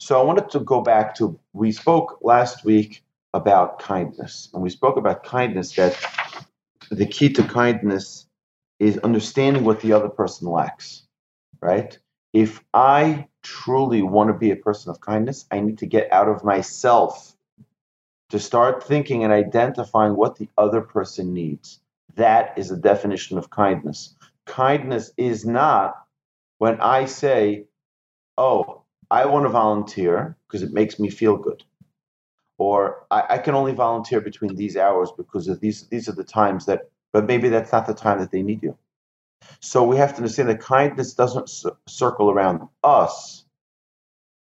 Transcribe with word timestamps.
So 0.00 0.18
I 0.18 0.24
wanted 0.24 0.50
to 0.50 0.60
go 0.60 0.80
back 0.80 1.14
to 1.16 1.38
we 1.52 1.72
spoke 1.72 2.18
last 2.22 2.64
week 2.64 3.04
about 3.34 3.78
kindness, 3.78 4.48
and 4.52 4.62
we 4.62 4.70
spoke 4.70 4.96
about 4.96 5.24
kindness 5.24 5.74
that 5.74 5.96
the 6.90 7.06
key 7.06 7.28
to 7.34 7.42
kindness 7.44 8.26
is 8.78 8.98
understanding 8.98 9.62
what 9.64 9.80
the 9.80 9.92
other 9.92 10.08
person 10.08 10.48
lacks, 10.48 11.02
right? 11.60 11.96
If 12.32 12.64
I 12.72 13.28
truly 13.42 14.00
want 14.00 14.28
to 14.28 14.34
be 14.34 14.50
a 14.50 14.56
person 14.56 14.90
of 14.90 15.00
kindness, 15.00 15.44
I 15.50 15.60
need 15.60 15.78
to 15.78 15.86
get 15.86 16.10
out 16.12 16.28
of 16.28 16.44
myself 16.44 17.36
to 18.30 18.38
start 18.38 18.82
thinking 18.82 19.22
and 19.22 19.32
identifying 19.32 20.16
what 20.16 20.36
the 20.36 20.48
other 20.56 20.80
person 20.80 21.34
needs. 21.34 21.78
That 22.14 22.56
is 22.56 22.70
the 22.70 22.76
definition 22.76 23.36
of 23.36 23.50
kindness. 23.50 24.14
Kindness 24.46 25.12
is 25.16 25.44
not 25.44 25.94
when 26.58 26.80
I 26.80 27.04
say, 27.04 27.66
Oh, 28.38 28.79
I 29.10 29.26
want 29.26 29.44
to 29.44 29.48
volunteer 29.48 30.36
because 30.46 30.62
it 30.62 30.72
makes 30.72 30.98
me 30.98 31.10
feel 31.10 31.36
good. 31.36 31.64
Or 32.58 33.06
I, 33.10 33.24
I, 33.30 33.38
can 33.38 33.54
only 33.54 33.72
volunteer 33.72 34.20
between 34.20 34.54
these 34.54 34.76
hours 34.76 35.10
because 35.16 35.46
these 35.60 35.86
these 35.88 36.08
are 36.08 36.12
the 36.12 36.24
times 36.24 36.66
that 36.66 36.90
but 37.12 37.26
maybe 37.26 37.48
that's 37.48 37.72
not 37.72 37.86
the 37.86 37.94
time 37.94 38.20
that 38.20 38.30
they 38.30 38.42
need 38.42 38.62
you. 38.62 38.76
So 39.60 39.82
we 39.82 39.96
have 39.96 40.10
to 40.10 40.16
understand 40.18 40.48
that 40.48 40.60
kindness 40.60 41.14
doesn't 41.14 41.50
circle 41.86 42.30
around 42.30 42.68
us. 42.84 43.44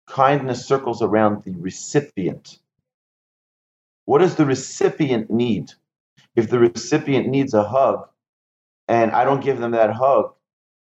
Kindness 0.08 0.66
circles 0.66 1.00
around 1.02 1.44
the 1.44 1.54
recipient. 1.58 2.58
What 4.04 4.18
does 4.18 4.36
the 4.36 4.46
recipient 4.46 5.30
need? 5.30 5.72
If 6.34 6.50
the 6.50 6.58
recipient 6.58 7.28
needs 7.28 7.54
a 7.54 7.62
hug 7.62 8.08
and 8.86 9.12
I 9.12 9.24
don't 9.24 9.42
give 9.42 9.58
them 9.58 9.72
that 9.72 9.92
hug, 9.92 10.32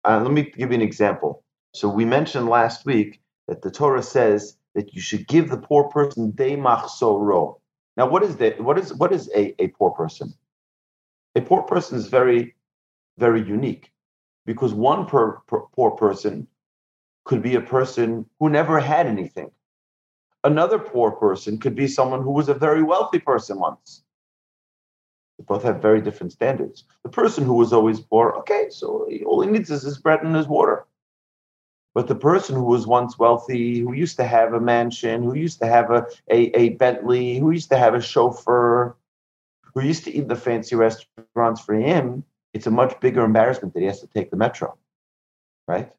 uh, 0.05 0.21
let 0.21 0.31
me 0.31 0.43
give 0.43 0.71
you 0.71 0.77
an 0.77 0.83
example. 0.83 1.43
So 1.75 1.89
we 1.89 2.05
mentioned 2.05 2.49
last 2.49 2.85
week 2.85 3.21
that 3.49 3.63
the 3.63 3.71
Torah 3.71 4.03
says 4.03 4.57
that 4.75 4.95
you 4.95 5.01
should 5.01 5.27
give 5.29 5.51
the 5.51 5.57
poor 5.59 5.85
person 5.85 6.33
de 6.33 6.57
machsoro. 6.57 7.61
Now, 7.97 8.09
what 8.09 8.23
is 8.23 8.37
that? 8.37 8.61
What 8.61 8.79
is 8.79 8.93
what 8.95 9.13
is 9.13 9.31
a, 9.35 9.55
a 9.63 9.69
poor 9.69 9.91
person? 9.91 10.35
A 11.37 11.41
poor 11.41 11.63
person 11.63 11.99
is 11.99 12.07
very, 12.09 12.55
very 13.19 13.43
unique 13.43 13.93
because 14.47 14.73
one 14.75 15.07
per, 15.07 15.39
per, 15.47 15.61
poor 15.75 15.93
person 15.93 16.47
could 17.25 17.43
be 17.43 17.55
a 17.55 17.61
person 17.61 18.27
who 18.39 18.49
never 18.49 18.81
had 18.81 19.07
anything. 19.07 19.51
Another 20.45 20.79
poor 20.79 21.11
person 21.11 21.59
could 21.59 21.75
be 21.75 21.89
someone 21.89 22.23
who 22.23 22.33
was 22.33 22.49
a 22.49 22.55
very 22.55 22.83
wealthy 22.83 23.19
person 23.19 23.59
once. 23.59 24.03
They 25.39 25.45
both 25.45 25.63
have 25.63 25.81
very 25.81 26.01
different 26.01 26.33
standards. 26.33 26.85
The 27.03 27.09
person 27.09 27.45
who 27.45 27.55
was 27.55 27.73
always 27.73 28.01
poor, 28.01 28.33
okay, 28.41 28.67
so 28.71 29.09
all 29.27 29.41
he 29.41 29.51
needs 29.51 29.71
is 29.71 29.83
his 29.83 29.99
bread 29.99 30.23
and 30.23 30.37
his 30.37 30.47
water. 30.47 30.87
But 31.95 32.09
the 32.09 32.17
person 32.17 32.57
who 32.57 32.65
was 32.65 32.87
once 32.87 33.19
wealthy, 33.19 33.79
who 33.79 33.93
used 33.93 34.17
to 34.17 34.25
have 34.25 34.53
a 34.53 34.61
mansion, 34.61 35.23
who 35.23 35.35
used 35.35 35.61
to 35.61 35.67
have 35.67 35.91
a, 35.91 36.07
a, 36.29 36.51
a 36.59 36.69
Bentley, 36.71 37.39
who 37.39 37.53
used 37.53 37.71
to 37.71 37.79
have 37.79 37.95
a 37.95 38.01
chauffeur, 38.01 38.97
who 39.73 39.81
used 39.81 40.05
to 40.05 40.13
eat 40.13 40.29
the 40.29 40.37
fancy 40.37 40.75
restaurants 40.75 41.61
for 41.61 41.75
him, 41.75 42.25
it's 42.53 42.67
a 42.67 42.71
much 42.71 42.99
bigger 43.01 43.25
embarrassment 43.25 43.75
that 43.75 43.81
he 43.81 43.87
has 43.87 44.01
to 44.01 44.09
take 44.09 44.31
the 44.31 44.37
metro, 44.37 44.77
right? 45.69 45.93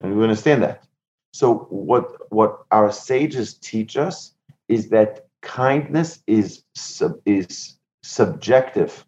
And 0.00 0.16
we 0.16 0.22
understand 0.22 0.62
that. 0.62 0.84
So 1.32 1.66
what 1.70 2.30
what 2.30 2.64
our 2.70 2.92
sages 2.92 3.54
teach 3.54 3.96
us 3.96 4.34
is 4.68 4.90
that 4.90 5.26
kindness 5.42 6.22
is 6.26 6.62
sub, 6.74 7.20
is 7.26 7.76
subjective 8.02 9.04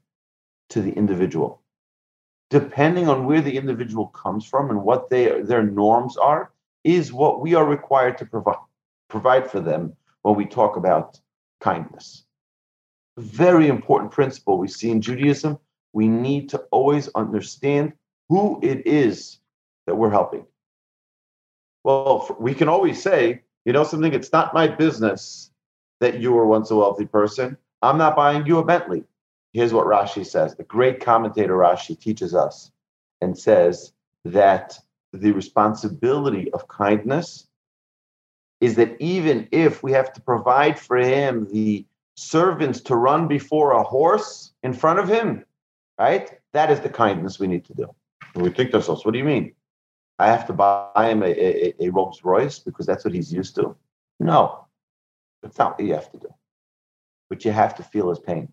to 0.70 0.82
the 0.82 0.92
individual. 0.92 1.62
Depending 2.50 3.08
on 3.08 3.26
where 3.26 3.40
the 3.40 3.56
individual 3.56 4.06
comes 4.08 4.44
from 4.44 4.70
and 4.70 4.82
what 4.82 5.10
they, 5.10 5.40
their 5.42 5.64
norms 5.64 6.16
are, 6.16 6.52
is 6.84 7.12
what 7.12 7.40
we 7.40 7.54
are 7.54 7.66
required 7.66 8.18
to 8.18 8.26
provide 8.26 8.56
provide 9.08 9.50
for 9.50 9.60
them 9.60 9.94
when 10.22 10.34
we 10.34 10.44
talk 10.44 10.76
about 10.76 11.20
kindness. 11.60 12.24
Very 13.16 13.68
important 13.68 14.10
principle 14.10 14.58
we 14.58 14.68
see 14.68 14.90
in 14.90 15.00
Judaism 15.00 15.58
we 15.96 16.08
need 16.08 16.50
to 16.50 16.58
always 16.70 17.08
understand 17.14 17.94
who 18.28 18.60
it 18.62 18.86
is 18.86 19.38
that 19.86 19.96
we're 19.96 20.10
helping. 20.10 20.44
Well, 21.84 22.36
we 22.38 22.52
can 22.52 22.68
always 22.68 23.02
say, 23.02 23.40
you 23.64 23.72
know, 23.72 23.82
something, 23.82 24.12
it's 24.12 24.30
not 24.30 24.52
my 24.52 24.68
business 24.68 25.50
that 26.00 26.20
you 26.20 26.32
were 26.32 26.46
once 26.46 26.70
a 26.70 26.76
wealthy 26.76 27.06
person. 27.06 27.56
I'm 27.80 27.96
not 27.96 28.14
buying 28.14 28.44
you 28.46 28.58
a 28.58 28.64
Bentley. 28.64 29.04
Here's 29.56 29.72
what 29.72 29.86
Rashi 29.86 30.26
says. 30.26 30.54
The 30.54 30.64
great 30.64 31.00
commentator 31.00 31.54
Rashi 31.56 31.98
teaches 31.98 32.34
us 32.34 32.70
and 33.22 33.38
says 33.38 33.94
that 34.26 34.78
the 35.14 35.32
responsibility 35.32 36.52
of 36.52 36.68
kindness 36.68 37.46
is 38.60 38.74
that 38.74 39.00
even 39.00 39.48
if 39.52 39.82
we 39.82 39.92
have 39.92 40.12
to 40.12 40.20
provide 40.20 40.78
for 40.78 40.98
him 40.98 41.48
the 41.50 41.86
servants 42.16 42.82
to 42.82 42.96
run 42.96 43.28
before 43.28 43.72
a 43.72 43.82
horse 43.82 44.52
in 44.62 44.74
front 44.74 44.98
of 44.98 45.08
him, 45.08 45.42
right? 45.98 46.38
That 46.52 46.70
is 46.70 46.80
the 46.80 46.90
kindness 46.90 47.40
we 47.40 47.46
need 47.46 47.64
to 47.64 47.74
do. 47.74 47.88
And 48.34 48.42
we 48.42 48.50
think 48.50 48.72
to 48.72 48.76
ourselves, 48.76 49.06
what 49.06 49.12
do 49.12 49.18
you 49.18 49.24
mean? 49.24 49.54
I 50.18 50.26
have 50.26 50.46
to 50.48 50.52
buy 50.52 51.08
him 51.08 51.22
a, 51.22 51.28
a, 51.28 51.74
a 51.80 51.88
Rolls 51.88 52.20
Royce 52.22 52.58
because 52.58 52.84
that's 52.84 53.06
what 53.06 53.14
he's 53.14 53.32
used 53.32 53.54
to? 53.54 53.74
No, 54.20 54.66
that's 55.42 55.56
not 55.56 55.78
what 55.78 55.88
you 55.88 55.94
have 55.94 56.12
to 56.12 56.18
do. 56.18 56.28
But 57.30 57.46
you 57.46 57.52
have 57.52 57.74
to 57.76 57.82
feel 57.82 58.10
his 58.10 58.18
pain. 58.18 58.52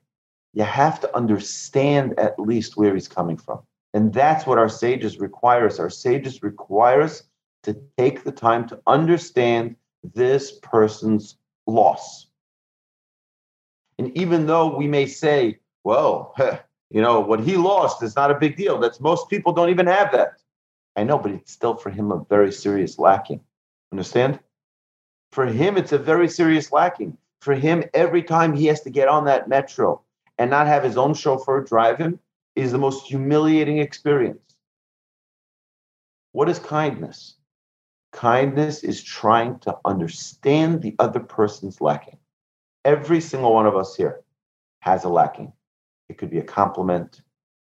You 0.54 0.64
have 0.64 1.00
to 1.02 1.16
understand 1.16 2.20
at 2.20 2.40
least 2.40 2.78
where 2.78 2.94
he's 2.94 3.08
coming 3.08 3.38
from. 3.38 3.62
And 3.94 4.14
that's 4.14 4.46
what 4.46 4.58
our 4.58 4.70
sages 4.70 5.20
require 5.20 5.68
us. 5.68 5.80
Our 5.80 5.90
sages 5.90 6.44
require 6.44 7.02
us 7.02 7.24
to 7.64 7.80
take 7.98 8.24
the 8.24 8.32
time 8.32 8.68
to 8.70 8.80
understand 8.88 9.76
this 10.14 10.60
person's 10.62 11.38
loss. 11.68 12.28
And 13.98 14.16
even 14.18 14.48
though 14.48 14.76
we 14.76 14.88
may 14.88 15.06
say, 15.06 15.60
well, 15.84 16.36
You 16.94 17.02
know, 17.02 17.20
what 17.20 17.40
he 17.40 17.58
lost 17.58 18.04
is 18.04 18.16
not 18.16 18.30
a 18.30 18.36
big 18.36 18.56
deal. 18.56 18.80
That's 18.80 19.00
most 19.00 19.28
people 19.28 19.52
don't 19.52 19.72
even 19.72 19.88
have 19.88 20.12
that. 20.12 20.34
I 20.96 21.04
know, 21.04 21.18
but 21.18 21.32
it's 21.32 21.52
still 21.52 21.76
for 21.76 21.90
him 21.90 22.12
a 22.12 22.24
very 22.30 22.52
serious 22.52 23.00
lacking. 23.00 23.42
Understand? 23.92 24.40
For 25.32 25.48
him, 25.48 25.76
it's 25.76 25.92
a 25.92 25.98
very 25.98 26.30
serious 26.30 26.72
lacking. 26.72 27.18
For 27.42 27.56
him, 27.56 27.84
every 27.96 28.22
time 28.22 28.54
he 28.54 28.68
has 28.68 28.82
to 28.82 28.92
get 28.92 29.08
on 29.08 29.26
that 29.26 29.50
metro 29.50 30.02
and 30.38 30.50
not 30.50 30.68
have 30.68 30.84
his 30.84 30.98
own 30.98 31.14
chauffeur 31.14 31.62
drive 31.62 31.98
him 31.98 32.20
is 32.56 32.72
the 32.72 32.78
most 32.78 33.06
humiliating 33.08 33.78
experience. 33.80 34.56
What 36.32 36.50
is 36.50 36.60
kindness? 36.60 37.36
Kindness 38.12 38.84
is 38.84 39.02
trying 39.04 39.60
to 39.60 39.78
understand 39.86 40.82
the 40.82 40.96
other 41.00 41.20
person's 41.20 41.82
lacking. 41.82 42.18
Every 42.86 43.22
single 43.22 43.54
one 43.54 43.66
of 43.66 43.76
us 43.76 43.96
here 43.96 44.22
has 44.80 45.04
a 45.04 45.10
lacking. 45.10 45.52
It 46.10 46.18
could 46.18 46.30
be 46.30 46.40
a 46.40 46.44
compliment. 46.44 47.22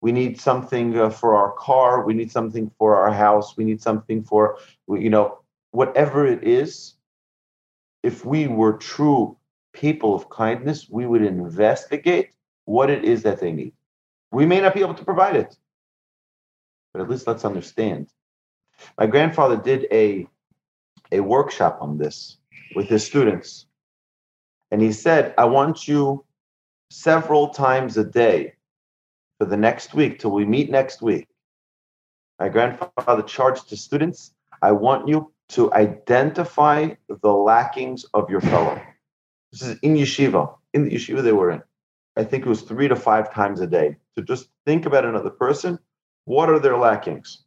We 0.01 0.11
need 0.11 0.39
something 0.39 0.97
uh, 0.97 1.09
for 1.09 1.35
our 1.35 1.53
car. 1.53 2.05
We 2.05 2.13
need 2.13 2.31
something 2.31 2.69
for 2.77 2.95
our 2.95 3.11
house. 3.11 3.57
We 3.57 3.63
need 3.63 3.81
something 3.81 4.23
for, 4.23 4.57
you 4.87 5.09
know, 5.09 5.39
whatever 5.71 6.25
it 6.27 6.43
is. 6.43 6.95
If 8.03 8.25
we 8.25 8.47
were 8.47 8.73
true 8.73 9.37
people 9.73 10.13
of 10.13 10.29
kindness, 10.29 10.87
we 10.89 11.05
would 11.05 11.23
investigate 11.23 12.31
what 12.67 12.89
it 12.89 13.05
is 13.05 13.23
that 13.23 13.39
they 13.39 13.51
need. 13.51 13.73
We 14.31 14.45
may 14.45 14.59
not 14.59 14.73
be 14.73 14.81
able 14.81 14.93
to 14.95 15.05
provide 15.05 15.37
it, 15.37 15.57
but 16.93 17.01
at 17.01 17.09
least 17.09 17.25
let's 17.25 17.45
understand. 17.45 18.09
My 18.97 19.07
grandfather 19.07 19.55
did 19.55 19.87
a, 19.91 20.27
a 21.11 21.21
workshop 21.21 21.79
on 21.81 21.97
this 21.97 22.37
with 22.75 22.87
his 22.87 23.05
students. 23.05 23.65
And 24.69 24.81
he 24.81 24.91
said, 24.91 25.33
I 25.37 25.45
want 25.45 25.87
you 25.87 26.25
several 26.91 27.49
times 27.49 27.95
a 27.97 28.03
day 28.03 28.53
for 29.39 29.45
the 29.45 29.57
next 29.57 29.93
week 29.93 30.19
till 30.19 30.31
we 30.31 30.43
meet 30.43 30.69
next 30.69 31.01
week. 31.01 31.27
My 32.37 32.49
grandfather 32.49 33.23
charged 33.23 33.69
to 33.69 33.77
students 33.77 34.33
I 34.61 34.71
want 34.71 35.07
you 35.07 35.31
to 35.49 35.73
identify 35.73 36.89
the 37.07 37.31
lackings 37.31 38.05
of 38.13 38.29
your 38.29 38.41
fellow. 38.41 38.81
This 39.51 39.61
is 39.61 39.79
in 39.79 39.95
yeshiva, 39.95 40.53
in 40.73 40.83
the 40.83 40.91
yeshiva 40.91 41.23
they 41.23 41.31
were 41.31 41.51
in. 41.51 41.61
I 42.17 42.23
think 42.23 42.45
it 42.45 42.49
was 42.49 42.61
three 42.63 42.87
to 42.87 42.95
five 42.95 43.33
times 43.33 43.61
a 43.61 43.67
day 43.67 43.97
to 44.15 44.23
just 44.23 44.49
think 44.65 44.85
about 44.85 45.05
another 45.05 45.29
person. 45.29 45.79
What 46.25 46.49
are 46.49 46.59
their 46.59 46.77
lackings? 46.77 47.43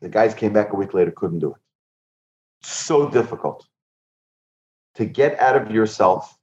The 0.00 0.08
guys 0.08 0.34
came 0.34 0.52
back 0.52 0.72
a 0.72 0.76
week 0.76 0.94
later, 0.94 1.10
couldn't 1.10 1.40
do 1.40 1.50
it. 1.50 1.60
So 2.62 3.10
difficult 3.10 3.66
to 4.94 5.04
get 5.04 5.38
out 5.40 5.56
of 5.56 5.70
yourself 5.70 6.38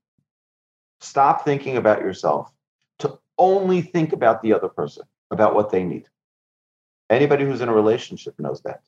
Stop 1.01 1.45
thinking 1.45 1.77
about 1.77 2.01
yourself 2.01 2.51
to 2.99 3.19
only 3.37 3.81
think 3.81 4.11
about 4.11 4.41
the 4.41 4.53
other 4.53 4.67
person, 4.67 5.03
about 5.31 5.55
what 5.55 5.71
they 5.71 5.83
need. 5.83 6.07
Anybody 7.09 7.45
who's 7.45 7.61
in 7.61 7.69
a 7.69 7.73
relationship 7.73 8.35
knows 8.37 8.61
that. 8.63 8.81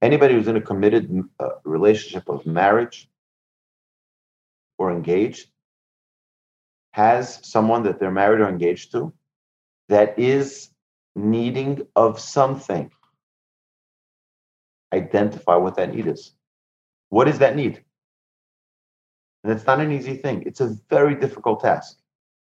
Anybody 0.00 0.34
who's 0.34 0.48
in 0.48 0.56
a 0.56 0.60
committed 0.60 1.22
uh, 1.40 1.50
relationship 1.64 2.28
of 2.28 2.46
marriage 2.46 3.08
or 4.78 4.90
engaged 4.92 5.48
has 6.92 7.40
someone 7.42 7.82
that 7.84 7.98
they're 7.98 8.10
married 8.10 8.40
or 8.40 8.48
engaged 8.48 8.92
to 8.92 9.12
that 9.88 10.18
is 10.18 10.70
needing 11.14 11.86
of 11.96 12.18
something. 12.20 12.90
Identify 14.92 15.56
what 15.56 15.76
that 15.76 15.94
need 15.94 16.06
is. 16.06 16.32
What 17.08 17.28
is 17.28 17.38
that 17.40 17.56
need? 17.56 17.82
And 19.44 19.52
it's 19.52 19.66
not 19.66 19.80
an 19.80 19.92
easy 19.92 20.16
thing. 20.16 20.44
It's 20.46 20.60
a 20.60 20.76
very 20.88 21.14
difficult 21.14 21.60
task. 21.60 21.98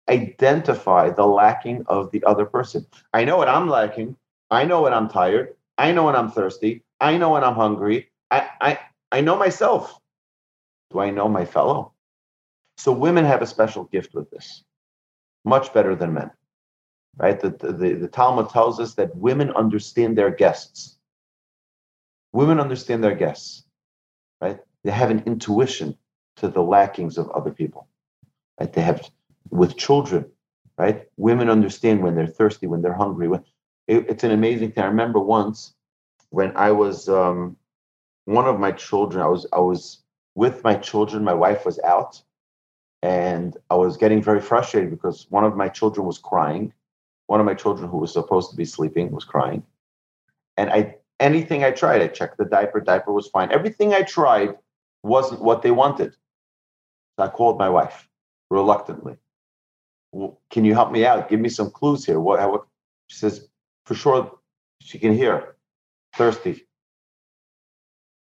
Identify 0.08 1.10
the 1.10 1.26
lacking 1.26 1.84
of 1.86 2.10
the 2.10 2.22
other 2.24 2.44
person. 2.44 2.86
I 3.12 3.24
know 3.24 3.36
what 3.36 3.48
I'm 3.48 3.68
lacking. 3.68 4.16
I 4.50 4.64
know 4.64 4.82
when 4.82 4.92
I'm 4.92 5.08
tired. 5.08 5.54
I 5.78 5.92
know 5.92 6.04
when 6.04 6.16
I'm 6.16 6.30
thirsty. 6.30 6.84
I 7.00 7.16
know 7.16 7.30
when 7.30 7.44
I'm 7.44 7.54
hungry. 7.54 8.10
I, 8.30 8.48
I, 8.60 8.78
I 9.10 9.20
know 9.20 9.36
myself. 9.36 9.98
Do 10.90 10.98
I 11.00 11.10
know 11.10 11.28
my 11.28 11.44
fellow? 11.44 11.92
So 12.76 12.92
women 12.92 13.24
have 13.24 13.42
a 13.42 13.46
special 13.46 13.84
gift 13.84 14.14
with 14.14 14.30
this, 14.30 14.64
much 15.44 15.72
better 15.72 15.94
than 15.94 16.14
men. 16.14 16.30
Right? 17.16 17.38
The, 17.38 17.50
the, 17.50 17.94
the 17.94 18.08
Talmud 18.08 18.50
tells 18.50 18.80
us 18.80 18.94
that 18.94 19.14
women 19.14 19.50
understand 19.50 20.16
their 20.16 20.30
guests. 20.30 20.98
Women 22.32 22.58
understand 22.58 23.04
their 23.04 23.14
guests. 23.14 23.64
Right? 24.40 24.58
They 24.84 24.90
have 24.90 25.10
an 25.10 25.22
intuition 25.26 25.96
to 26.36 26.48
the 26.48 26.62
lackings 26.62 27.18
of 27.18 27.30
other 27.30 27.50
people. 27.50 27.88
Right? 28.58 28.72
They 28.72 28.82
have 28.82 29.10
with 29.50 29.76
children, 29.76 30.26
right? 30.78 31.06
Women 31.16 31.48
understand 31.50 32.02
when 32.02 32.14
they're 32.14 32.26
thirsty, 32.26 32.66
when 32.66 32.82
they're 32.82 32.94
hungry. 32.94 33.28
When 33.28 33.44
it, 33.86 34.06
it's 34.08 34.24
an 34.24 34.30
amazing 34.32 34.72
thing. 34.72 34.84
I 34.84 34.88
remember 34.88 35.20
once 35.20 35.74
when 36.30 36.56
I 36.56 36.72
was 36.72 37.08
um, 37.08 37.56
one 38.24 38.46
of 38.46 38.58
my 38.58 38.72
children. 38.72 39.22
I 39.22 39.28
was 39.28 39.46
I 39.52 39.60
was 39.60 40.02
with 40.34 40.64
my 40.64 40.74
children. 40.74 41.22
My 41.22 41.34
wife 41.34 41.66
was 41.66 41.78
out, 41.80 42.20
and 43.02 43.56
I 43.68 43.74
was 43.74 43.96
getting 43.96 44.22
very 44.22 44.40
frustrated 44.40 44.90
because 44.90 45.26
one 45.30 45.44
of 45.44 45.56
my 45.56 45.68
children 45.68 46.06
was 46.06 46.18
crying. 46.18 46.72
One 47.26 47.40
of 47.40 47.46
my 47.46 47.54
children, 47.54 47.88
who 47.88 47.98
was 47.98 48.12
supposed 48.12 48.50
to 48.50 48.56
be 48.56 48.64
sleeping, 48.64 49.10
was 49.10 49.24
crying, 49.24 49.62
and 50.56 50.70
I 50.70 50.96
anything 51.18 51.64
I 51.64 51.70
tried, 51.70 52.02
I 52.02 52.08
checked 52.08 52.38
the 52.38 52.44
diaper. 52.44 52.80
Diaper 52.80 53.12
was 53.12 53.28
fine. 53.28 53.50
Everything 53.52 53.94
I 53.94 54.02
tried 54.02 54.56
wasn't 55.02 55.42
what 55.42 55.62
they 55.62 55.70
wanted. 55.70 56.12
So 57.16 57.24
I 57.24 57.28
called 57.28 57.58
my 57.58 57.68
wife 57.68 58.08
reluctantly. 58.50 59.16
Well, 60.12 60.40
can 60.50 60.64
you 60.64 60.74
help 60.74 60.92
me 60.92 61.06
out? 61.06 61.28
Give 61.28 61.40
me 61.40 61.48
some 61.48 61.70
clues 61.70 62.04
here. 62.04 62.20
What, 62.20 62.38
what? 62.50 62.66
She 63.06 63.18
says, 63.18 63.48
for 63.86 63.94
sure, 63.94 64.38
she 64.80 64.98
can 64.98 65.16
hear. 65.16 65.56
Thirsty. 66.14 66.66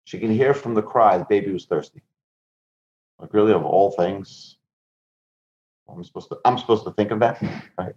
She 0.06 0.20
can 0.20 0.32
hear 0.32 0.54
from 0.54 0.74
the 0.74 0.82
cry 0.82 1.18
the 1.18 1.26
baby 1.26 1.52
was 1.52 1.66
thirsty. 1.66 2.02
Like 3.20 3.34
really, 3.34 3.54
of 3.54 3.66
all 3.66 3.92
things, 3.92 4.58
I'm 5.90 6.04
supposed 6.04 6.30
to. 6.30 6.40
I'm 6.46 6.58
supposed 6.58 6.86
to 6.86 6.92
think 6.92 7.12
of 7.12 7.20
that, 7.20 7.42
right? 7.78 7.96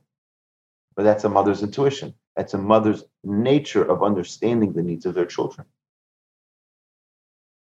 But 0.97 1.05
that's 1.05 1.25
a 1.25 1.29
mother's 1.29 1.62
intuition. 1.62 2.15
That's 2.37 2.55
a 2.55 2.59
mother's 2.59 3.05
nature 3.25 3.85
of 3.85 4.03
understanding 4.03 4.73
the 4.73 4.83
needs 4.83 5.06
of 5.06 5.15
their 5.15 5.27
children. 5.27 5.67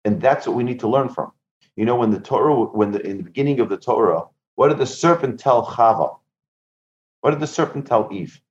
And 0.06 0.22
that's 0.22 0.48
what 0.48 0.56
we 0.56 0.64
need 0.64 0.80
to 0.82 0.88
learn 0.88 1.10
from. 1.10 1.32
You 1.76 1.86
know, 1.86 1.96
when 1.96 2.12
the 2.12 2.20
Torah, 2.20 2.56
when 2.66 2.92
the 2.92 3.06
in 3.06 3.18
the 3.18 3.24
beginning 3.24 3.60
of 3.60 3.70
the 3.70 3.78
Torah, 3.78 4.26
what 4.56 4.70
did 4.70 4.80
the 4.80 4.86
serpent 4.88 5.40
tell 5.40 5.66
Chava? 5.66 6.18
What 7.22 7.32
did 7.32 7.40
the 7.40 7.48
serpent 7.48 7.88
tell 7.88 8.10
Eve? 8.12 8.42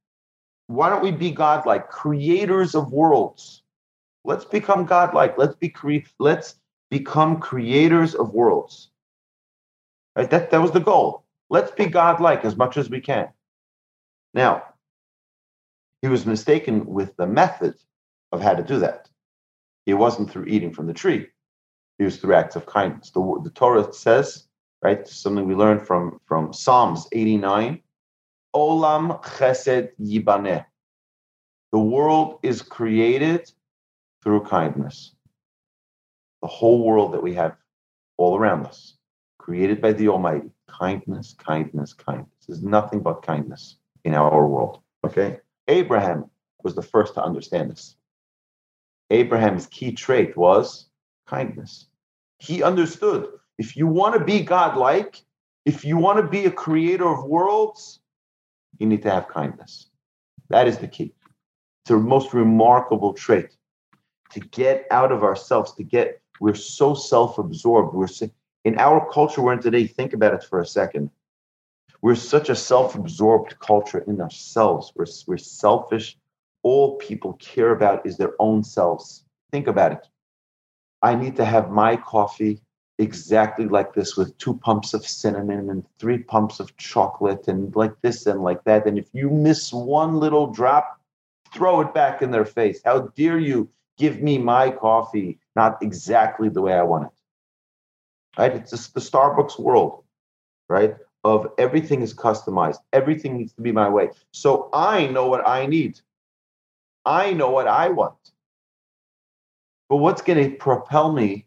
Why 0.69 0.91
don't 0.91 1.03
we 1.03 1.13
be 1.13 1.31
godlike, 1.31 1.89
creators 1.91 2.75
of 2.75 2.93
worlds? 2.93 3.63
Let's 4.25 4.45
become 4.45 4.87
godlike. 4.87 5.39
Let's 5.39 5.57
be 5.57 5.69
cre- 5.69 6.09
let's 6.19 6.57
become 6.91 7.41
creators 7.41 8.15
of 8.15 8.35
worlds. 8.35 8.91
Right? 10.17 10.31
That, 10.31 10.51
that 10.51 10.63
was 10.63 10.73
the 10.73 10.81
goal. 10.81 11.26
Let's 11.51 11.73
be 11.73 11.87
godlike 11.87 12.45
as 12.45 12.57
much 12.57 12.77
as 12.77 12.91
we 12.91 13.01
can. 13.01 13.29
Now, 14.35 14.65
he 16.03 16.09
was 16.09 16.27
mistaken 16.27 16.87
with 16.87 17.17
the 17.17 17.27
method 17.27 17.75
of 18.33 18.41
how 18.43 18.55
to 18.55 18.63
do 18.63 18.81
that. 18.81 19.09
It 19.87 19.95
wasn't 19.95 20.31
through 20.31 20.47
eating 20.47 20.73
from 20.73 20.87
the 20.87 20.95
tree 20.95 21.29
It 21.99 22.05
was 22.05 22.19
through 22.19 22.35
acts 22.35 22.57
of 22.57 22.67
kindness. 22.67 23.11
The, 23.11 23.41
the 23.45 23.51
Torah 23.51 23.93
says, 23.93 24.47
right, 24.83 25.07
something 25.09 25.47
we 25.47 25.55
learned 25.57 25.87
from, 25.87 26.21
from 26.27 26.53
Psalms 26.53 27.09
89, 27.13 27.81
Olam 28.55 29.23
chesed 29.25 29.91
yibaneh. 30.01 30.65
The 31.73 31.79
world 31.81 32.41
is 32.43 32.63
created 32.63 33.51
through 34.23 34.45
kindness. 34.45 35.15
The 36.43 36.49
whole 36.49 36.85
world 36.85 37.15
that 37.15 37.23
we 37.23 37.35
have 37.35 37.57
all 38.19 38.37
around 38.39 38.67
us, 38.67 38.97
created 39.39 39.81
by 39.83 39.93
the 39.93 40.09
Almighty. 40.09 40.51
Kindness, 40.69 41.35
kindness, 41.39 41.93
kindness. 41.93 42.29
There's 42.47 42.63
nothing 42.63 43.01
but 43.01 43.23
kindness 43.23 43.77
in 44.05 44.15
our 44.15 44.47
world. 44.47 44.81
Okay? 45.05 45.41
Abraham 45.69 46.31
was 46.63 46.75
the 46.75 46.83
first 46.83 47.15
to 47.15 47.23
understand 47.23 47.71
this. 47.71 47.97
Abraham's 49.11 49.67
key 49.67 49.93
trait 49.93 50.37
was 50.37 50.87
kindness. 51.27 51.87
He 52.39 52.63
understood 52.63 53.29
if 53.59 53.77
you 53.77 53.87
want 53.87 54.15
to 54.15 54.25
be 54.25 54.43
godlike, 54.43 55.23
if 55.65 55.85
you 55.85 55.97
want 55.97 56.19
to 56.19 56.27
be 56.27 56.45
a 56.45 56.51
creator 56.51 57.09
of 57.09 57.25
worlds, 57.25 58.01
you 58.79 58.87
need 58.87 59.03
to 59.03 59.11
have 59.11 59.29
kindness. 59.29 59.89
That 60.51 60.69
is 60.69 60.79
the 60.79 60.89
key. 60.89 61.15
It's 61.83 61.91
a 61.91 61.97
most 61.97 62.35
remarkable 62.35 63.13
trait 63.13 63.57
to 64.33 64.41
get 64.41 64.87
out 64.91 65.13
of 65.13 65.23
ourselves, 65.23 65.73
to 65.75 65.85
get, 65.85 66.21
we're 66.41 66.55
so 66.55 66.95
self 66.95 67.39
absorbed. 67.39 67.95
We're 67.95 68.07
in 68.67 68.77
our 68.81 69.09
culture 69.13 69.41
we're 69.41 69.53
in 69.53 69.61
today, 69.61 69.87
think 69.87 70.13
about 70.13 70.35
it 70.35 70.43
for 70.43 70.61
a 70.61 70.67
second. 70.67 71.09
We're 72.03 72.17
such 72.17 72.49
a 72.49 72.57
self 72.57 72.97
absorbed 72.97 73.61
culture 73.61 74.01
in 74.09 74.21
ourselves. 74.21 74.93
We're, 74.97 75.07
we're 75.29 75.39
selfish. 75.39 76.19
All 76.65 76.97
people 76.97 77.35
care 77.35 77.71
about 77.71 78.05
is 78.05 78.17
their 78.17 78.35
own 78.41 78.65
selves. 78.65 79.25
Think 79.53 79.69
about 79.69 79.93
it. 79.93 80.09
I 81.01 81.15
need 81.15 81.37
to 81.37 81.45
have 81.45 81.71
my 81.71 81.95
coffee 81.95 82.61
exactly 82.99 83.67
like 83.69 83.95
this 83.95 84.17
with 84.17 84.37
two 84.39 84.55
pumps 84.55 84.95
of 84.95 85.07
cinnamon 85.07 85.71
and 85.71 85.85
three 86.01 86.19
pumps 86.19 86.59
of 86.59 86.77
chocolate 86.77 87.47
and 87.47 87.75
like 87.77 87.95
this 88.03 88.27
and 88.27 88.43
like 88.43 88.65
that. 88.65 88.85
And 88.89 88.99
if 88.99 89.07
you 89.13 89.31
miss 89.31 89.73
one 89.73 90.19
little 90.19 90.49
drop, 90.49 91.01
throw 91.55 91.83
it 91.83 91.95
back 91.95 92.21
in 92.21 92.33
their 92.33 92.45
face. 92.45 92.81
How 92.85 93.13
dare 93.15 93.39
you 93.39 93.69
give 93.97 94.21
me 94.21 94.39
my 94.39 94.73
coffee 94.73 95.39
not 95.55 95.81
exactly 95.83 96.49
the 96.49 96.63
way 96.63 96.73
I 96.73 96.83
want 96.83 97.07
it? 97.07 97.16
Right? 98.39 98.55
It's 98.55 98.71
just 98.71 98.95
the 98.95 99.01
Starbucks 99.01 99.59
world, 99.59 100.05
right? 100.69 100.97
Of 101.25 101.49
everything 101.59 102.03
is 102.03 102.15
customized, 102.15 102.79
everything 102.93 103.37
needs 103.37 103.53
to 103.55 103.63
be 103.63 103.73
my 103.73 103.89
way. 103.89 104.11
So 104.33 104.69
I 104.73 105.07
know 105.07 105.27
what 105.27 105.47
I 105.47 105.67
need, 105.67 106.01
I 107.05 107.33
know 107.33 107.51
what 107.51 107.67
I 107.67 107.89
want. 107.89 108.15
But 109.89 109.97
what's 109.99 110.23
going 110.23 110.51
to 110.51 110.57
propel 110.57 111.13
me 111.13 111.47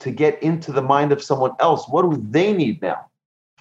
to 0.00 0.10
get 0.10 0.42
into 0.42 0.72
the 0.72 0.82
mind 0.82 1.12
of 1.12 1.22
someone 1.22 1.52
else? 1.60 1.86
What 1.88 2.10
do 2.10 2.22
they 2.30 2.52
need 2.52 2.80
now? 2.80 3.06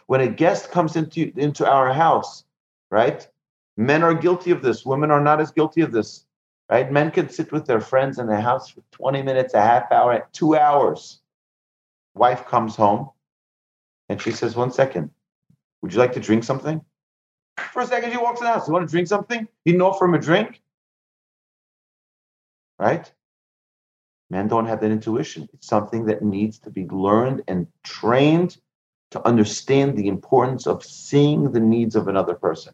When 0.07 0.21
a 0.21 0.27
guest 0.27 0.71
comes 0.71 0.95
into, 0.95 1.31
into 1.37 1.69
our 1.69 1.93
house, 1.93 2.45
right? 2.89 3.27
Men 3.77 4.03
are 4.03 4.13
guilty 4.13 4.51
of 4.51 4.61
this. 4.61 4.85
Women 4.85 5.11
are 5.11 5.21
not 5.21 5.39
as 5.39 5.51
guilty 5.51 5.81
of 5.81 5.91
this, 5.91 6.25
right? 6.69 6.91
Men 6.91 7.11
can 7.11 7.29
sit 7.29 7.51
with 7.51 7.65
their 7.65 7.81
friends 7.81 8.19
in 8.19 8.27
the 8.27 8.39
house 8.39 8.69
for 8.69 8.81
20 8.91 9.21
minutes, 9.21 9.53
a 9.53 9.61
half 9.61 9.91
hour, 9.91 10.27
two 10.31 10.55
hours. 10.55 11.18
Wife 12.15 12.45
comes 12.47 12.75
home 12.75 13.09
and 14.09 14.21
she 14.21 14.31
says, 14.31 14.55
One 14.55 14.71
second, 14.71 15.11
would 15.81 15.93
you 15.93 15.99
like 15.99 16.13
to 16.13 16.19
drink 16.19 16.43
something? 16.43 16.81
For 17.71 17.81
a 17.81 17.87
second, 17.87 18.11
she 18.11 18.17
walks 18.17 18.39
in 18.39 18.45
the 18.45 18.53
house. 18.53 18.67
You 18.67 18.73
want 18.73 18.87
to 18.87 18.91
drink 18.91 19.07
something? 19.07 19.47
You 19.65 19.77
know 19.77 19.93
from 19.93 20.13
a 20.13 20.19
drink? 20.19 20.61
Right? 22.77 23.11
Men 24.29 24.47
don't 24.47 24.67
have 24.67 24.81
that 24.81 24.91
intuition. 24.91 25.49
It's 25.53 25.67
something 25.67 26.05
that 26.05 26.21
needs 26.21 26.59
to 26.59 26.69
be 26.69 26.85
learned 26.85 27.43
and 27.47 27.67
trained 27.83 28.57
to 29.11 29.25
understand 29.27 29.97
the 29.97 30.07
importance 30.07 30.67
of 30.67 30.83
seeing 30.83 31.51
the 31.51 31.59
needs 31.59 31.95
of 31.95 32.07
another 32.07 32.35
person. 32.35 32.73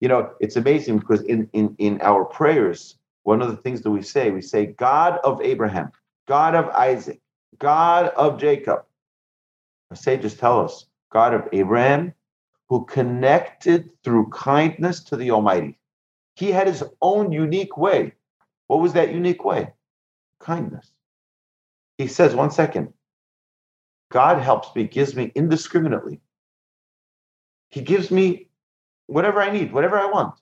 You 0.00 0.08
know, 0.08 0.32
it's 0.40 0.56
amazing 0.56 0.98
because 0.98 1.22
in, 1.22 1.48
in, 1.52 1.74
in 1.78 2.00
our 2.02 2.24
prayers, 2.24 2.96
one 3.22 3.40
of 3.40 3.48
the 3.48 3.56
things 3.56 3.82
that 3.82 3.90
we 3.90 4.02
say, 4.02 4.30
we 4.30 4.42
say, 4.42 4.66
God 4.66 5.18
of 5.22 5.40
Abraham, 5.42 5.92
God 6.26 6.54
of 6.54 6.68
Isaac, 6.70 7.20
God 7.58 8.12
of 8.16 8.40
Jacob. 8.40 8.84
Our 9.90 9.96
sages 9.96 10.34
tell 10.34 10.60
us, 10.60 10.86
God 11.10 11.34
of 11.34 11.48
Abraham, 11.52 12.14
who 12.68 12.84
connected 12.84 13.90
through 14.04 14.28
kindness 14.30 15.00
to 15.04 15.16
the 15.16 15.30
Almighty. 15.30 15.78
He 16.34 16.52
had 16.52 16.66
his 16.66 16.84
own 17.00 17.32
unique 17.32 17.76
way. 17.76 18.12
What 18.66 18.80
was 18.80 18.92
that 18.92 19.12
unique 19.12 19.44
way? 19.44 19.72
kindness. 20.40 20.90
He 21.98 22.06
says, 22.06 22.34
one 22.34 22.50
second, 22.50 22.92
God 24.10 24.40
helps 24.40 24.74
me, 24.74 24.84
gives 24.84 25.14
me 25.14 25.32
indiscriminately. 25.34 26.20
He 27.70 27.82
gives 27.82 28.10
me 28.10 28.48
whatever 29.06 29.42
I 29.42 29.50
need, 29.50 29.72
whatever 29.72 29.98
I 29.98 30.06
want. 30.06 30.34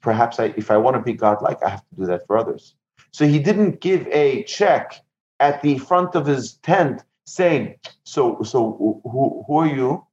Perhaps 0.00 0.38
I, 0.38 0.54
if 0.56 0.70
I 0.70 0.76
want 0.76 0.96
to 0.96 1.02
be 1.02 1.12
God-like, 1.12 1.62
I 1.62 1.70
have 1.70 1.80
to 1.80 1.96
do 1.96 2.06
that 2.06 2.26
for 2.26 2.38
others. 2.38 2.74
So 3.10 3.26
he 3.26 3.38
didn't 3.38 3.80
give 3.80 4.06
a 4.08 4.44
check 4.44 5.04
at 5.40 5.62
the 5.62 5.78
front 5.78 6.14
of 6.16 6.26
his 6.26 6.54
tent 6.58 7.04
saying, 7.26 7.76
"So, 8.04 8.42
so 8.42 9.00
who, 9.04 9.44
who 9.46 9.58
are 9.58 9.66
you? 9.68 10.06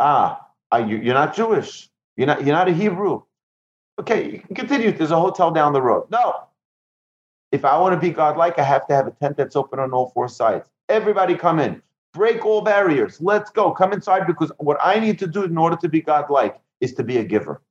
Ah, 0.00 0.46
are 0.72 0.82
you, 0.82 0.98
you're 0.98 1.14
not 1.14 1.34
Jewish. 1.36 1.90
You're 2.16 2.28
not, 2.28 2.44
you're 2.46 2.56
not 2.56 2.68
a 2.68 2.72
Hebrew. 2.72 3.22
Okay, 4.00 4.38
continue. 4.54 4.92
There's 4.92 5.10
a 5.12 5.20
hotel 5.20 5.50
down 5.52 5.72
the 5.74 5.82
road. 5.82 6.08
No, 6.10 6.34
If 7.50 7.64
I 7.64 7.78
want 7.78 7.94
to 7.94 8.00
be 8.00 8.10
godlike, 8.12 8.58
I 8.58 8.62
have 8.62 8.86
to 8.88 8.94
have 8.94 9.06
a 9.06 9.10
tent 9.12 9.36
that's 9.36 9.56
open 9.56 9.78
on 9.78 9.92
all 9.92 10.10
four 10.10 10.28
sides. 10.28 10.68
Everybody 10.88 11.34
come 11.34 11.58
in, 11.58 11.80
break 12.12 12.44
all 12.44 12.60
barriers. 12.60 13.20
Let's 13.20 13.50
go. 13.50 13.72
Come 13.72 13.92
inside 13.92 14.26
because 14.26 14.52
what 14.58 14.76
I 14.82 15.00
need 15.00 15.18
to 15.20 15.26
do 15.26 15.44
in 15.44 15.56
order 15.56 15.76
to 15.76 15.88
be 15.88 16.02
godlike 16.02 16.58
is 16.80 16.92
to 16.94 17.04
be 17.04 17.18
a 17.18 17.24
giver 17.24 17.62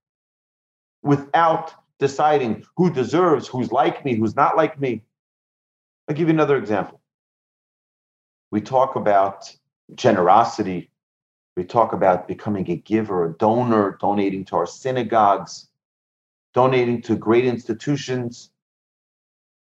without 1.03 1.73
deciding 1.99 2.65
who 2.77 2.91
deserves, 2.93 3.47
who's 3.47 3.71
like 3.71 4.05
me, 4.05 4.15
who's 4.15 4.35
not 4.35 4.57
like 4.57 4.79
me. 4.79 5.03
I'll 6.07 6.15
give 6.15 6.27
you 6.29 6.33
another 6.33 6.57
example. 6.57 7.01
We 8.51 8.61
talk 8.61 8.95
about 8.95 9.53
generosity. 9.95 10.89
We 11.57 11.65
talk 11.65 11.91
about 11.91 12.27
becoming 12.27 12.69
a 12.71 12.77
giver, 12.77 13.25
a 13.25 13.33
donor, 13.33 13.97
donating 13.99 14.45
to 14.45 14.55
our 14.55 14.67
synagogues, 14.67 15.67
donating 16.53 17.01
to 17.03 17.15
great 17.15 17.45
institutions, 17.45 18.51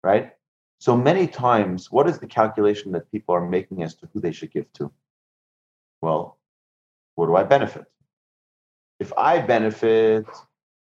right? 0.03 0.33
So 0.79 0.97
many 0.97 1.25
times, 1.27 1.89
what 1.89 2.09
is 2.09 2.19
the 2.19 2.27
calculation 2.27 2.91
that 2.91 3.09
people 3.11 3.33
are 3.33 3.47
making 3.47 3.81
as 3.83 3.95
to 3.95 4.09
who 4.13 4.19
they 4.19 4.31
should 4.31 4.51
give 4.51 4.71
to? 4.73 4.91
Well, 6.01 6.37
where 7.15 7.27
do 7.27 7.35
I 7.35 7.43
benefit? 7.43 7.85
If 8.99 9.13
I 9.17 9.39
benefit, 9.39 10.25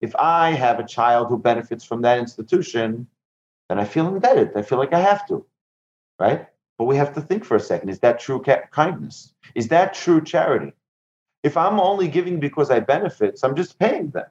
if 0.01 0.17
I 0.17 0.51
have 0.51 0.81
a 0.81 0.87
child 0.87 1.29
who 1.29 1.39
benefits 1.39 1.85
from 1.85 2.03
that 2.03 2.19
institution, 2.19 3.07
then 3.69 3.79
I 3.79 3.85
feel 3.85 4.09
indebted. 4.09 4.57
I 4.57 4.63
feel 4.63 4.79
like 4.79 4.93
I 4.93 5.01
have 5.01 5.27
to, 5.29 5.45
right? 6.19 6.47
But 6.79 6.85
we 6.85 6.97
have 6.97 7.15
to 7.15 7.21
think 7.21 7.45
for 7.45 7.57
a 7.57 7.61
second 7.61 7.89
is 7.89 8.01
that 8.01 8.21
true 8.21 8.43
kindness? 8.73 9.35
Is 9.55 9.69
that 9.69 9.95
true 9.95 10.23
charity? 10.23 10.73
If 11.43 11.57
I'm 11.57 11.79
only 11.79 12.09
giving 12.09 12.41
because 12.41 12.71
I 12.71 12.81
benefit, 12.81 13.39
so 13.39 13.49
I'm 13.49 13.57
just 13.57 13.79
paying 13.79 14.11
them. 14.11 14.27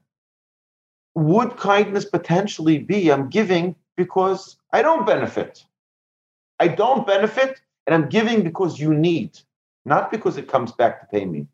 Would 1.16 1.58
kindness 1.58 2.06
potentially 2.06 2.80
be 2.80 3.12
I'm 3.12 3.30
giving 3.30 3.76
because 3.96 4.58
I 4.72 4.82
don't 4.82 5.06
benefit? 5.06 5.64
I 6.60 6.68
don't 6.70 7.06
benefit, 7.06 7.62
and 7.86 7.94
I'm 7.94 8.10
giving 8.10 8.44
because 8.44 8.80
you 8.80 8.94
need, 8.94 9.40
not 9.86 10.12
because 10.12 10.38
it 10.38 10.48
comes 10.48 10.72
back 10.72 11.02
to 11.02 11.08
pay 11.08 11.26
me. 11.26 11.48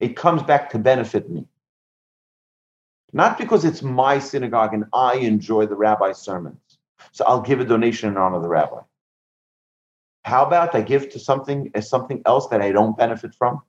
It 0.00 0.16
comes 0.16 0.42
back 0.42 0.70
to 0.70 0.78
benefit 0.78 1.30
me. 1.30 1.46
Not 3.14 3.38
because 3.38 3.64
it's 3.64 3.80
my 3.80 4.18
synagogue 4.18 4.74
and 4.74 4.86
I 4.92 5.14
enjoy 5.14 5.66
the 5.66 5.76
rabbi's 5.76 6.18
sermons. 6.18 6.58
So 7.12 7.24
I'll 7.24 7.40
give 7.40 7.60
a 7.60 7.64
donation 7.64 8.08
in 8.08 8.16
honor 8.16 8.36
of 8.36 8.42
the 8.42 8.48
rabbi. 8.48 8.80
How 10.24 10.44
about 10.44 10.74
I 10.74 10.80
give 10.80 11.10
to 11.10 11.20
something 11.20 11.70
as 11.76 11.88
something 11.88 12.22
else 12.26 12.48
that 12.48 12.60
I 12.60 12.72
don't 12.72 12.98
benefit 12.98 13.32
from? 13.32 13.62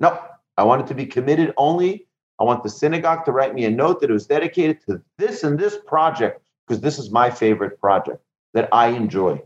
No, 0.00 0.20
I 0.58 0.64
want 0.64 0.82
it 0.82 0.88
to 0.88 0.94
be 0.94 1.06
committed 1.06 1.54
only. 1.56 2.08
I 2.38 2.44
want 2.44 2.62
the 2.62 2.68
synagogue 2.68 3.24
to 3.24 3.32
write 3.32 3.54
me 3.54 3.64
a 3.64 3.70
note 3.70 4.00
that 4.00 4.10
it 4.10 4.12
was 4.12 4.26
dedicated 4.26 4.84
to 4.86 5.00
this 5.16 5.44
and 5.44 5.58
this 5.58 5.78
project 5.86 6.42
because 6.66 6.82
this 6.82 6.98
is 6.98 7.10
my 7.10 7.30
favorite 7.30 7.80
project 7.80 8.22
that 8.52 8.68
I 8.70 8.88
enjoy. 8.88 9.42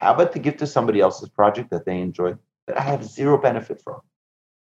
How 0.00 0.14
about 0.14 0.32
to 0.32 0.40
give 0.40 0.56
to 0.56 0.66
somebody 0.66 1.00
else's 1.00 1.28
project 1.28 1.70
that 1.70 1.84
they 1.84 2.00
enjoy 2.00 2.34
that 2.66 2.76
I 2.76 2.82
have 2.82 3.04
zero 3.04 3.38
benefit 3.38 3.80
from? 3.80 4.00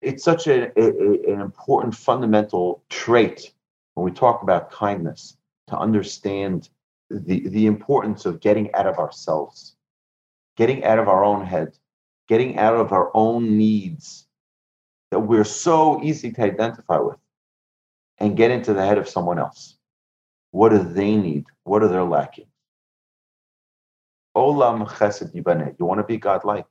It's 0.01 0.23
such 0.23 0.47
a, 0.47 0.71
a, 0.79 1.33
an 1.33 1.41
important 1.41 1.95
fundamental 1.95 2.83
trait 2.89 3.51
when 3.95 4.05
we 4.05 4.11
talk 4.11 4.43
about 4.43 4.71
kindness 4.71 5.37
to 5.67 5.77
understand 5.77 6.69
the, 7.09 7.47
the 7.47 7.65
importance 7.65 8.25
of 8.25 8.39
getting 8.39 8.73
out 8.75 8.85
of 8.85 8.99
ourselves 8.99 9.77
getting 10.57 10.83
out 10.83 10.99
of 10.99 11.07
our 11.07 11.23
own 11.23 11.45
head, 11.45 11.77
getting 12.27 12.57
out 12.57 12.73
of 12.73 12.91
our 12.91 13.11
own 13.13 13.57
needs 13.57 14.27
that 15.11 15.19
we're 15.19 15.45
so 15.45 16.03
easy 16.03 16.31
to 16.31 16.41
identify 16.41 16.97
with 16.97 17.19
and 18.17 18.35
get 18.35 18.51
into 18.51 18.73
the 18.73 18.85
head 18.85 18.97
of 18.97 19.07
someone 19.07 19.39
else. 19.39 19.77
What 20.51 20.69
do 20.69 20.79
they 20.79 21.15
need? 21.15 21.45
What 21.63 21.83
are 21.83 21.87
they 21.87 21.99
lacking? 21.99 22.47
Olam 24.35 24.87
chesed 24.87 25.33
yibaneh. 25.33 25.75
You 25.79 25.85
want 25.85 25.99
to 25.99 26.03
be 26.03 26.17
godlike. 26.17 26.65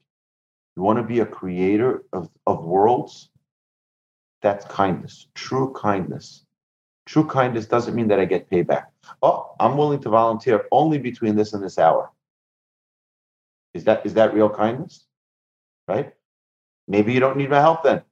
You 0.76 0.83
want 0.83 0.99
to 0.99 1.02
be 1.02 1.21
a 1.21 1.26
creator 1.26 2.04
of, 2.12 2.28
of 2.47 2.64
worlds. 2.64 3.30
That's 4.42 4.64
kindness, 4.66 5.26
true 5.35 5.73
kindness. 5.75 6.45
True 7.06 7.25
kindness 7.25 7.66
doesn't 7.66 7.95
mean 7.95 8.09
that 8.09 8.21
I 8.21 8.25
get 8.25 8.50
payback. 8.50 8.87
Oh, 9.23 9.54
I'm 9.59 9.76
willing 9.76 10.00
to 10.00 10.09
volunteer 10.09 10.66
only 10.73 10.99
between 10.99 11.37
this 11.37 11.52
and 11.52 11.62
this 11.62 11.78
hour. 11.78 12.11
Is 13.75 13.85
that 13.85 14.04
is 14.04 14.14
that 14.14 14.35
real 14.35 14.50
kindness? 14.50 15.04
Right? 15.88 16.12
Maybe 16.88 17.12
you 17.12 17.21
don't 17.21 17.37
need 17.37 17.50
my 17.50 17.61
help 17.61 17.83
then. 17.83 18.02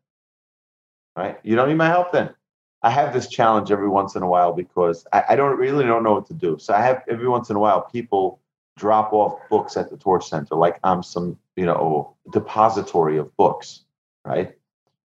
Right? 1.16 1.38
You 1.42 1.56
don't 1.56 1.68
need 1.68 1.76
my 1.76 1.88
help 1.88 2.12
then. 2.12 2.34
I 2.82 2.90
have 2.90 3.12
this 3.12 3.28
challenge 3.28 3.70
every 3.72 3.88
once 3.88 4.14
in 4.14 4.22
a 4.22 4.28
while 4.28 4.52
because 4.52 5.06
I, 5.12 5.24
I 5.30 5.36
don't 5.36 5.58
really 5.58 5.84
don't 5.84 6.02
know 6.02 6.14
what 6.14 6.26
to 6.26 6.34
do. 6.34 6.58
So 6.58 6.74
I 6.74 6.82
have 6.82 7.02
every 7.08 7.28
once 7.28 7.50
in 7.50 7.56
a 7.56 7.58
while 7.58 7.82
people 7.82 8.40
drop 8.76 9.12
off 9.12 9.38
books 9.48 9.76
at 9.76 9.90
the 9.90 9.96
torch 9.96 10.28
center 10.28 10.54
like 10.54 10.78
I'm 10.84 11.02
some, 11.02 11.38
you 11.56 11.66
know, 11.66 12.14
depository 12.32 13.18
of 13.18 13.34
books, 13.36 13.84
right? 14.24 14.56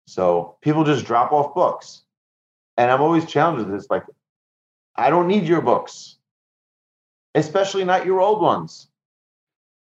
So 0.06 0.56
people 0.62 0.84
just 0.84 1.04
drop 1.04 1.32
off 1.32 1.54
books. 1.54 2.02
And 2.76 2.90
I'm 2.90 3.02
always 3.02 3.26
challenged 3.26 3.66
with 3.66 3.74
this 3.74 3.90
like, 3.90 4.04
I 4.96 5.10
don't 5.10 5.26
need 5.26 5.44
your 5.44 5.60
books, 5.60 6.16
especially 7.34 7.84
not 7.84 8.06
your 8.06 8.20
old 8.20 8.40
ones 8.40 8.88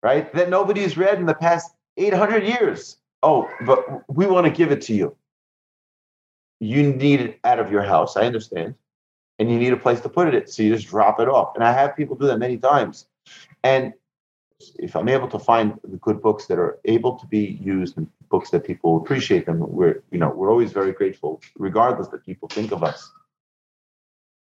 right? 0.03 0.33
That 0.35 0.49
nobody's 0.49 0.97
read 0.97 1.19
in 1.19 1.27
the 1.27 1.35
past 1.35 1.75
800 1.97 2.45
years. 2.45 2.97
Oh, 3.23 3.49
but 3.67 3.85
we 4.09 4.27
want 4.27 4.47
to 4.47 4.53
give 4.53 4.73
it 4.73 4.81
to 4.83 4.95
you. 4.95 5.15
You 6.59 6.93
need 6.93 7.21
it 7.21 7.39
out 7.45 7.59
of 7.59 7.71
your 7.71 7.83
house. 7.83 8.17
I 8.17 8.23
understand. 8.23 8.75
And 9.39 9.51
you 9.51 9.59
need 9.59 9.73
a 9.73 9.77
place 9.77 10.01
to 10.01 10.09
put 10.09 10.35
it. 10.35 10.51
So 10.51 10.63
you 10.63 10.75
just 10.75 10.89
drop 10.89 11.21
it 11.21 11.29
off. 11.29 11.55
And 11.55 11.65
I 11.65 11.73
have 11.73 11.97
people 11.97 12.17
do 12.17 12.27
that 12.27 12.39
many 12.39 12.59
times. 12.59 13.07
And 13.63 13.93
if 14.79 14.95
I'm 14.97 15.09
able 15.09 15.29
to 15.29 15.39
find 15.39 15.79
the 15.85 15.97
good 15.97 16.21
books 16.21 16.47
that 16.47 16.59
are 16.59 16.79
able 16.85 17.19
to 17.19 17.27
be 17.27 17.59
used 17.63 17.97
and 17.97 18.07
books 18.29 18.51
that 18.51 18.65
people 18.65 18.97
appreciate 18.99 19.47
them, 19.47 19.59
we're 19.61 20.03
you 20.11 20.19
know 20.19 20.31
we're 20.31 20.51
always 20.51 20.73
very 20.73 20.93
grateful, 20.93 21.41
regardless 21.57 22.09
that 22.09 22.25
people 22.25 22.49
think 22.49 22.73
of 22.73 22.83
us. 22.83 23.11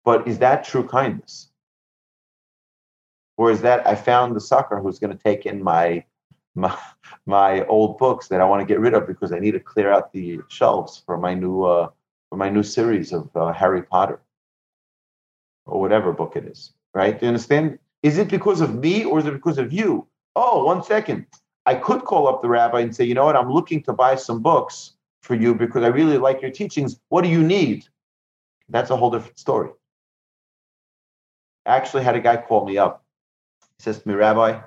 But 0.03 0.27
is 0.27 0.39
that 0.39 0.63
true 0.63 0.88
kindness? 0.88 1.50
Or 3.38 3.50
is 3.50 3.62
that 3.62 3.88
I 3.88 3.95
found 3.95 4.36
the 4.36 4.41
sucker 4.41 4.79
who's 4.79 5.00
going 5.00 5.15
to 5.15 5.24
take 5.24 5.45
in 5.45 5.63
my 5.63 6.03
my 6.55 6.77
my 7.25 7.65
old 7.65 7.98
books 7.98 8.27
that 8.27 8.41
I 8.41 8.45
want 8.45 8.62
to 8.62 8.65
get 8.65 8.79
rid 8.79 8.93
of 8.93 9.07
because 9.07 9.31
I 9.31 9.39
need 9.39 9.51
to 9.51 9.60
clear 9.60 9.91
out 9.91 10.12
the 10.12 10.39
shelves 10.50 11.01
for 11.05 11.17
my 11.17 11.33
new 11.33 11.63
uh, 11.63 11.89
for 12.29 12.38
my 12.38 12.50
new 12.50 12.63
series 12.63 13.13
of 13.13 13.29
uh, 13.36 13.53
Harry 13.53 13.83
Potter 13.83 14.22
or 15.65 15.79
whatever 15.79 16.12
book 16.12 16.36
it 16.36 16.45
is. 16.45 16.74
Right? 16.93 17.19
Do 17.19 17.25
you 17.25 17.29
understand? 17.29 17.79
Is 18.03 18.17
it 18.17 18.29
because 18.29 18.62
of 18.62 18.75
me 18.75 19.05
or 19.05 19.19
is 19.19 19.25
it 19.25 19.33
because 19.33 19.57
of 19.57 19.74
you? 19.74 20.07
Oh, 20.36 20.65
one 20.65 20.83
second. 20.83 21.25
I 21.65 21.75
could 21.75 22.03
call 22.03 22.27
up 22.27 22.41
the 22.41 22.50
rabbi 22.50 22.81
and 22.81 22.95
say, 22.95 23.05
you 23.05 23.13
know 23.13 23.25
what? 23.25 23.38
I'm 23.38 23.51
looking 23.51 23.81
to 23.83 23.93
buy 23.93 24.15
some 24.15 24.41
books 24.41 24.93
for 25.22 25.36
you 25.36 25.55
because 25.55 25.83
I 25.83 25.88
really 25.88 26.17
like 26.17 26.41
your 26.41 26.51
teachings. 26.51 27.00
What 27.10 27.24
do 27.24 27.29
you 27.29 27.41
need? 27.41 27.86
That's 28.69 28.89
a 28.89 28.98
whole 28.98 29.12
different 29.12 29.39
story. 29.39 29.69
I 31.65 31.77
actually 31.77 32.03
had 32.03 32.15
a 32.15 32.19
guy 32.19 32.38
call 32.38 32.65
me 32.65 32.77
up 32.77 33.03
he 33.77 33.83
says 33.83 34.01
to 34.01 34.07
me, 34.07 34.15
Rabbi, 34.15 34.51
you 34.51 34.62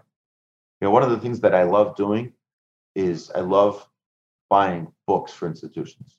know, 0.82 0.90
one 0.90 1.02
of 1.02 1.10
the 1.10 1.18
things 1.18 1.40
that 1.40 1.54
I 1.54 1.62
love 1.62 1.96
doing 1.96 2.32
is 2.94 3.30
I 3.30 3.40
love 3.40 3.88
buying 4.48 4.92
books 5.06 5.32
for 5.32 5.46
institutions. 5.46 6.16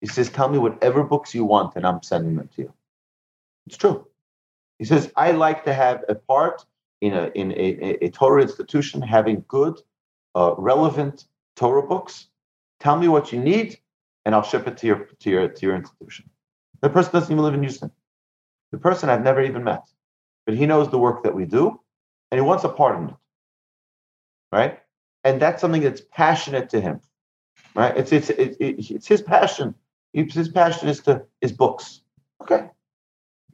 He 0.00 0.06
says, 0.06 0.30
Tell 0.30 0.48
me 0.48 0.58
whatever 0.58 1.02
books 1.02 1.34
you 1.34 1.44
want, 1.44 1.76
and 1.76 1.86
I'm 1.86 2.02
sending 2.02 2.36
them 2.36 2.48
to 2.56 2.62
you. 2.62 2.74
It's 3.66 3.76
true. 3.76 4.07
He 4.78 4.84
says, 4.84 5.12
I 5.16 5.32
like 5.32 5.64
to 5.64 5.74
have 5.74 6.04
a 6.08 6.14
part 6.14 6.64
in 7.00 7.14
a 7.14 7.30
in 7.34 7.52
a, 7.52 8.04
a 8.04 8.10
Torah 8.10 8.42
institution 8.42 9.02
having 9.02 9.44
good, 9.48 9.80
uh, 10.34 10.54
relevant 10.56 11.26
Torah 11.56 11.86
books. 11.86 12.28
Tell 12.80 12.96
me 12.96 13.08
what 13.08 13.32
you 13.32 13.40
need, 13.40 13.78
and 14.24 14.34
I'll 14.34 14.42
ship 14.42 14.66
it 14.68 14.76
to 14.78 14.86
your 14.86 15.08
to 15.20 15.30
your 15.30 15.48
to 15.48 15.66
your 15.66 15.74
institution. 15.76 16.30
The 16.80 16.90
person 16.90 17.12
doesn't 17.12 17.32
even 17.32 17.42
live 17.44 17.54
in 17.54 17.62
Houston. 17.62 17.90
The 18.72 18.78
person 18.78 19.08
I've 19.08 19.22
never 19.22 19.42
even 19.42 19.64
met, 19.64 19.88
but 20.46 20.54
he 20.54 20.66
knows 20.66 20.90
the 20.90 20.98
work 20.98 21.24
that 21.24 21.34
we 21.34 21.44
do, 21.44 21.80
and 22.30 22.38
he 22.38 22.42
wants 22.42 22.64
a 22.64 22.68
part 22.68 22.98
in 22.98 23.08
it, 23.08 23.14
right? 24.52 24.80
And 25.24 25.40
that's 25.42 25.60
something 25.60 25.82
that's 25.82 26.02
passionate 26.12 26.70
to 26.70 26.80
him, 26.80 27.00
right? 27.74 27.96
It's 27.96 28.12
it's 28.12 28.30
it's, 28.30 28.56
it's 28.60 29.06
his 29.08 29.22
passion. 29.22 29.74
His 30.12 30.48
passion 30.48 30.88
is 30.88 31.00
to 31.02 31.24
is 31.40 31.52
books. 31.52 32.02
Okay. 32.42 32.68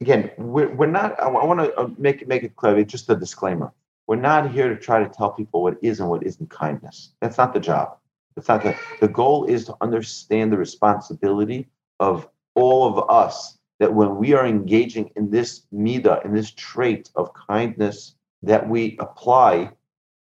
Again, 0.01 0.31
we're, 0.37 0.73
we're 0.73 0.87
not. 0.87 1.19
I 1.19 1.29
want 1.29 1.59
to 1.61 1.73
uh, 1.75 1.89
make 1.97 2.27
make 2.27 2.43
it 2.43 2.55
clear. 2.55 2.77
It's 2.77 2.91
just 2.91 3.09
a 3.09 3.15
disclaimer. 3.15 3.71
We're 4.07 4.17
not 4.17 4.51
here 4.51 4.69
to 4.69 4.75
try 4.75 5.01
to 5.01 5.09
tell 5.09 5.31
people 5.31 5.63
what 5.63 5.77
is 5.81 5.99
and 5.99 6.09
what 6.09 6.23
isn't 6.23 6.49
kindness. 6.49 7.13
That's 7.21 7.37
not 7.37 7.53
the 7.53 7.59
job. 7.59 7.97
That's 8.35 8.47
not 8.47 8.63
the 8.63 8.75
the 8.99 9.07
goal. 9.07 9.45
Is 9.45 9.65
to 9.65 9.75
understand 9.81 10.51
the 10.51 10.57
responsibility 10.57 11.67
of 11.99 12.27
all 12.55 12.87
of 12.87 13.09
us. 13.09 13.57
That 13.79 13.93
when 13.93 14.17
we 14.17 14.33
are 14.33 14.45
engaging 14.45 15.11
in 15.15 15.31
this 15.31 15.63
mida, 15.71 16.21
in 16.23 16.33
this 16.33 16.51
trait 16.51 17.09
of 17.15 17.33
kindness 17.33 18.15
that 18.43 18.67
we 18.67 18.97
apply 18.99 19.71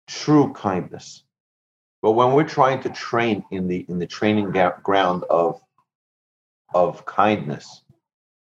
true 0.08 0.54
kindness. 0.54 1.24
But 2.02 2.12
when 2.12 2.34
we're 2.34 2.48
trying 2.48 2.82
to 2.82 2.90
train 2.90 3.44
in 3.52 3.68
the 3.68 3.86
in 3.90 4.00
the 4.00 4.08
training 4.08 4.52
ground 4.84 5.24
of 5.30 5.62
of 6.74 7.06
kindness, 7.06 7.84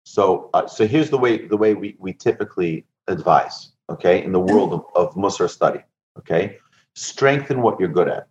so 0.04 0.50
uh, 0.54 0.66
so 0.66 0.86
here's 0.86 1.10
the 1.10 1.18
way 1.18 1.46
the 1.46 1.56
way 1.56 1.74
we 1.74 1.96
we 1.98 2.12
typically 2.12 2.86
advise. 3.08 3.70
okay, 3.90 4.22
in 4.24 4.32
the 4.32 4.40
world 4.40 4.72
of, 4.72 4.84
of 4.94 5.14
Musar 5.14 5.48
study, 5.48 5.80
okay? 6.18 6.58
Strengthen 6.94 7.60
what 7.60 7.78
you're 7.78 7.88
good 7.88 8.08
at. 8.08 8.28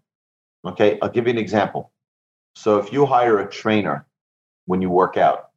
Okay, 0.66 0.98
I'll 1.02 1.10
give 1.10 1.28
you 1.28 1.32
an 1.32 1.38
example. 1.38 1.92
So 2.56 2.78
if 2.78 2.92
you 2.94 3.06
hire 3.06 3.40
a 3.40 3.50
trainer 3.50 4.06
when 4.66 4.82
you 4.82 4.90
work 4.90 5.18
out, 5.18 5.50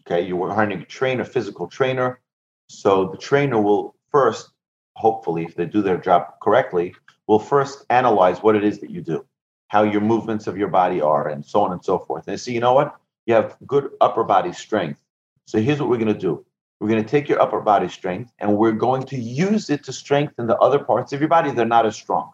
okay, 0.00 0.20
you're 0.26 0.52
hiring 0.52 0.80
a 0.80 0.84
trainer, 0.84 1.24
physical 1.24 1.66
trainer. 1.66 2.20
So 2.68 3.08
the 3.08 3.18
trainer 3.18 3.60
will 3.60 3.94
first, 4.10 4.50
hopefully, 4.96 5.44
if 5.44 5.54
they 5.54 5.66
do 5.66 5.82
their 5.82 5.98
job 5.98 6.34
correctly, 6.42 6.94
will 7.26 7.38
first 7.38 7.84
analyze 7.90 8.42
what 8.42 8.56
it 8.56 8.64
is 8.64 8.78
that 8.80 8.90
you 8.90 9.00
do, 9.00 9.24
how 9.68 9.82
your 9.82 10.00
movements 10.00 10.46
of 10.46 10.56
your 10.56 10.68
body 10.68 11.00
are, 11.00 11.28
and 11.28 11.44
so 11.44 11.60
on 11.62 11.72
and 11.72 11.84
so 11.84 11.98
forth. 11.98 12.26
And 12.26 12.34
they 12.34 12.38
say, 12.38 12.52
you 12.52 12.60
know 12.60 12.74
what? 12.74 12.96
You 13.26 13.34
have 13.34 13.56
good 13.66 13.90
upper 14.00 14.24
body 14.24 14.52
strength. 14.52 15.00
So 15.46 15.60
here's 15.60 15.80
what 15.80 15.88
we're 15.88 15.98
going 15.98 16.12
to 16.12 16.18
do. 16.18 16.44
We're 16.80 16.88
going 16.88 17.02
to 17.02 17.08
take 17.08 17.28
your 17.28 17.40
upper 17.40 17.60
body 17.60 17.88
strength 17.88 18.32
and 18.38 18.56
we're 18.56 18.72
going 18.72 19.04
to 19.04 19.16
use 19.16 19.70
it 19.70 19.84
to 19.84 19.92
strengthen 19.92 20.46
the 20.46 20.56
other 20.58 20.80
parts 20.80 21.12
of 21.12 21.20
your 21.20 21.28
body 21.28 21.50
that 21.50 21.60
are 21.60 21.64
not 21.64 21.86
as 21.86 21.94
strong. 21.94 22.32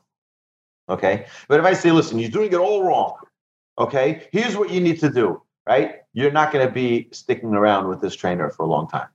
Okay. 0.89 1.27
But 1.49 1.61
if 1.61 1.67
I 1.67 1.75
say, 1.75 1.91
listen, 1.91 2.19
you're 2.19 2.31
doing 2.31 2.53
it 2.53 2.57
all 2.57 2.83
wrong. 2.83 3.17
Okay. 3.79 4.27
Here's 4.33 4.57
what 4.57 4.71
you 4.71 4.81
need 4.81 5.01
to 5.01 5.11
do, 5.11 5.43
right? 5.67 5.97
You're 6.15 6.33
not 6.33 6.51
going 6.51 6.67
to 6.67 6.73
be 6.73 7.09
sticking 7.13 7.55
around 7.55 7.89
with 7.89 8.01
this 8.01 8.17
trainer 8.17 8.49
for 8.49 8.63
a 8.63 8.67
long 8.67 8.89
time. 8.89 9.09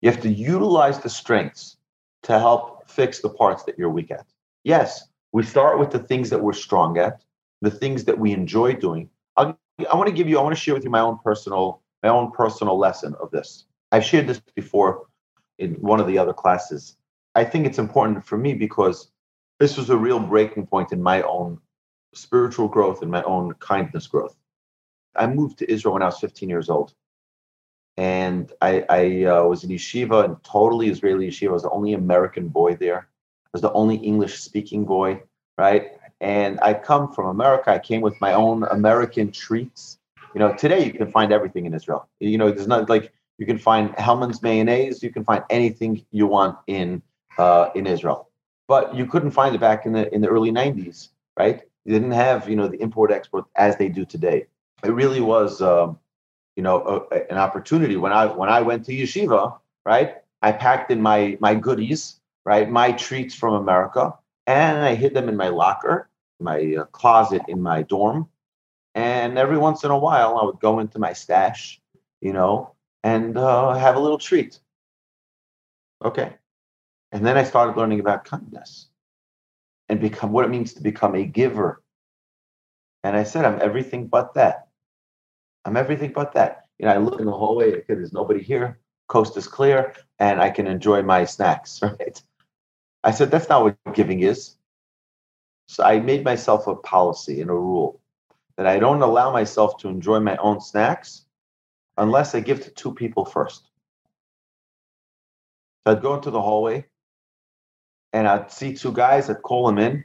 You 0.00 0.10
have 0.10 0.20
to 0.22 0.28
utilize 0.28 0.98
the 1.00 1.08
strengths 1.08 1.76
to 2.24 2.38
help 2.38 2.90
fix 2.90 3.20
the 3.20 3.28
parts 3.28 3.62
that 3.64 3.78
you're 3.78 3.90
weak 3.90 4.10
at. 4.10 4.26
Yes, 4.64 5.08
we 5.32 5.42
start 5.42 5.78
with 5.78 5.90
the 5.90 5.98
things 5.98 6.30
that 6.30 6.42
we're 6.42 6.52
strong 6.52 6.98
at, 6.98 7.22
the 7.60 7.70
things 7.70 8.04
that 8.04 8.18
we 8.18 8.32
enjoy 8.32 8.74
doing. 8.74 9.08
I'll, 9.36 9.58
I 9.90 9.94
want 9.94 10.08
to 10.08 10.14
give 10.14 10.28
you, 10.28 10.38
I 10.38 10.42
want 10.42 10.56
to 10.56 10.60
share 10.60 10.74
with 10.74 10.84
you 10.84 10.90
my 10.90 11.00
own 11.00 11.18
personal, 11.22 11.80
my 12.02 12.08
own 12.08 12.30
personal 12.30 12.78
lesson 12.78 13.14
of 13.20 13.30
this. 13.30 13.64
I've 13.92 14.04
shared 14.04 14.26
this 14.26 14.40
before 14.54 15.06
in 15.58 15.74
one 15.74 16.00
of 16.00 16.06
the 16.06 16.18
other 16.18 16.32
classes. 16.32 16.96
I 17.34 17.44
think 17.44 17.66
it's 17.66 17.78
important 17.78 18.24
for 18.24 18.36
me 18.36 18.54
because 18.54 19.10
this 19.58 19.76
was 19.76 19.90
a 19.90 19.96
real 19.96 20.20
breaking 20.20 20.66
point 20.66 20.92
in 20.92 21.02
my 21.02 21.22
own 21.22 21.58
spiritual 22.14 22.68
growth 22.68 23.02
and 23.02 23.10
my 23.10 23.22
own 23.22 23.54
kindness 23.54 24.06
growth. 24.06 24.36
I 25.16 25.26
moved 25.26 25.58
to 25.58 25.70
Israel 25.70 25.94
when 25.94 26.02
I 26.02 26.06
was 26.06 26.18
15 26.18 26.48
years 26.48 26.70
old. 26.70 26.94
And 27.96 28.52
I, 28.62 28.84
I 28.88 29.24
uh, 29.24 29.42
was 29.44 29.64
in 29.64 29.70
yeshiva, 29.70 30.24
and 30.24 30.42
totally 30.44 30.88
Israeli 30.88 31.28
yeshiva. 31.28 31.48
I 31.48 31.52
was 31.52 31.62
the 31.64 31.70
only 31.70 31.94
American 31.94 32.46
boy 32.48 32.76
there. 32.76 33.08
I 33.46 33.50
was 33.52 33.62
the 33.62 33.72
only 33.72 33.96
English 33.96 34.38
speaking 34.40 34.84
boy, 34.84 35.22
right? 35.56 35.92
And 36.20 36.60
I 36.60 36.74
come 36.74 37.12
from 37.12 37.26
America. 37.26 37.70
I 37.72 37.80
came 37.80 38.00
with 38.00 38.20
my 38.20 38.34
own 38.34 38.62
American 38.64 39.32
treats. 39.32 39.97
You 40.34 40.40
know, 40.40 40.54
today 40.54 40.84
you 40.84 40.92
can 40.92 41.10
find 41.10 41.32
everything 41.32 41.66
in 41.66 41.74
Israel. 41.74 42.08
You 42.20 42.38
know, 42.38 42.50
there's 42.50 42.66
not 42.66 42.88
like 42.88 43.12
you 43.38 43.46
can 43.46 43.58
find 43.58 43.94
Hellmann's 43.96 44.42
mayonnaise. 44.42 45.02
You 45.02 45.10
can 45.10 45.24
find 45.24 45.42
anything 45.50 46.04
you 46.10 46.26
want 46.26 46.58
in 46.66 47.02
uh, 47.38 47.70
in 47.74 47.86
Israel 47.86 48.28
but 48.68 48.94
you 48.94 49.06
couldn't 49.06 49.32
find 49.32 49.54
it 49.54 49.60
back 49.60 49.86
in 49.86 49.92
the 49.92 50.14
in 50.14 50.20
the 50.20 50.28
early 50.28 50.52
90s 50.52 51.08
right 51.36 51.62
you 51.84 51.92
didn't 51.92 52.12
have 52.12 52.48
you 52.48 52.54
know 52.54 52.68
the 52.68 52.80
import 52.80 53.10
export 53.10 53.46
as 53.56 53.76
they 53.76 53.88
do 53.88 54.04
today 54.04 54.46
it 54.84 54.90
really 54.90 55.20
was 55.20 55.60
um, 55.60 55.98
you 56.54 56.62
know 56.62 57.06
a, 57.10 57.32
an 57.32 57.38
opportunity 57.38 57.96
when 57.96 58.12
i 58.12 58.26
when 58.26 58.48
i 58.48 58.60
went 58.60 58.84
to 58.84 58.92
yeshiva 58.92 59.58
right 59.84 60.16
i 60.42 60.52
packed 60.52 60.90
in 60.90 61.02
my 61.02 61.36
my 61.40 61.54
goodies 61.54 62.20
right 62.44 62.70
my 62.70 62.92
treats 62.92 63.34
from 63.34 63.54
america 63.54 64.14
and 64.46 64.78
i 64.78 64.94
hid 64.94 65.14
them 65.14 65.28
in 65.28 65.36
my 65.36 65.48
locker 65.48 66.08
my 66.38 66.76
uh, 66.78 66.84
closet 66.86 67.42
in 67.48 67.60
my 67.60 67.82
dorm 67.82 68.28
and 68.98 69.38
every 69.38 69.58
once 69.66 69.84
in 69.84 69.90
a 69.90 69.98
while 70.06 70.32
i 70.38 70.44
would 70.44 70.60
go 70.60 70.72
into 70.80 70.98
my 70.98 71.12
stash 71.12 71.80
you 72.20 72.32
know 72.32 72.74
and 73.04 73.38
uh, 73.38 73.72
have 73.84 73.96
a 73.96 74.00
little 74.04 74.22
treat 74.28 74.60
okay 76.04 76.30
and 77.12 77.24
then 77.24 77.36
I 77.36 77.44
started 77.44 77.76
learning 77.76 78.00
about 78.00 78.24
kindness 78.24 78.88
and 79.88 80.00
become 80.00 80.32
what 80.32 80.44
it 80.44 80.50
means 80.50 80.74
to 80.74 80.82
become 80.82 81.14
a 81.14 81.24
giver. 81.24 81.82
And 83.02 83.16
I 83.16 83.24
said, 83.24 83.44
I'm 83.44 83.60
everything 83.62 84.08
but 84.08 84.34
that. 84.34 84.68
I'm 85.64 85.76
everything 85.76 86.12
but 86.12 86.32
that. 86.34 86.66
You 86.78 86.86
know, 86.86 86.92
I 86.92 86.98
look 86.98 87.20
in 87.20 87.26
the 87.26 87.32
hallway, 87.32 87.72
okay, 87.72 87.94
there's 87.94 88.12
nobody 88.12 88.42
here, 88.42 88.78
coast 89.08 89.36
is 89.36 89.48
clear, 89.48 89.94
and 90.18 90.40
I 90.40 90.50
can 90.50 90.66
enjoy 90.66 91.02
my 91.02 91.24
snacks, 91.24 91.80
right? 91.82 92.22
I 93.02 93.10
said, 93.10 93.30
that's 93.30 93.48
not 93.48 93.62
what 93.62 93.76
giving 93.94 94.20
is. 94.20 94.56
So 95.68 95.84
I 95.84 96.00
made 96.00 96.24
myself 96.24 96.66
a 96.66 96.74
policy 96.74 97.40
and 97.40 97.50
a 97.50 97.54
rule 97.54 98.00
that 98.58 98.66
I 98.66 98.78
don't 98.80 99.00
allow 99.00 99.32
myself 99.32 99.78
to 99.78 99.88
enjoy 99.88 100.18
my 100.18 100.36
own 100.38 100.60
snacks 100.60 101.24
unless 101.96 102.34
I 102.34 102.40
give 102.40 102.62
to 102.64 102.70
two 102.70 102.92
people 102.92 103.24
first. 103.24 103.70
So 105.86 105.92
I'd 105.92 106.02
go 106.02 106.14
into 106.14 106.30
the 106.30 106.42
hallway 106.42 106.84
and 108.12 108.26
I'd 108.26 108.50
see 108.50 108.74
two 108.74 108.92
guys, 108.92 109.30
I'd 109.30 109.42
call 109.42 109.66
them 109.66 109.78
in, 109.78 110.04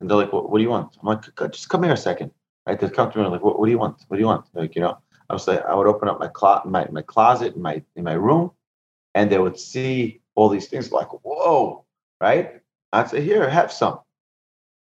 and 0.00 0.10
they're 0.10 0.18
like, 0.18 0.34
what, 0.34 0.50
what 0.50 0.58
do 0.58 0.62
you 0.62 0.70
want? 0.70 0.96
I'm 1.00 1.08
like, 1.08 1.50
just 1.50 1.70
come 1.70 1.82
here 1.82 1.94
a 1.94 1.96
second. 1.96 2.30
Right? 2.66 2.78
They'd 2.78 2.92
come 2.92 3.10
to 3.10 3.18
me 3.18 3.24
and 3.24 3.32
like, 3.32 3.42
what, 3.42 3.58
what 3.58 3.66
do 3.66 3.72
you 3.72 3.78
want? 3.78 4.04
What 4.08 4.18
do 4.18 4.20
you 4.20 4.26
want? 4.26 4.46
Like, 4.52 4.76
you 4.76 4.82
know, 4.82 4.98
I 5.30 5.32
was 5.32 5.48
like, 5.48 5.64
I 5.64 5.74
would 5.74 5.86
open 5.86 6.08
up 6.08 6.20
my, 6.20 6.28
clo- 6.28 6.62
my, 6.66 6.86
my 6.90 7.02
closet 7.02 7.56
in 7.56 7.62
my, 7.62 7.82
in 7.96 8.04
my 8.04 8.12
room, 8.12 8.50
and 9.14 9.30
they 9.30 9.38
would 9.38 9.58
see 9.58 10.20
all 10.34 10.50
these 10.50 10.66
things 10.66 10.92
like, 10.92 11.08
whoa, 11.24 11.86
right? 12.20 12.60
I'd 12.92 13.08
say, 13.08 13.22
here, 13.22 13.48
have 13.48 13.72
some, 13.72 14.00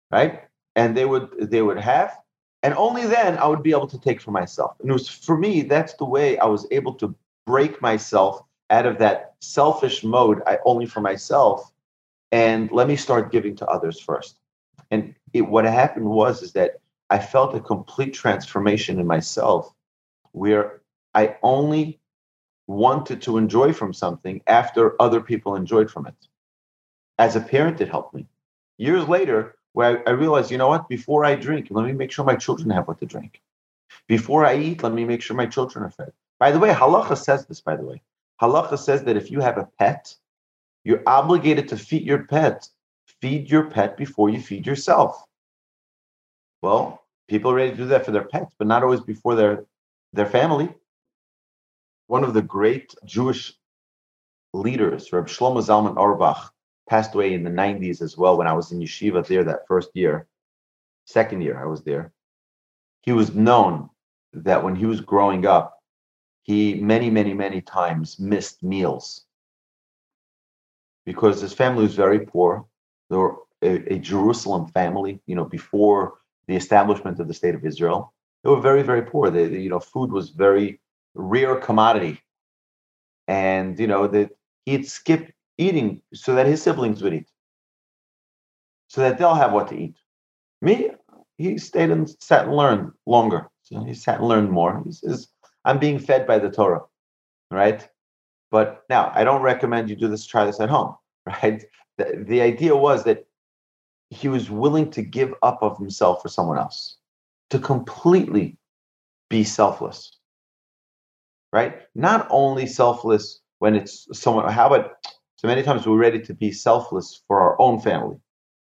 right? 0.10 0.44
And 0.78 0.96
they 0.96 1.04
would, 1.04 1.50
they 1.52 1.62
would 1.62 1.80
have, 1.80 2.18
and 2.64 2.74
only 2.76 3.06
then 3.06 3.38
I 3.38 3.48
would 3.48 3.64
be 3.64 3.72
able 3.72 3.88
to 3.88 4.00
take 4.00 4.22
for 4.22 4.32
myself. 4.32 4.76
And 4.80 4.90
it 4.90 4.94
was 4.94 5.08
for 5.08 5.38
me, 5.38 5.62
that's 5.62 5.94
the 5.94 6.06
way 6.06 6.38
I 6.38 6.46
was 6.46 6.68
able 6.72 6.94
to 6.96 7.16
break 7.46 7.82
myself 7.82 8.42
out 8.70 8.86
of 8.86 9.00
that 9.00 9.36
selfish 9.40 10.04
mode, 10.04 10.42
I 10.46 10.60
only 10.66 10.86
for 10.86 11.02
myself, 11.02 11.72
and 12.32 12.72
let 12.72 12.88
me 12.88 12.96
start 12.96 13.32
giving 13.32 13.56
to 13.58 13.68
others 13.68 14.00
first. 14.00 14.38
And 14.92 15.16
it, 15.34 15.42
what 15.42 15.66
happened 15.66 16.06
was 16.06 16.42
is 16.42 16.54
that 16.54 16.80
I 17.10 17.20
felt 17.20 17.56
a 17.56 17.60
complete 17.60 18.14
transformation 18.14 19.00
in 19.00 19.08
myself, 19.08 19.74
where 20.32 20.82
I 21.16 21.38
only 21.42 22.00
wanted 22.68 23.22
to 23.24 23.38
enjoy 23.38 23.74
from 23.74 23.94
something 23.94 24.42
after 24.46 25.02
other 25.02 25.22
people 25.22 25.56
enjoyed 25.56 25.90
from 25.90 26.06
it. 26.06 26.14
As 27.18 27.36
a 27.36 27.42
parent, 27.42 27.82
it 27.82 27.90
helped 27.90 28.14
me. 28.14 28.28
Years 28.78 29.08
later, 29.08 29.56
where 29.74 30.04
I, 30.08 30.12
I 30.12 30.14
realized, 30.14 30.52
you 30.52 30.58
know 30.58 30.68
what? 30.68 30.90
Before 30.90 31.26
I 31.26 31.36
drink, 31.36 31.68
let 31.70 31.86
me 31.86 31.94
make 31.94 32.12
sure 32.12 32.26
my 32.26 32.36
children 32.36 32.70
have 32.72 32.88
what 32.88 33.00
to 33.00 33.06
drink. 33.06 33.42
Before 34.08 34.46
I 34.46 34.58
eat, 34.58 34.84
let 34.84 34.94
me 34.94 35.06
make 35.06 35.22
sure 35.22 35.36
my 35.36 35.46
children 35.46 35.86
are 35.86 35.90
fed. 35.90 36.14
By 36.40 36.52
the 36.52 36.60
way, 36.60 36.72
halacha 36.72 37.18
says 37.18 37.46
this. 37.46 37.62
By 37.62 37.76
the 37.76 37.84
way, 37.84 38.02
halacha 38.42 38.78
says 38.78 39.04
that 39.04 39.18
if 39.18 39.30
you 39.32 39.40
have 39.42 39.58
a 39.58 39.68
pet, 39.78 40.16
you're 40.84 41.04
obligated 41.06 41.68
to 41.70 41.78
feed 41.78 42.04
your 42.04 42.24
pet. 42.24 42.68
Feed 43.22 43.50
your 43.50 43.66
pet 43.70 43.98
before 43.98 44.30
you 44.30 44.40
feed 44.40 44.66
yourself. 44.66 45.26
Well, 46.62 47.04
people 47.28 47.52
are 47.52 47.56
ready 47.56 47.72
to 47.72 47.78
do 47.78 47.86
that 47.88 48.06
for 48.06 48.12
their 48.12 48.24
pets, 48.24 48.54
but 48.58 48.68
not 48.68 48.84
always 48.84 49.02
before 49.02 49.36
their 49.36 49.66
their 50.14 50.26
family. 50.26 50.74
One 52.08 52.24
of 52.24 52.34
the 52.34 52.42
great 52.42 52.96
Jewish 53.06 53.54
leaders, 54.54 55.14
Reb 55.14 55.28
Shlomo 55.28 55.62
Zalman 55.62 55.98
Auerbach, 55.98 56.52
passed 56.90 57.14
away 57.14 57.34
in 57.34 57.44
the 57.44 57.50
90s 57.50 58.02
as 58.02 58.18
well 58.18 58.38
when 58.38 58.48
I 58.48 58.54
was 58.54 58.72
in 58.72 58.80
yeshiva 58.80 59.26
there 59.26 59.44
that 59.44 59.68
first 59.68 59.90
year. 59.94 60.28
Second 61.06 61.42
year 61.42 61.62
I 61.62 61.66
was 61.66 61.84
there. 61.84 62.12
He 63.02 63.12
was 63.14 63.34
known 63.36 63.90
that 64.34 64.64
when 64.64 64.76
he 64.76 64.86
was 64.86 65.00
growing 65.02 65.46
up, 65.46 65.82
he 66.44 66.76
many, 66.76 67.10
many, 67.10 67.34
many 67.34 67.62
times 67.62 68.20
missed 68.20 68.64
meals 68.64 69.26
because 71.06 71.42
his 71.42 71.54
family 71.54 71.84
was 71.84 71.96
very 71.96 72.20
poor. 72.20 72.66
They 73.10 73.18
were 73.18 73.36
a, 73.62 73.94
a, 73.94 74.00
Jerusalem 74.00 74.68
family, 74.68 75.20
you 75.26 75.36
know, 75.36 75.46
before 75.46 76.16
the 76.48 76.56
establishment 76.56 77.20
of 77.20 77.28
the 77.28 77.34
state 77.34 77.56
of 77.56 77.66
Israel. 77.66 78.14
They 78.44 78.50
were 78.50 78.62
very, 78.62 78.84
very 78.84 79.04
poor. 79.04 79.30
They, 79.30 79.48
they 79.48 79.60
you 79.60 79.70
know, 79.70 79.80
food 79.80 80.12
was 80.12 80.30
very 80.30 80.80
rare 81.14 81.56
commodity, 81.56 82.22
and 83.28 83.78
you 83.80 83.88
know 83.88 84.08
that 84.08 84.32
he'd 84.66 84.88
skip 84.88 85.32
eating 85.60 86.02
so 86.14 86.34
that 86.36 86.48
his 86.48 86.64
siblings 86.64 87.04
would 87.04 87.14
eat, 87.14 87.30
so 88.88 89.02
that 89.02 89.18
they'll 89.18 89.36
have 89.36 89.54
what 89.54 89.68
to 89.68 89.78
eat. 89.78 89.96
Me, 90.62 90.92
he 91.38 91.58
stayed 91.58 91.92
and 91.92 92.10
sat 92.20 92.46
and 92.46 92.56
learned 92.56 92.92
longer. 93.06 93.48
So 93.64 93.84
he 93.84 93.94
sat 93.94 94.20
and 94.20 94.28
learned 94.28 94.50
more. 94.50 94.82
He 94.86 94.92
says, 94.92 95.28
"I'm 95.66 95.78
being 95.78 96.00
fed 96.00 96.26
by 96.26 96.40
the 96.40 96.50
Torah, 96.50 96.82
right?" 97.52 97.88
But 98.52 98.84
now 98.90 99.12
I 99.14 99.24
don't 99.24 99.44
recommend 99.44 99.90
you 99.90 99.96
do 99.96 100.08
this, 100.08 100.26
try 100.26 100.46
this 100.46 100.60
at 100.60 100.70
home, 100.70 100.96
right? 101.26 101.64
The, 101.98 102.24
the 102.28 102.42
idea 102.42 102.76
was 102.76 103.04
that 103.04 103.28
he 104.10 104.28
was 104.28 104.50
willing 104.50 104.90
to 104.92 105.04
give 105.04 105.34
up 105.44 105.60
of 105.62 105.78
himself 105.78 106.22
for 106.22 106.30
someone 106.30 106.58
else, 106.58 106.98
to 107.52 107.60
completely 107.60 108.58
be 109.30 109.44
selfless, 109.44 110.18
right? 111.54 111.82
Not 111.94 112.28
only 112.32 112.66
selfless 112.66 113.40
when 113.60 113.76
it's 113.76 114.08
someone, 114.20 114.52
how 114.52 114.68
about 114.68 114.94
so 115.40 115.48
many 115.48 115.64
times 115.64 115.88
we're 115.88 115.96
ready 115.96 116.20
to 116.20 116.34
be 116.34 116.52
selfless 116.52 117.22
for 117.26 117.40
our 117.40 117.56
own 117.62 117.80
family, 117.80 118.18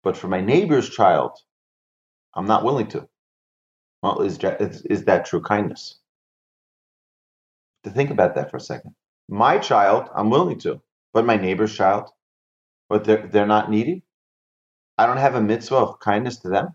but 0.03 0.17
for 0.17 0.27
my 0.27 0.41
neighbor's 0.41 0.91
child, 0.91 1.39
I'm 2.35 2.47
not 2.47 2.65
willing 2.65 2.89
to. 2.89 3.07
Well, 4.03 4.23
is, 4.23 4.37
is 4.91 5.05
that 5.05 5.27
true 5.27 5.41
kindness? 5.41 6.01
To 7.85 7.91
think 7.91 8.11
about 8.11 8.35
that 8.35 8.51
for 8.51 8.57
a 8.57 8.61
second. 8.61 8.97
My 9.29 9.59
child, 9.59 10.11
I'm 10.13 10.29
willing 10.29 10.59
to, 10.61 10.83
but 11.15 11.25
my 11.25 11.37
neighbor's 11.37 11.73
child, 11.73 12.11
but 12.89 13.05
they're, 13.05 13.29
they're 13.29 13.47
not 13.47 13.71
needy? 13.71 14.03
I 14.99 15.07
don't 15.07 15.19
have 15.19 15.37
a 15.37 15.41
mitzvah 15.41 15.77
of 15.77 16.01
kindness 16.01 16.39
to 16.39 16.49
them? 16.49 16.75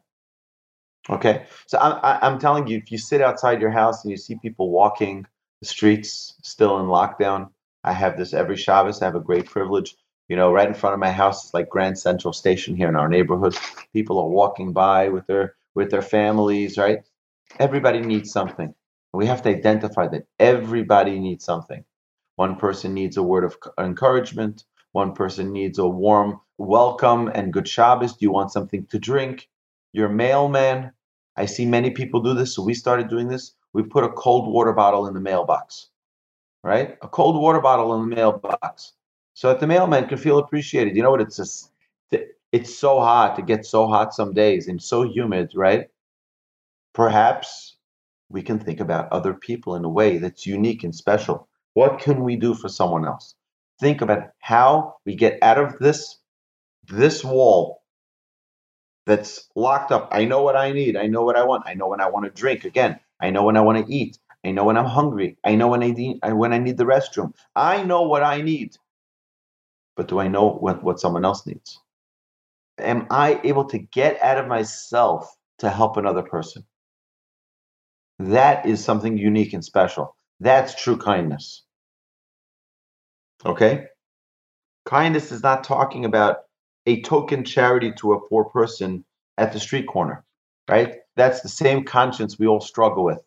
Okay, 1.10 1.48
so 1.66 1.78
I'm, 1.78 2.00
I'm 2.02 2.40
telling 2.40 2.66
you, 2.66 2.78
if 2.78 2.94
you 2.94 2.98
sit 2.98 3.20
outside 3.20 3.60
your 3.60 3.72
house 3.72 4.06
and 4.06 4.12
you 4.12 4.16
see 4.16 4.38
people 4.42 4.72
walking 4.72 5.26
the 5.60 5.68
streets 5.68 6.36
still 6.44 6.80
in 6.80 6.86
lockdown, 6.86 7.50
I 7.84 7.94
have 7.94 8.18
this 8.18 8.34
every 8.34 8.58
Shabbos. 8.58 9.02
I 9.02 9.06
have 9.06 9.16
a 9.16 9.22
great 9.22 9.48
privilege. 9.48 9.96
You 10.30 10.38
know, 10.38 10.52
right 10.54 10.68
in 10.68 10.74
front 10.76 10.94
of 10.94 11.00
my 11.00 11.12
house 11.12 11.46
is 11.46 11.54
like 11.54 11.70
Grand 11.70 12.00
Central 12.00 12.34
Station 12.34 12.76
here 12.76 12.90
in 12.90 12.96
our 12.96 13.10
neighborhood. 13.10 13.58
People 13.94 14.20
are 14.20 14.30
walking 14.30 14.74
by 14.74 15.10
with 15.10 15.28
their 15.28 15.56
with 15.76 15.92
their 15.92 16.02
families, 16.04 16.78
right? 16.78 17.00
Everybody 17.60 18.02
needs 18.02 18.32
something. 18.32 18.74
We 19.14 19.28
have 19.28 19.44
to 19.44 19.50
identify 19.50 20.08
that 20.10 20.28
everybody 20.40 21.20
needs 21.20 21.46
something. 21.46 21.84
One 22.38 22.56
person 22.58 22.94
needs 22.94 23.18
a 23.18 23.24
word 23.24 23.46
of 23.46 23.58
encouragement. 23.80 24.66
One 24.94 25.14
person 25.14 25.54
needs 25.54 25.80
a 25.80 25.88
warm 25.88 26.42
welcome 26.58 27.30
and 27.30 27.54
good 27.54 27.68
Shabbos. 27.68 28.14
Do 28.14 28.26
you 28.26 28.32
want 28.32 28.52
something 28.52 28.88
to 28.88 29.00
drink? 29.00 29.50
Your 29.94 30.10
mailman. 30.10 30.94
I 31.38 31.46
see 31.46 31.68
many 31.68 31.92
people 31.92 32.22
do 32.22 32.34
this, 32.34 32.56
so 32.56 32.64
we 32.64 32.74
started 32.74 33.10
doing 33.10 33.30
this. 33.30 33.54
We 33.74 33.84
put 33.84 34.06
a 34.06 34.10
cold 34.10 34.54
water 34.54 34.74
bottle 34.74 35.08
in 35.08 35.14
the 35.14 35.22
mailbox, 35.22 35.90
right? 36.64 36.98
A 37.02 37.08
cold 37.08 37.42
water 37.42 37.62
bottle 37.62 37.96
in 37.96 38.10
the 38.10 38.16
mailbox, 38.16 38.94
so 39.34 39.50
that 39.50 39.60
the 39.60 39.68
mailman 39.68 40.08
can 40.08 40.18
feel 40.18 40.40
appreciated. 40.40 40.96
You 40.96 41.04
know 41.04 41.12
what? 41.12 41.22
It's 41.22 41.38
just, 41.38 41.72
it's 42.52 42.76
so 42.78 43.00
hot. 43.00 43.40
It 43.40 43.46
gets 43.46 43.70
so 43.70 43.88
hot 43.88 44.14
some 44.14 44.34
days 44.34 44.68
and 44.68 44.82
so 44.82 45.04
humid, 45.04 45.52
right? 45.56 45.90
Perhaps 46.94 47.78
we 48.30 48.42
can 48.44 48.60
think 48.60 48.80
about 48.80 49.12
other 49.12 49.34
people 49.34 49.76
in 49.76 49.86
a 49.86 49.90
way 49.90 50.18
that's 50.18 50.46
unique 50.46 50.84
and 50.84 50.94
special. 50.96 51.48
What 51.74 52.00
can 52.00 52.24
we 52.24 52.36
do 52.36 52.54
for 52.54 52.70
someone 52.70 53.06
else? 53.06 53.36
Think 53.80 54.02
about 54.02 54.32
how 54.40 54.96
we 55.06 55.16
get 55.16 55.40
out 55.42 55.58
of 55.58 55.80
this 55.80 56.18
this 56.88 57.24
wall 57.24 57.84
that's 59.06 59.50
locked 59.56 59.92
up. 59.92 60.10
I 60.12 60.26
know 60.26 60.44
what 60.44 60.56
I 60.56 60.72
need. 60.72 60.98
I 60.98 61.08
know 61.08 61.24
what 61.24 61.38
I 61.38 61.44
want. 61.44 61.64
I 61.66 61.74
know 61.74 61.88
when 61.88 62.02
I 62.02 62.10
want 62.10 62.26
to 62.26 62.32
drink. 62.42 62.66
Again, 62.66 63.00
I 63.20 63.30
know 63.32 63.44
when 63.44 63.58
I 63.58 63.62
want 63.62 63.86
to 63.86 63.94
eat. 63.94 64.20
I 64.44 64.52
know 64.52 64.66
when 64.66 64.78
I'm 64.78 64.86
hungry. 64.86 65.38
I 65.44 65.56
know 65.56 65.68
when 65.68 65.84
I 65.84 65.92
need 65.92 66.20
when 66.24 66.54
I 66.54 66.58
need 66.58 66.78
the 66.78 66.86
restroom. 66.86 67.34
I 67.56 67.84
know 67.84 68.04
what 68.04 68.24
I 68.24 68.42
need. 68.42 68.76
But 69.96 70.08
do 70.08 70.20
I 70.20 70.28
know 70.28 70.50
what, 70.50 70.84
what 70.84 71.00
someone 71.00 71.26
else 71.26 71.46
needs? 71.46 71.80
Am 72.80 73.06
I 73.10 73.40
able 73.44 73.66
to 73.66 73.78
get 73.78 74.22
out 74.22 74.38
of 74.38 74.48
myself 74.48 75.36
to 75.60 75.70
help 75.70 75.98
another 75.98 76.24
person? 76.24 76.66
That 78.18 78.66
is 78.66 78.84
something 78.84 79.18
unique 79.18 79.54
and 79.54 79.64
special. 79.64 80.16
That's 80.40 80.82
true 80.82 80.98
kindness. 80.98 81.64
Okay? 83.46 83.86
Kindness 84.86 85.32
is 85.32 85.44
not 85.44 85.64
talking 85.64 86.06
about 86.06 86.38
a 86.86 87.02
token 87.02 87.44
charity 87.44 87.92
to 87.98 88.14
a 88.14 88.28
poor 88.28 88.46
person 88.46 89.06
at 89.38 89.54
the 89.54 89.60
street 89.60 89.88
corner, 89.88 90.24
right? 90.68 90.96
That's 91.16 91.42
the 91.42 91.50
same 91.50 91.84
conscience 91.84 92.40
we 92.40 92.48
all 92.48 92.62
struggle 92.62 93.04
with. 93.04 93.22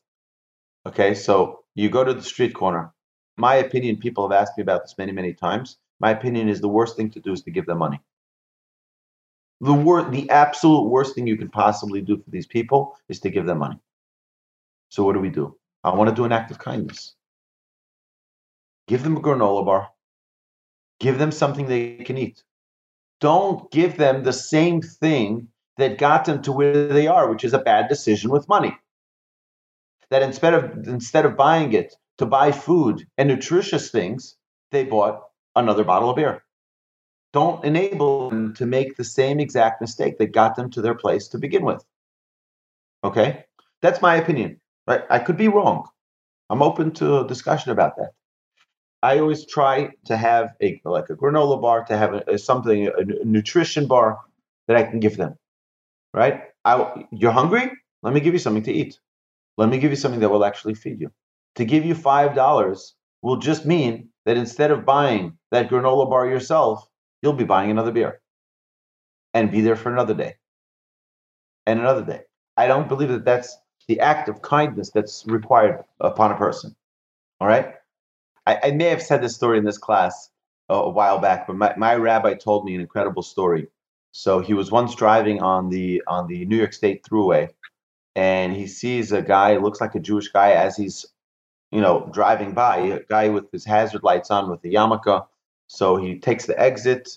Okay, 0.87 1.14
so 1.14 1.64
you 1.75 1.88
go 1.88 2.05
to 2.05 2.12
the 2.14 2.23
street 2.23 2.55
corner. 2.55 2.92
My 3.37 3.55
opinion, 3.57 3.97
people 3.97 4.29
have 4.29 4.38
asked 4.38 4.57
me 4.59 4.62
about 4.62 4.83
this 4.83 4.97
many, 4.99 5.12
many 5.12 5.33
times. 5.33 5.79
My 5.99 6.11
opinion 6.11 6.49
is 6.49 6.61
the 6.61 6.68
worst 6.68 6.97
thing 6.97 7.11
to 7.11 7.20
do 7.20 7.33
is 7.33 7.42
to 7.42 7.51
give 7.51 7.66
them 7.66 7.79
money. 7.79 8.01
The 9.61 9.73
wor- 9.73 10.11
the 10.11 10.29
absolute 10.31 10.88
worst 10.88 11.14
thing 11.14 11.27
you 11.27 11.37
could 11.37 11.53
possibly 11.53 12.03
do 12.03 12.18
for 12.18 12.31
these 12.31 12.47
people 12.47 12.97
is 13.09 13.20
to 13.20 13.31
give 13.31 13.47
them 13.47 13.59
money. 13.59 13.79
So 14.90 15.05
what 15.05 15.14
do 15.14 15.20
we 15.20 15.31
do? 15.31 15.57
I 15.83 15.94
want 15.94 16.11
to 16.11 16.14
do 16.14 16.25
an 16.25 16.33
act 16.33 16.51
of 16.51 16.59
kindness. 16.59 17.14
Give 18.87 19.03
them 19.03 19.16
a 19.16 19.20
granola 19.20 19.64
bar. 19.64 19.90
Give 21.01 21.18
them 21.18 21.33
something 21.33 21.66
they 21.66 21.97
can 21.97 22.18
eat. 22.18 22.42
Don't 23.20 23.70
give 23.70 23.97
them 23.97 24.23
the 24.23 24.33
same 24.33 24.83
thing 24.83 25.49
that 25.79 25.99
got 25.99 26.27
them 26.27 26.42
to 26.42 26.53
where 26.53 26.88
they 26.88 27.07
are, 27.07 27.31
which 27.31 27.44
is 27.44 27.55
a 27.55 27.59
bad 27.59 27.88
decision 27.88 28.31
with 28.31 28.49
money. 28.49 28.77
That 30.11 30.23
instead 30.23 30.55
of 30.55 30.87
instead 30.87 31.25
of 31.25 31.37
buying 31.37 31.73
it 31.73 31.95
to 32.19 32.27
buy 32.27 32.53
food 32.53 33.07
and 33.19 33.29
nutritious 33.29 33.90
things, 33.90 34.37
they 34.71 34.85
bought 34.85 35.23
another 35.57 35.85
bottle 35.85 36.11
of 36.11 36.17
beer. 36.17 36.45
Don't 37.33 37.64
enable 37.64 38.31
them 38.31 38.55
to 38.55 38.67
make 38.67 38.97
the 38.97 39.05
same 39.05 39.40
exact 39.40 39.81
mistake 39.81 40.19
that 40.19 40.33
got 40.33 40.55
them 40.55 40.71
to 40.71 40.81
their 40.81 40.95
place 40.95 41.29
to 41.29 41.38
begin 41.38 41.64
with. 41.64 41.85
Okay? 43.03 43.45
That's 43.83 44.01
my 44.01 44.17
opinion. 44.17 44.61
Right? 44.87 45.03
I 45.11 45.19
could 45.19 45.37
be 45.37 45.49
wrong. 45.49 45.88
I'm 46.49 46.62
open 46.62 46.93
to 46.93 47.27
discussion 47.27 47.73
about 47.73 47.97
that. 47.97 48.12
I 49.03 49.19
always 49.19 49.47
try 49.47 49.90
to 50.07 50.17
have 50.17 50.55
a 50.62 50.81
like 50.85 51.11
a 51.11 51.14
granola 51.14 51.61
bar, 51.61 51.85
to 51.85 51.97
have 51.97 52.14
a, 52.14 52.23
a 52.29 52.38
something, 52.38 52.87
a, 52.87 52.93
a, 52.93 53.25
nutrition 53.25 53.87
bar 53.87 54.19
that 54.67 54.77
I 54.77 54.85
can 54.85 55.01
give 55.01 55.17
them. 55.17 55.35
Right? 56.12 56.43
I, 56.64 57.05
you're 57.11 57.33
hungry? 57.33 57.71
Let 58.03 58.14
me 58.14 58.21
give 58.21 58.33
you 58.35 58.38
something 58.38 58.62
to 58.62 58.73
eat. 58.73 58.99
Let 59.57 59.69
me 59.69 59.79
give 59.79 59.90
you 59.90 59.97
something 59.97 60.21
that 60.21 60.31
will 60.31 60.45
actually 60.45 60.75
feed 60.75 61.01
you. 61.01 61.11
To 61.57 61.64
give 61.64 61.85
you 61.85 61.95
five 61.95 62.35
dollars 62.35 62.95
will 63.23 63.37
just 63.37 63.67
mean 63.67 64.09
that 64.27 64.37
instead 64.37 64.71
of 64.71 64.85
buying 64.85 65.38
that 65.51 65.69
granola 65.69 66.09
bar 66.09 66.29
yourself, 66.29 66.87
you'll 67.23 67.33
be 67.33 67.45
buying 67.45 67.71
another 67.71 67.93
beer 67.93 68.21
and 69.33 69.51
be 69.51 69.61
there 69.61 69.77
for 69.77 69.93
another 69.93 70.14
day 70.14 70.37
and 71.67 71.81
another 71.81 72.05
day. 72.05 72.23
I 72.57 72.67
don't 72.67 72.88
believe 72.88 73.09
that 73.09 73.25
that's 73.25 73.57
the 73.88 74.01
act 74.01 74.29
of 74.29 74.43
kindness 74.43 74.90
that's 74.90 75.25
required 75.27 75.85
upon 76.01 76.33
a 76.33 76.37
person. 76.37 76.75
All 77.40 77.49
right. 77.49 77.75
I, 78.47 78.59
I 78.64 78.71
may 78.73 78.87
have 78.87 79.03
said 79.03 79.23
this 79.23 79.35
story 79.35 79.59
in 79.59 79.64
this 79.64 79.79
class 79.79 80.31
a, 80.69 80.75
a 80.75 80.90
while 80.90 81.19
back, 81.19 81.47
but 81.47 81.57
my, 81.57 81.75
my 81.77 81.95
rabbi 81.95 82.35
told 82.35 82.64
me 82.64 82.75
an 82.75 82.81
incredible 82.81 83.23
story. 83.23 83.69
So 84.12 84.38
he 84.40 84.55
was 84.55 84.71
once 84.71 84.95
driving 84.95 85.43
on 85.43 85.71
the 85.71 86.03
on 86.07 86.29
the 86.29 86.45
New 86.47 86.57
York 86.57 86.73
State 86.73 87.05
Thruway, 87.05 87.49
and 88.14 88.55
he 88.55 88.66
sees 88.66 89.12
a 89.12 89.22
guy 89.22 89.57
looks 89.57 89.81
like 89.81 89.94
a 89.94 90.00
Jewish 90.00 90.29
guy 90.29 90.53
as 90.53 90.77
he's, 90.77 91.07
you 91.70 91.81
know, 91.81 92.09
driving 92.12 92.53
by. 92.53 92.79
A 92.79 93.00
guy 93.05 93.29
with 93.29 93.50
his 93.50 93.64
hazard 93.64 94.03
lights 94.03 94.31
on 94.31 94.50
with 94.50 94.64
a 94.64 94.68
yarmulke. 94.68 95.27
So 95.66 95.96
he 95.96 96.18
takes 96.18 96.46
the 96.46 96.59
exit, 96.59 97.09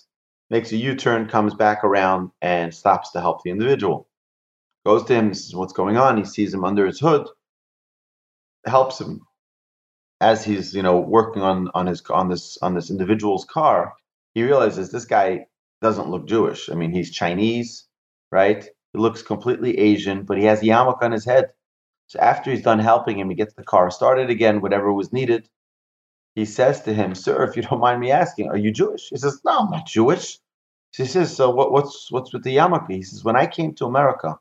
makes 0.50 0.72
a 0.72 0.76
U-turn, 0.76 1.28
comes 1.28 1.54
back 1.54 1.84
around, 1.84 2.30
and 2.40 2.74
stops 2.74 3.12
to 3.12 3.20
help 3.20 3.42
the 3.42 3.50
individual 3.50 4.08
goes 4.88 5.04
to 5.04 5.14
him, 5.14 5.34
says 5.34 5.54
what's 5.54 5.74
going 5.74 5.98
on. 5.98 6.16
He 6.16 6.24
sees 6.24 6.54
him 6.54 6.64
under 6.64 6.86
his 6.86 6.98
hood, 6.98 7.28
helps 8.64 8.98
him 8.98 9.26
as 10.20 10.42
he's 10.42 10.74
you 10.74 10.82
know 10.82 10.98
working 10.98 11.42
on 11.42 11.70
on 11.74 11.86
his 11.86 12.02
on 12.08 12.28
this 12.30 12.56
on 12.62 12.74
this 12.74 12.90
individual's 12.90 13.44
car. 13.44 13.92
He 14.34 14.42
realizes 14.42 14.90
this 14.90 15.04
guy 15.04 15.46
doesn't 15.82 16.10
look 16.10 16.26
Jewish. 16.26 16.70
I 16.70 16.74
mean, 16.74 16.90
he's 16.90 17.10
Chinese, 17.10 17.86
right? 18.32 18.66
He 18.92 18.98
looks 19.00 19.22
completely 19.22 19.78
Asian, 19.78 20.24
but 20.24 20.38
he 20.38 20.44
has 20.44 20.62
a 20.62 20.66
yarmulke 20.66 21.02
on 21.02 21.12
his 21.12 21.24
head. 21.24 21.50
So 22.08 22.18
after 22.20 22.50
he's 22.50 22.62
done 22.62 22.78
helping 22.78 23.18
him, 23.18 23.30
he 23.30 23.36
gets 23.36 23.54
the 23.54 23.64
car 23.64 23.90
started 23.90 24.30
again, 24.30 24.60
whatever 24.60 24.92
was 24.92 25.12
needed. 25.12 25.48
He 26.34 26.44
says 26.46 26.82
to 26.82 26.94
him, 26.94 27.14
"Sir, 27.14 27.44
if 27.44 27.56
you 27.56 27.62
don't 27.62 27.80
mind 27.80 28.00
me 28.00 28.10
asking, 28.12 28.48
are 28.48 28.56
you 28.56 28.72
Jewish?" 28.72 29.08
He 29.10 29.16
says, 29.18 29.40
"No, 29.44 29.58
I'm 29.60 29.70
not 29.70 29.86
Jewish." 29.86 30.38
He 30.96 31.06
says, 31.06 31.34
"So 31.36 31.50
what, 31.50 31.72
what's 31.72 32.10
what's 32.12 32.32
with 32.32 32.44
the 32.44 32.56
yarmulke?" 32.56 32.90
He 32.90 33.02
says, 33.02 33.24
"When 33.24 33.36
I 33.36 33.46
came 33.46 33.74
to 33.76 33.86
America, 33.86 34.38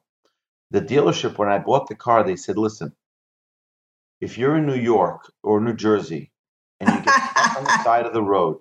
the 0.71 0.81
dealership 0.81 1.37
when 1.37 1.49
I 1.49 1.59
bought 1.59 1.87
the 1.87 1.95
car, 1.95 2.23
they 2.23 2.35
said, 2.35 2.57
listen, 2.57 2.93
if 4.19 4.37
you're 4.37 4.57
in 4.57 4.65
New 4.65 4.75
York 4.75 5.31
or 5.43 5.61
New 5.61 5.75
Jersey 5.75 6.31
and 6.79 6.89
you 6.89 7.01
get 7.03 7.57
on 7.57 7.63
the 7.63 7.83
side 7.83 8.05
of 8.05 8.13
the 8.13 8.21
road, 8.23 8.57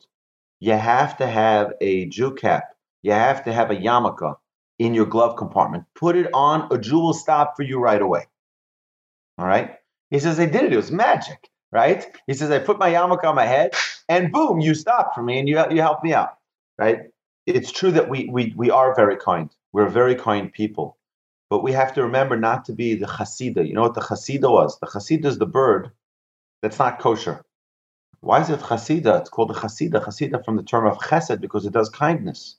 you 0.60 0.72
have 0.72 1.16
to 1.18 1.26
have 1.26 1.72
a 1.80 2.06
Jew 2.06 2.34
cap. 2.34 2.64
You 3.02 3.12
have 3.12 3.44
to 3.44 3.52
have 3.52 3.70
a 3.70 3.76
yarmulke 3.76 4.36
in 4.78 4.94
your 4.94 5.06
glove 5.06 5.36
compartment. 5.36 5.84
Put 5.94 6.16
it 6.16 6.28
on, 6.34 6.68
a 6.70 6.78
jewel 6.78 7.06
will 7.06 7.14
stop 7.14 7.56
for 7.56 7.62
you 7.62 7.78
right 7.78 8.00
away. 8.00 8.26
All 9.38 9.46
right? 9.46 9.76
He 10.10 10.18
says, 10.18 10.38
I 10.38 10.46
did 10.46 10.64
it. 10.64 10.72
It 10.72 10.76
was 10.76 10.90
magic, 10.90 11.48
right? 11.72 12.06
He 12.26 12.34
says, 12.34 12.50
I 12.50 12.58
put 12.58 12.78
my 12.78 12.90
yarmulke 12.90 13.24
on 13.24 13.34
my 13.34 13.46
head 13.46 13.74
and 14.08 14.32
boom, 14.32 14.60
you 14.60 14.74
stopped 14.74 15.14
for 15.14 15.22
me 15.22 15.38
and 15.38 15.48
you, 15.48 15.62
you 15.70 15.80
helped 15.80 16.04
me 16.04 16.12
out, 16.12 16.38
right? 16.78 17.00
It's 17.46 17.72
true 17.72 17.92
that 17.92 18.08
we, 18.08 18.28
we, 18.30 18.54
we 18.56 18.70
are 18.70 18.94
very 18.94 19.16
kind. 19.16 19.50
We're 19.72 19.88
very 19.88 20.14
kind 20.14 20.52
people. 20.52 20.96
But 21.48 21.62
we 21.62 21.72
have 21.72 21.94
to 21.94 22.02
remember 22.02 22.36
not 22.36 22.64
to 22.66 22.72
be 22.72 22.94
the 22.94 23.06
chasida. 23.06 23.66
You 23.66 23.74
know 23.74 23.82
what 23.82 23.94
the 23.94 24.00
chasida 24.00 24.50
was? 24.50 24.78
The 24.80 24.86
chasida 24.86 25.26
is 25.26 25.38
the 25.38 25.46
bird 25.46 25.90
that's 26.60 26.78
not 26.78 26.98
kosher. 26.98 27.44
Why 28.20 28.40
is 28.40 28.50
it 28.50 28.60
chasida? 28.60 29.20
It's 29.20 29.30
called 29.30 29.50
the 29.50 29.54
chasida. 29.54 30.04
Chasida 30.04 30.44
from 30.44 30.56
the 30.56 30.64
term 30.64 30.86
of 30.86 30.98
chesed 30.98 31.40
because 31.40 31.64
it 31.64 31.72
does 31.72 31.88
kindness. 31.88 32.56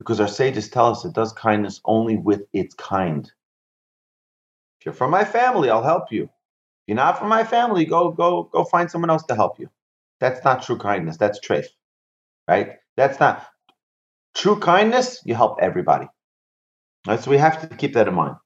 Because 0.00 0.18
our 0.18 0.28
sages 0.28 0.70
tell 0.70 0.86
us 0.86 1.04
it 1.04 1.12
does 1.12 1.32
kindness 1.34 1.82
only 1.84 2.16
with 2.16 2.44
its 2.54 2.74
kind. 2.74 3.30
If 4.80 4.86
you're 4.86 4.94
from 4.94 5.10
my 5.10 5.24
family, 5.24 5.68
I'll 5.68 5.82
help 5.82 6.10
you. 6.10 6.24
If 6.24 6.30
you're 6.88 6.96
not 6.96 7.18
from 7.18 7.28
my 7.28 7.44
family, 7.44 7.84
go 7.84 8.10
go 8.10 8.44
go 8.44 8.64
find 8.64 8.90
someone 8.90 9.10
else 9.10 9.24
to 9.24 9.34
help 9.36 9.60
you. 9.60 9.68
That's 10.18 10.42
not 10.42 10.62
true 10.62 10.78
kindness. 10.78 11.18
That's 11.18 11.38
treif, 11.38 11.66
right? 12.48 12.78
That's 12.96 13.20
not 13.20 13.46
true 14.34 14.58
kindness. 14.58 15.20
You 15.26 15.34
help 15.34 15.58
everybody. 15.60 16.08
Right, 17.06 17.20
so 17.20 17.30
we 17.30 17.38
have 17.38 17.60
to 17.68 17.76
keep 17.76 17.92
that 17.94 18.08
in 18.08 18.14
mind. 18.14 18.36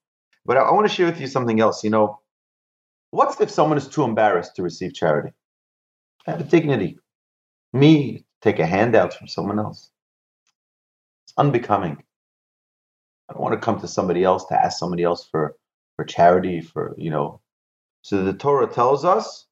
But 0.45 0.57
I, 0.57 0.62
I 0.62 0.73
want 0.73 0.88
to 0.88 0.93
share 0.95 1.07
with 1.07 1.21
you 1.21 1.29
something 1.29 1.61
else. 1.61 1.85
You 1.85 1.90
know, 1.90 2.21
what's 3.11 3.40
if 3.40 3.51
someone 3.51 3.79
is 3.79 3.88
too 3.88 4.03
embarrassed 4.03 4.57
to 4.57 4.62
receive 4.64 4.95
charity? 4.95 5.33
Have 6.27 6.40
a 6.40 6.45
dignity. 6.45 6.99
Me 7.73 8.25
take 8.43 8.59
a 8.59 8.67
handout 8.67 9.14
from 9.14 9.29
someone 9.29 9.61
else. 9.61 9.90
Unbecoming. 11.38 12.03
I 13.29 13.35
don't 13.35 13.42
want 13.42 13.55
to 13.55 13.64
come 13.64 13.81
to 13.81 13.88
somebody 13.88 14.25
else 14.25 14.47
to 14.47 14.55
ask 14.61 14.79
somebody 14.79 15.05
else 15.05 15.27
for 15.31 15.57
for 15.97 16.05
charity, 16.05 16.61
for 16.61 16.94
you 16.99 17.11
know. 17.11 17.40
So 18.03 18.25
the 18.25 18.35
Torah 18.35 18.68
tells 18.68 19.05
us, 19.05 19.47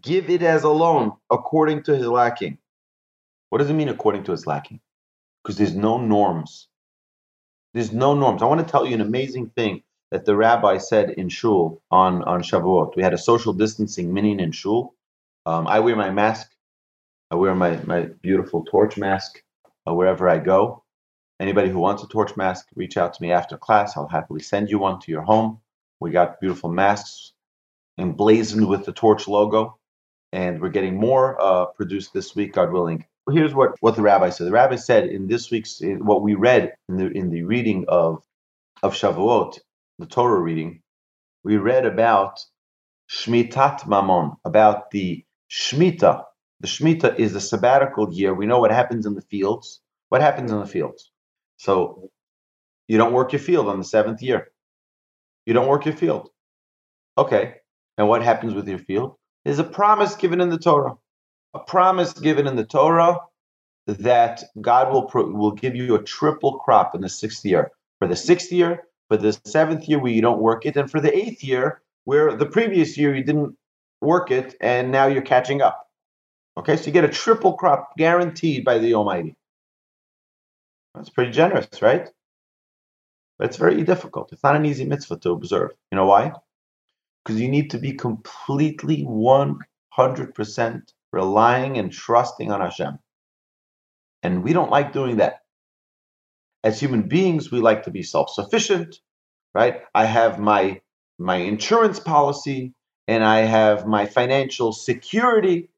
give 0.00 0.30
it 0.30 0.42
as 0.42 0.64
a 0.64 0.70
loan 0.70 1.12
according 1.30 1.84
to 1.84 1.96
his 1.96 2.06
lacking. 2.06 2.58
What 3.50 3.58
does 3.58 3.70
it 3.70 3.74
mean 3.74 3.88
according 3.88 4.24
to 4.24 4.32
his 4.32 4.46
lacking? 4.46 4.80
Because 5.42 5.58
there's 5.58 5.74
no 5.76 5.98
norms. 5.98 6.68
There's 7.74 7.92
no 7.92 8.14
norms. 8.14 8.42
I 8.42 8.46
want 8.46 8.66
to 8.66 8.70
tell 8.70 8.86
you 8.86 8.94
an 8.94 9.00
amazing 9.00 9.50
thing 9.50 9.82
that 10.10 10.24
the 10.24 10.36
rabbi 10.36 10.78
said 10.78 11.10
in 11.10 11.28
shul 11.28 11.82
on 11.90 12.22
on 12.24 12.42
Shavuot. 12.42 12.96
We 12.96 13.02
had 13.02 13.14
a 13.14 13.18
social 13.18 13.52
distancing 13.52 14.12
minyan 14.12 14.40
in 14.40 14.52
shul. 14.52 14.94
Um, 15.46 15.66
I 15.68 15.80
wear 15.80 15.96
my 15.96 16.10
mask. 16.10 16.50
I 17.30 17.36
wear 17.36 17.54
my 17.54 17.78
my 17.86 18.02
beautiful 18.22 18.64
torch 18.64 18.98
mask 18.98 19.42
uh, 19.88 19.94
wherever 19.94 20.28
I 20.28 20.38
go. 20.38 20.84
Anybody 21.40 21.70
who 21.70 21.80
wants 21.80 22.04
a 22.04 22.08
torch 22.08 22.36
mask, 22.36 22.68
reach 22.76 22.98
out 22.98 23.14
to 23.14 23.22
me 23.22 23.32
after 23.32 23.58
class. 23.58 23.96
I'll 23.96 24.08
happily 24.08 24.42
send 24.42 24.70
you 24.70 24.78
one 24.78 25.00
to 25.00 25.12
your 25.12 25.22
home. 25.22 25.60
We 26.00 26.12
got 26.12 26.40
beautiful 26.40 26.70
masks 26.70 27.32
emblazoned 27.98 28.68
with 28.68 28.84
the 28.86 28.92
torch 28.92 29.28
logo, 29.28 29.78
and 30.32 30.60
we're 30.60 30.70
getting 30.70 30.98
more 30.98 31.40
uh, 31.40 31.66
produced 31.66 32.12
this 32.12 32.36
week, 32.36 32.54
God 32.54 32.72
willing. 32.72 33.06
Here's 33.30 33.54
what, 33.54 33.76
what 33.80 33.96
the 33.96 34.02
rabbi 34.02 34.30
said. 34.30 34.46
The 34.48 34.52
rabbi 34.52 34.76
said 34.76 35.06
in 35.08 35.28
this 35.28 35.50
week's 35.50 35.80
in 35.80 36.04
what 36.04 36.22
we 36.22 36.34
read 36.34 36.74
in 36.88 36.96
the 36.96 37.06
in 37.10 37.30
the 37.30 37.44
reading 37.44 37.86
of 37.88 38.22
of 38.82 38.94
Shavuot, 38.94 39.58
the 39.98 40.06
Torah 40.06 40.40
reading, 40.40 40.82
we 41.44 41.56
read 41.56 41.86
about 41.86 42.40
Shmitat 43.10 43.86
Mammon, 43.86 44.32
about 44.44 44.90
the 44.90 45.24
Shmita. 45.50 46.24
The 46.60 46.68
Shmita 46.68 47.18
is 47.18 47.32
the 47.34 47.40
sabbatical 47.40 48.12
year. 48.12 48.34
We 48.34 48.46
know 48.46 48.60
what 48.60 48.72
happens 48.72 49.06
in 49.06 49.14
the 49.14 49.22
fields. 49.22 49.80
What 50.10 50.22
happens 50.22 50.52
in 50.52 50.60
the 50.60 50.66
fields? 50.66 51.09
So 51.60 52.10
you 52.88 52.96
don't 52.96 53.12
work 53.12 53.32
your 53.32 53.38
field 53.38 53.68
on 53.68 53.76
the 53.76 53.84
seventh 53.84 54.22
year. 54.22 54.50
You 55.44 55.52
don't 55.52 55.68
work 55.68 55.84
your 55.84 55.94
field. 55.94 56.30
Okay. 57.18 57.56
And 57.98 58.08
what 58.08 58.22
happens 58.22 58.54
with 58.54 58.66
your 58.66 58.78
field? 58.78 59.16
There's 59.44 59.58
a 59.58 59.64
promise 59.64 60.14
given 60.14 60.40
in 60.40 60.48
the 60.48 60.58
Torah. 60.58 60.96
A 61.52 61.58
promise 61.58 62.14
given 62.14 62.46
in 62.46 62.56
the 62.56 62.64
Torah 62.64 63.18
that 63.86 64.42
God 64.62 64.90
will 64.90 65.06
will 65.34 65.52
give 65.52 65.76
you 65.76 65.94
a 65.94 66.02
triple 66.02 66.58
crop 66.60 66.94
in 66.94 67.02
the 67.02 67.10
sixth 67.10 67.44
year. 67.44 67.72
For 67.98 68.08
the 68.08 68.16
sixth 68.16 68.50
year, 68.50 68.84
for 69.08 69.18
the 69.18 69.38
seventh 69.44 69.86
year 69.86 69.98
where 69.98 70.12
you 70.12 70.22
don't 70.22 70.40
work 70.40 70.64
it, 70.64 70.78
and 70.78 70.90
for 70.90 70.98
the 70.98 71.14
eighth 71.14 71.44
year 71.44 71.82
where 72.04 72.34
the 72.34 72.46
previous 72.46 72.96
year 72.96 73.14
you 73.14 73.22
didn't 73.22 73.54
work 74.00 74.30
it 74.30 74.54
and 74.62 74.90
now 74.90 75.08
you're 75.08 75.20
catching 75.20 75.60
up. 75.60 75.90
Okay, 76.56 76.78
so 76.78 76.86
you 76.86 76.92
get 76.92 77.04
a 77.04 77.08
triple 77.08 77.52
crop 77.52 77.98
guaranteed 77.98 78.64
by 78.64 78.78
the 78.78 78.94
Almighty. 78.94 79.36
That's 80.94 81.10
pretty 81.10 81.32
generous, 81.32 81.82
right? 81.82 82.08
But 83.38 83.48
it's 83.48 83.56
very 83.56 83.82
difficult. 83.84 84.32
It's 84.32 84.42
not 84.42 84.56
an 84.56 84.66
easy 84.66 84.84
mitzvah 84.84 85.18
to 85.20 85.30
observe. 85.30 85.70
You 85.90 85.96
know 85.96 86.06
why? 86.06 86.32
Because 87.24 87.40
you 87.40 87.48
need 87.48 87.70
to 87.70 87.78
be 87.78 87.92
completely 87.92 89.04
100% 89.04 90.82
relying 91.12 91.78
and 91.78 91.92
trusting 91.92 92.52
on 92.52 92.60
Hashem. 92.60 92.98
And 94.22 94.44
we 94.44 94.52
don't 94.52 94.70
like 94.70 94.92
doing 94.92 95.16
that. 95.16 95.40
As 96.62 96.78
human 96.78 97.08
beings, 97.08 97.50
we 97.50 97.60
like 97.60 97.84
to 97.84 97.90
be 97.90 98.02
self 98.02 98.30
sufficient, 98.30 99.00
right? 99.54 99.82
I 99.94 100.04
have 100.04 100.38
my, 100.38 100.82
my 101.18 101.36
insurance 101.36 101.98
policy 101.98 102.74
and 103.08 103.24
I 103.24 103.38
have 103.38 103.86
my 103.86 104.06
financial 104.06 104.72
security, 104.72 105.70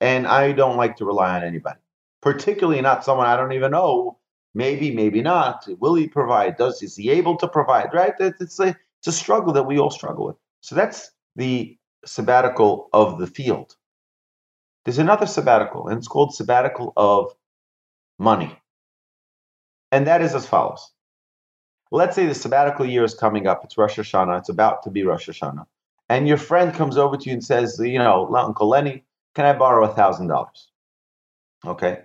and 0.00 0.26
I 0.26 0.52
don't 0.52 0.76
like 0.78 0.96
to 0.96 1.04
rely 1.04 1.36
on 1.36 1.44
anybody, 1.44 1.80
particularly 2.22 2.80
not 2.80 3.04
someone 3.04 3.26
I 3.26 3.36
don't 3.36 3.52
even 3.52 3.72
know 3.72 4.15
Maybe, 4.56 4.90
maybe 4.90 5.20
not. 5.20 5.68
Will 5.80 5.94
he 5.96 6.08
provide? 6.08 6.56
Does 6.56 6.82
is 6.82 6.96
he 6.96 7.10
able 7.10 7.36
to 7.36 7.46
provide? 7.46 7.90
Right? 7.92 8.14
It's 8.18 8.58
a 8.58 8.74
it's 8.98 9.06
a 9.06 9.12
struggle 9.12 9.52
that 9.52 9.64
we 9.64 9.78
all 9.78 9.90
struggle 9.90 10.28
with. 10.28 10.36
So 10.62 10.74
that's 10.74 11.10
the 11.36 11.76
sabbatical 12.06 12.88
of 12.94 13.18
the 13.18 13.26
field. 13.26 13.76
There's 14.86 14.96
another 14.96 15.26
sabbatical, 15.26 15.88
and 15.88 15.98
it's 15.98 16.08
called 16.08 16.34
sabbatical 16.34 16.94
of 16.96 17.34
money. 18.18 18.58
And 19.92 20.06
that 20.06 20.22
is 20.22 20.34
as 20.34 20.46
follows. 20.46 20.90
Let's 21.90 22.16
say 22.16 22.24
the 22.24 22.34
sabbatical 22.34 22.86
year 22.86 23.04
is 23.04 23.12
coming 23.12 23.46
up. 23.46 23.62
It's 23.62 23.76
Rosh 23.76 23.98
Hashanah. 23.98 24.38
It's 24.38 24.48
about 24.48 24.82
to 24.84 24.90
be 24.90 25.04
Rosh 25.04 25.28
Hashanah. 25.28 25.66
And 26.08 26.26
your 26.26 26.38
friend 26.38 26.72
comes 26.72 26.96
over 26.96 27.18
to 27.18 27.28
you 27.28 27.34
and 27.34 27.44
says, 27.44 27.78
you 27.78 27.98
know, 27.98 28.34
Uncle 28.34 28.70
Lenny, 28.70 29.04
can 29.34 29.44
I 29.44 29.52
borrow 29.52 29.84
a 29.84 29.94
thousand 29.94 30.28
dollars? 30.28 30.70
Okay. 31.66 31.98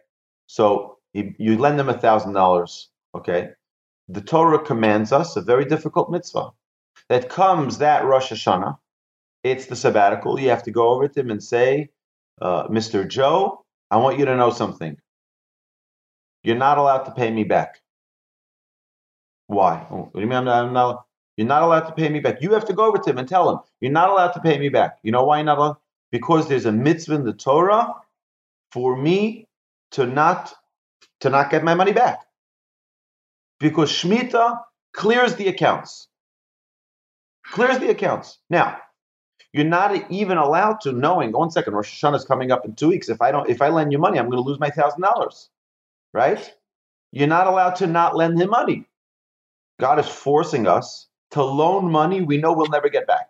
So 0.47 0.97
you, 1.13 1.57
lend 1.57 1.79
them 1.79 1.89
a 1.89 1.97
thousand 1.97 2.33
dollars, 2.33 2.89
okay? 3.15 3.49
The 4.07 4.21
Torah 4.21 4.63
commands 4.63 5.11
us 5.11 5.35
a 5.35 5.41
very 5.41 5.65
difficult 5.65 6.09
mitzvah 6.09 6.51
that 7.09 7.29
comes 7.29 7.79
that 7.79 8.05
Rosh 8.05 8.31
Hashanah. 8.31 8.77
It's 9.43 9.65
the 9.65 9.75
sabbatical. 9.75 10.39
You 10.39 10.49
have 10.49 10.63
to 10.63 10.71
go 10.71 10.89
over 10.89 11.07
to 11.07 11.19
him 11.19 11.31
and 11.31 11.43
say, 11.43 11.89
uh, 12.41 12.67
Mr. 12.67 13.07
Joe, 13.07 13.65
I 13.89 13.97
want 13.97 14.19
you 14.19 14.25
to 14.25 14.37
know 14.37 14.51
something. 14.51 14.97
You're 16.43 16.57
not 16.57 16.77
allowed 16.77 17.03
to 17.03 17.11
pay 17.11 17.31
me 17.31 17.43
back. 17.43 17.81
Why? 19.47 19.85
Oh, 19.91 20.03
what 20.03 20.13
do 20.13 20.21
you 20.21 20.27
mean 20.27 20.37
I'm 20.37 20.45
not, 20.45 20.65
I'm 20.65 20.73
not, 20.73 21.05
you're 21.37 21.47
not 21.47 21.63
allowed 21.63 21.81
to 21.87 21.93
pay 21.93 22.09
me 22.09 22.19
back? 22.19 22.41
You 22.41 22.53
have 22.53 22.65
to 22.65 22.73
go 22.73 22.85
over 22.85 22.97
to 22.97 23.09
him 23.09 23.17
and 23.17 23.27
tell 23.27 23.49
him, 23.49 23.59
you're 23.79 23.91
not 23.91 24.09
allowed 24.09 24.31
to 24.33 24.39
pay 24.39 24.57
me 24.57 24.69
back. 24.69 24.99
You 25.03 25.11
know 25.11 25.23
why 25.23 25.37
you're 25.37 25.45
not 25.45 25.57
allowed? 25.57 25.77
Because 26.11 26.47
there's 26.47 26.65
a 26.65 26.71
mitzvah 26.71 27.15
in 27.15 27.25
the 27.25 27.33
Torah 27.33 27.93
for 28.71 28.95
me 28.95 29.47
to 29.91 30.05
not 30.05 30.53
to 31.21 31.29
not 31.29 31.49
get 31.49 31.63
my 31.63 31.73
money 31.73 31.91
back. 31.93 32.25
Because 33.59 33.91
Shemitah 33.91 34.59
clears 34.93 35.35
the 35.35 35.47
accounts. 35.47 36.07
Clears 37.45 37.79
the 37.79 37.89
accounts. 37.89 38.39
Now, 38.49 38.77
you're 39.53 39.65
not 39.65 40.09
even 40.09 40.37
allowed 40.37 40.81
to 40.81 40.91
knowing, 40.91 41.31
one 41.31 41.51
second, 41.51 41.73
Rosh 41.73 42.03
Hashanah 42.03 42.15
is 42.15 42.25
coming 42.25 42.51
up 42.51 42.65
in 42.65 42.75
two 42.75 42.87
weeks. 42.89 43.09
If 43.09 43.21
I 43.21 43.31
don't, 43.31 43.49
if 43.49 43.61
I 43.61 43.69
lend 43.69 43.91
you 43.91 43.99
money, 43.99 44.17
I'm 44.17 44.29
going 44.29 44.41
to 44.41 44.47
lose 44.47 44.59
my 44.59 44.69
thousand 44.69 45.01
dollars. 45.01 45.49
Right? 46.13 46.53
You're 47.11 47.27
not 47.27 47.47
allowed 47.47 47.75
to 47.77 47.87
not 47.87 48.15
lend 48.15 48.41
him 48.41 48.49
money. 48.49 48.87
God 49.79 49.99
is 49.99 50.07
forcing 50.07 50.67
us 50.67 51.07
to 51.31 51.43
loan 51.43 51.91
money 51.91 52.21
we 52.21 52.37
know 52.37 52.53
we'll 52.53 52.67
never 52.67 52.89
get 52.89 53.07
back. 53.07 53.29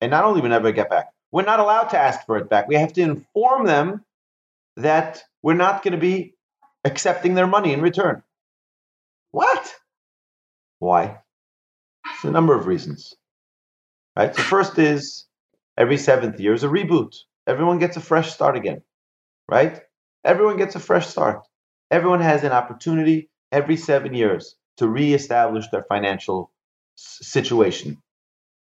And 0.00 0.10
not 0.10 0.24
only 0.24 0.40
we 0.40 0.48
never 0.48 0.72
get 0.72 0.90
back, 0.90 1.08
we're 1.30 1.44
not 1.44 1.60
allowed 1.60 1.88
to 1.90 1.98
ask 1.98 2.24
for 2.26 2.36
it 2.36 2.48
back. 2.48 2.68
We 2.68 2.74
have 2.74 2.92
to 2.94 3.00
inform 3.00 3.66
them 3.66 4.04
that 4.76 5.22
we're 5.42 5.54
not 5.54 5.82
going 5.82 5.92
to 5.92 5.98
be 5.98 6.34
accepting 6.84 7.34
their 7.34 7.46
money 7.46 7.72
in 7.72 7.80
return. 7.80 8.22
What? 9.30 9.74
Why? 10.78 11.18
It's 12.14 12.24
a 12.24 12.30
number 12.30 12.54
of 12.54 12.66
reasons. 12.66 13.14
Right? 14.16 14.34
So 14.34 14.42
first 14.42 14.78
is 14.78 15.26
every 15.78 15.96
seventh 15.96 16.38
year 16.38 16.54
is 16.54 16.64
a 16.64 16.68
reboot. 16.68 17.14
Everyone 17.46 17.78
gets 17.78 17.96
a 17.96 18.00
fresh 18.00 18.32
start 18.32 18.56
again. 18.56 18.82
Right? 19.48 19.80
Everyone 20.24 20.56
gets 20.56 20.74
a 20.74 20.80
fresh 20.80 21.06
start. 21.06 21.46
Everyone 21.90 22.20
has 22.20 22.44
an 22.44 22.52
opportunity 22.52 23.30
every 23.50 23.76
seven 23.76 24.14
years 24.14 24.56
to 24.78 24.88
reestablish 24.88 25.68
their 25.68 25.82
financial 25.82 26.50
situation, 26.96 28.02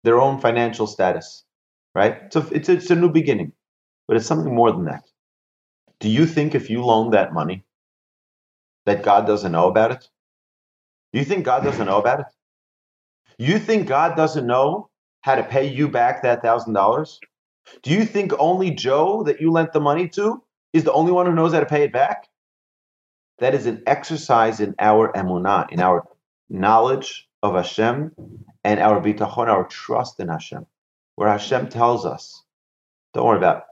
their 0.03 0.19
own 0.19 0.39
financial 0.39 0.87
status. 0.87 1.43
Right? 1.95 2.31
So 2.33 2.47
it's 2.51 2.69
it's 2.69 2.89
a 2.89 2.95
new 2.95 3.09
beginning, 3.09 3.53
but 4.07 4.17
it's 4.17 4.25
something 4.25 4.53
more 4.53 4.71
than 4.71 4.85
that. 4.85 5.03
Do 5.99 6.09
you 6.09 6.25
think 6.25 6.55
if 6.55 6.69
you 6.69 6.83
loan 6.83 7.11
that 7.11 7.33
money, 7.33 7.63
that 8.85 9.03
God 9.03 9.25
doesn't 9.27 9.51
know 9.51 9.67
about 9.67 9.91
it? 9.91 10.09
You 11.11 11.23
think 11.23 11.45
God 11.45 11.63
doesn't 11.63 11.85
know 11.85 11.99
about 11.99 12.21
it? 12.21 12.25
You 13.37 13.59
think 13.59 13.87
God 13.87 14.15
doesn't 14.15 14.45
know 14.45 14.89
how 15.21 15.35
to 15.35 15.43
pay 15.43 15.67
you 15.67 15.87
back 15.87 16.23
that 16.23 16.41
thousand 16.41 16.73
dollars? 16.73 17.19
Do 17.81 17.91
you 17.91 18.05
think 18.05 18.33
only 18.39 18.71
Joe 18.71 19.23
that 19.23 19.39
you 19.39 19.51
lent 19.51 19.73
the 19.73 19.79
money 19.79 20.07
to 20.09 20.43
is 20.73 20.83
the 20.83 20.93
only 20.93 21.11
one 21.11 21.25
who 21.25 21.33
knows 21.33 21.53
how 21.53 21.59
to 21.59 21.65
pay 21.65 21.83
it 21.83 21.93
back? 21.93 22.27
That 23.39 23.55
is 23.55 23.65
an 23.65 23.83
exercise 23.87 24.59
in 24.59 24.75
our 24.79 25.11
emunah, 25.13 25.71
in 25.71 25.79
our 25.79 26.07
knowledge 26.49 27.27
of 27.41 27.55
Hashem 27.55 28.11
and 28.63 28.79
our 28.79 29.01
bitachon, 29.01 29.47
our 29.47 29.65
trust 29.65 30.19
in 30.19 30.29
Hashem, 30.29 30.65
where 31.15 31.29
Hashem 31.29 31.69
tells 31.69 32.05
us, 32.05 32.43
don't 33.13 33.25
worry 33.25 33.37
about 33.37 33.63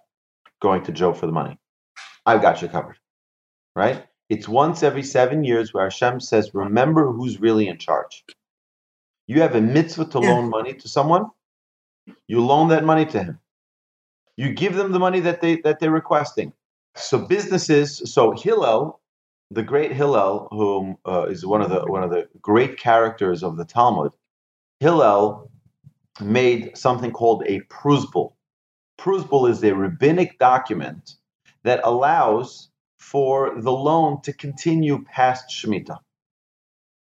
going 0.61 0.83
to 0.83 0.91
Joe 0.91 1.13
for 1.13 1.25
the 1.25 1.31
money. 1.31 1.57
I've 2.25 2.41
got 2.41 2.61
you 2.61 2.67
covered. 2.67 2.97
Right? 3.75 4.05
It's 4.31 4.47
once 4.47 4.81
every 4.81 5.03
seven 5.03 5.43
years 5.43 5.73
where 5.73 5.83
Hashem 5.83 6.21
says, 6.21 6.53
remember 6.53 7.11
who's 7.11 7.41
really 7.41 7.67
in 7.67 7.77
charge. 7.77 8.23
You 9.27 9.41
have 9.41 9.55
a 9.55 9.59
mitzvah 9.59 10.05
to 10.05 10.21
yeah. 10.21 10.29
loan 10.29 10.49
money 10.49 10.73
to 10.73 10.87
someone, 10.87 11.25
you 12.29 12.39
loan 12.39 12.69
that 12.69 12.85
money 12.85 13.05
to 13.07 13.21
him. 13.21 13.39
You 14.37 14.53
give 14.53 14.75
them 14.75 14.93
the 14.93 14.99
money 14.99 15.19
that 15.19 15.41
they 15.41 15.57
that 15.65 15.81
they're 15.81 15.91
requesting. 15.91 16.53
So 16.95 17.17
businesses, 17.17 18.01
so 18.05 18.31
Hillel, 18.31 19.01
the 19.49 19.63
great 19.63 19.91
Hillel, 19.91 20.47
who 20.49 20.97
uh, 21.05 21.23
is 21.23 21.45
one 21.45 21.61
of 21.61 21.69
the 21.69 21.81
one 21.81 22.01
of 22.01 22.09
the 22.09 22.29
great 22.41 22.77
characters 22.77 23.43
of 23.43 23.57
the 23.57 23.65
Talmud, 23.65 24.13
Hillel 24.79 25.51
made 26.21 26.77
something 26.77 27.11
called 27.11 27.43
a 27.47 27.59
pruzbul. 27.63 28.31
Pruzbul 28.97 29.49
is 29.49 29.61
a 29.61 29.75
rabbinic 29.75 30.39
document 30.39 31.15
that 31.63 31.81
allows 31.83 32.70
for 33.11 33.59
the 33.59 33.73
loan 33.73 34.21
to 34.21 34.31
continue 34.31 35.03
past 35.03 35.49
Shemitah. 35.49 35.99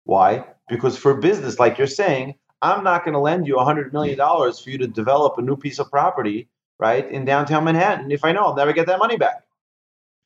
Why? 0.06 0.44
Because 0.68 0.98
for 0.98 1.14
business, 1.14 1.60
like 1.60 1.78
you're 1.78 1.86
saying, 1.86 2.34
I'm 2.64 2.84
not 2.84 3.06
going 3.06 3.14
to 3.14 3.20
lend 3.20 3.46
you 3.46 3.56
$100 3.58 3.94
million 3.94 4.18
for 4.18 4.70
you 4.70 4.80
to 4.80 4.88
develop 4.88 5.38
a 5.38 5.44
new 5.44 5.56
piece 5.56 5.78
of 5.78 5.92
property, 5.92 6.50
right, 6.80 7.08
in 7.12 7.26
downtown 7.26 7.64
Manhattan 7.64 8.12
if 8.12 8.26
I 8.26 8.32
know 8.32 8.46
I'll 8.46 8.56
never 8.56 8.74
get 8.74 8.88
that 8.88 8.98
money 8.98 9.18
back. 9.18 9.44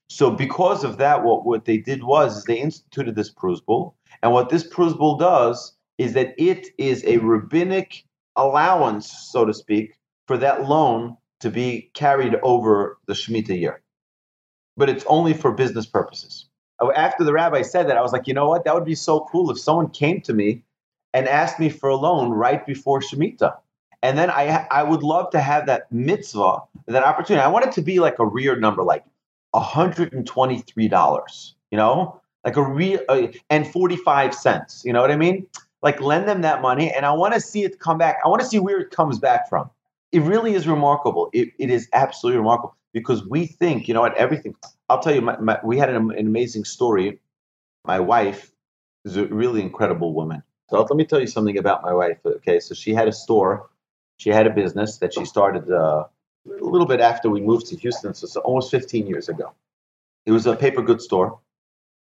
So 0.08 0.32
because 0.32 0.86
of 0.86 0.98
that, 1.00 1.26
what, 1.26 1.46
what 1.46 1.66
they 1.66 1.80
did 1.80 2.06
was 2.06 2.38
is 2.38 2.44
they 2.46 2.60
instituted 2.60 3.16
this 3.16 3.30
prusbul. 3.30 3.94
And 4.22 4.32
what 4.32 4.48
this 4.48 4.66
prusbul 4.66 5.18
does 5.18 5.76
is 5.98 6.14
that 6.14 6.34
it 6.38 6.68
is 6.78 7.04
a 7.04 7.18
rabbinic 7.18 8.06
allowance, 8.38 9.12
so 9.12 9.44
to 9.44 9.54
speak, 9.54 10.00
for 10.28 10.38
that 10.38 10.64
loan 10.64 11.18
to 11.42 11.50
be 11.50 11.92
carried 11.94 12.36
over 12.42 13.00
the 13.06 13.14
Shemitah 13.14 13.60
year. 13.60 13.83
But 14.76 14.90
it's 14.90 15.06
only 15.08 15.34
for 15.34 15.52
business 15.52 15.86
purposes. 15.86 16.46
Oh, 16.80 16.92
after 16.92 17.24
the 17.24 17.34
rabbi 17.34 17.62
said 17.62 17.88
that, 17.88 17.98
I 17.98 18.02
was 18.02 18.12
like, 18.12 18.28
you 18.28 18.34
know 18.34 18.50
what? 18.50 18.66
That 18.66 18.74
would 18.74 18.86
be 18.86 18.96
so 18.96 19.28
cool 19.32 19.52
if 19.52 19.60
someone 19.60 19.90
came 19.90 20.22
to 20.22 20.34
me 20.34 20.64
and 21.14 21.28
asked 21.28 21.60
me 21.60 21.70
for 21.70 21.90
a 21.90 21.96
loan 21.96 22.32
right 22.32 22.66
before 22.66 23.00
Shemitah. 23.00 23.56
And 24.02 24.18
then 24.18 24.30
I, 24.30 24.68
I 24.70 24.84
would 24.84 25.04
love 25.04 25.30
to 25.30 25.40
have 25.40 25.66
that 25.68 25.90
mitzvah, 25.92 26.60
that 26.88 27.04
opportunity. 27.04 27.44
I 27.44 27.48
want 27.48 27.66
it 27.66 27.72
to 27.74 27.82
be 27.82 28.00
like 28.00 28.20
a 28.20 28.26
real 28.26 28.60
number, 28.60 28.84
like 28.84 29.06
$123, 29.56 31.54
you 31.72 31.78
know, 31.78 32.20
like 32.44 32.58
a 32.58 32.64
real, 32.64 33.00
uh, 33.08 33.28
and 33.50 33.66
45 33.66 34.34
cents, 34.34 34.84
you 34.84 34.92
know 34.92 35.00
what 35.00 35.12
I 35.12 35.16
mean? 35.16 35.48
Like 35.82 36.02
lend 36.02 36.28
them 36.28 36.42
that 36.42 36.62
money 36.62 36.92
and 36.92 37.06
I 37.06 37.14
want 37.14 37.34
to 37.34 37.40
see 37.40 37.64
it 37.64 37.80
come 37.80 37.98
back. 37.98 38.18
I 38.26 38.28
want 38.28 38.42
to 38.42 38.48
see 38.48 38.60
where 38.60 38.80
it 38.80 38.92
comes 38.92 39.20
back 39.20 39.48
from. 39.48 39.70
It 40.12 40.22
really 40.22 40.54
is 40.54 40.68
remarkable. 40.68 41.30
It, 41.32 41.50
it 41.58 41.70
is 41.70 41.88
absolutely 41.94 42.40
remarkable 42.40 42.76
because 42.94 43.28
we 43.28 43.48
think, 43.48 43.88
you 43.88 43.94
know 43.94 44.02
what, 44.02 44.16
everything. 44.16 44.56
I'll 44.90 45.02
tell 45.02 45.14
you, 45.14 45.22
my, 45.22 45.38
my, 45.40 45.60
we 45.64 45.78
had 45.78 45.90
an, 45.90 46.12
an 46.12 46.28
amazing 46.28 46.66
story. 46.66 47.20
My 47.86 48.00
wife 48.00 48.52
is 49.04 49.18
a 49.18 49.26
really 49.26 49.62
incredible 49.62 50.14
woman. 50.14 50.44
So 50.70 50.82
let 50.82 50.96
me 50.96 51.06
tell 51.06 51.20
you 51.20 51.28
something 51.28 51.58
about 51.58 51.84
my 51.84 51.94
wife. 51.94 52.20
Okay, 52.26 52.60
so 52.60 52.74
she 52.74 52.94
had 52.94 53.08
a 53.08 53.12
store, 53.12 53.70
she 54.18 54.30
had 54.30 54.48
a 54.48 54.50
business 54.50 54.98
that 55.00 55.14
she 55.14 55.26
started 55.26 55.70
uh, 55.70 56.06
a 56.48 56.64
little 56.64 56.88
bit 56.88 57.02
after 57.02 57.30
we 57.30 57.42
moved 57.42 57.68
to 57.68 57.76
Houston, 57.78 58.14
so, 58.14 58.28
so 58.28 58.40
almost 58.42 58.72
15 58.72 59.08
years 59.08 59.30
ago. 59.30 59.54
It 60.26 60.32
was 60.32 60.46
a 60.46 60.56
paper 60.56 60.82
goods 60.82 61.04
store. 61.04 61.40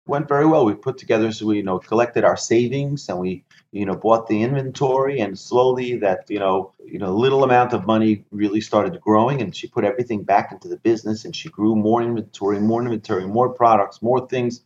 Went 0.05 0.27
very 0.27 0.45
well. 0.45 0.65
We 0.65 0.75
put 0.75 0.97
together, 0.97 1.31
so 1.31 1.45
we 1.45 1.57
you 1.57 1.63
know 1.63 1.79
collected 1.79 2.25
our 2.25 2.35
savings 2.35 3.07
and 3.07 3.19
we 3.19 3.45
you 3.71 3.85
know 3.85 3.95
bought 3.95 4.27
the 4.27 4.41
inventory, 4.43 5.21
and 5.21 5.39
slowly 5.39 5.95
that 5.97 6.25
you 6.29 6.39
know 6.39 6.73
you 6.85 6.99
know 6.99 7.13
little 7.15 7.43
amount 7.43 7.71
of 7.73 7.85
money 7.87 8.25
really 8.31 8.59
started 8.59 8.99
growing, 8.99 9.41
and 9.41 9.55
she 9.55 9.67
put 9.67 9.85
everything 9.85 10.23
back 10.23 10.51
into 10.51 10.67
the 10.67 10.77
business, 10.77 11.23
and 11.23 11.33
she 11.35 11.49
grew 11.49 11.75
more 11.75 12.01
inventory, 12.01 12.59
more 12.59 12.81
inventory, 12.81 13.25
more 13.25 13.49
products, 13.53 14.01
more 14.01 14.27
things, 14.27 14.65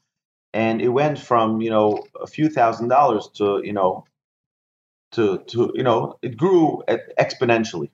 and 0.54 0.82
it 0.82 0.90
went 0.90 1.20
from 1.20 1.62
you 1.62 1.70
know 1.70 2.04
a 2.20 2.26
few 2.28 2.50
thousand 2.50 2.88
dollars 2.88 3.30
to 3.36 3.62
you 3.64 3.74
know 3.74 4.06
to 5.12 5.38
to 5.48 5.72
you 5.76 5.84
know 5.84 6.18
it 6.24 6.36
grew 6.38 6.84
exponentially 7.20 7.92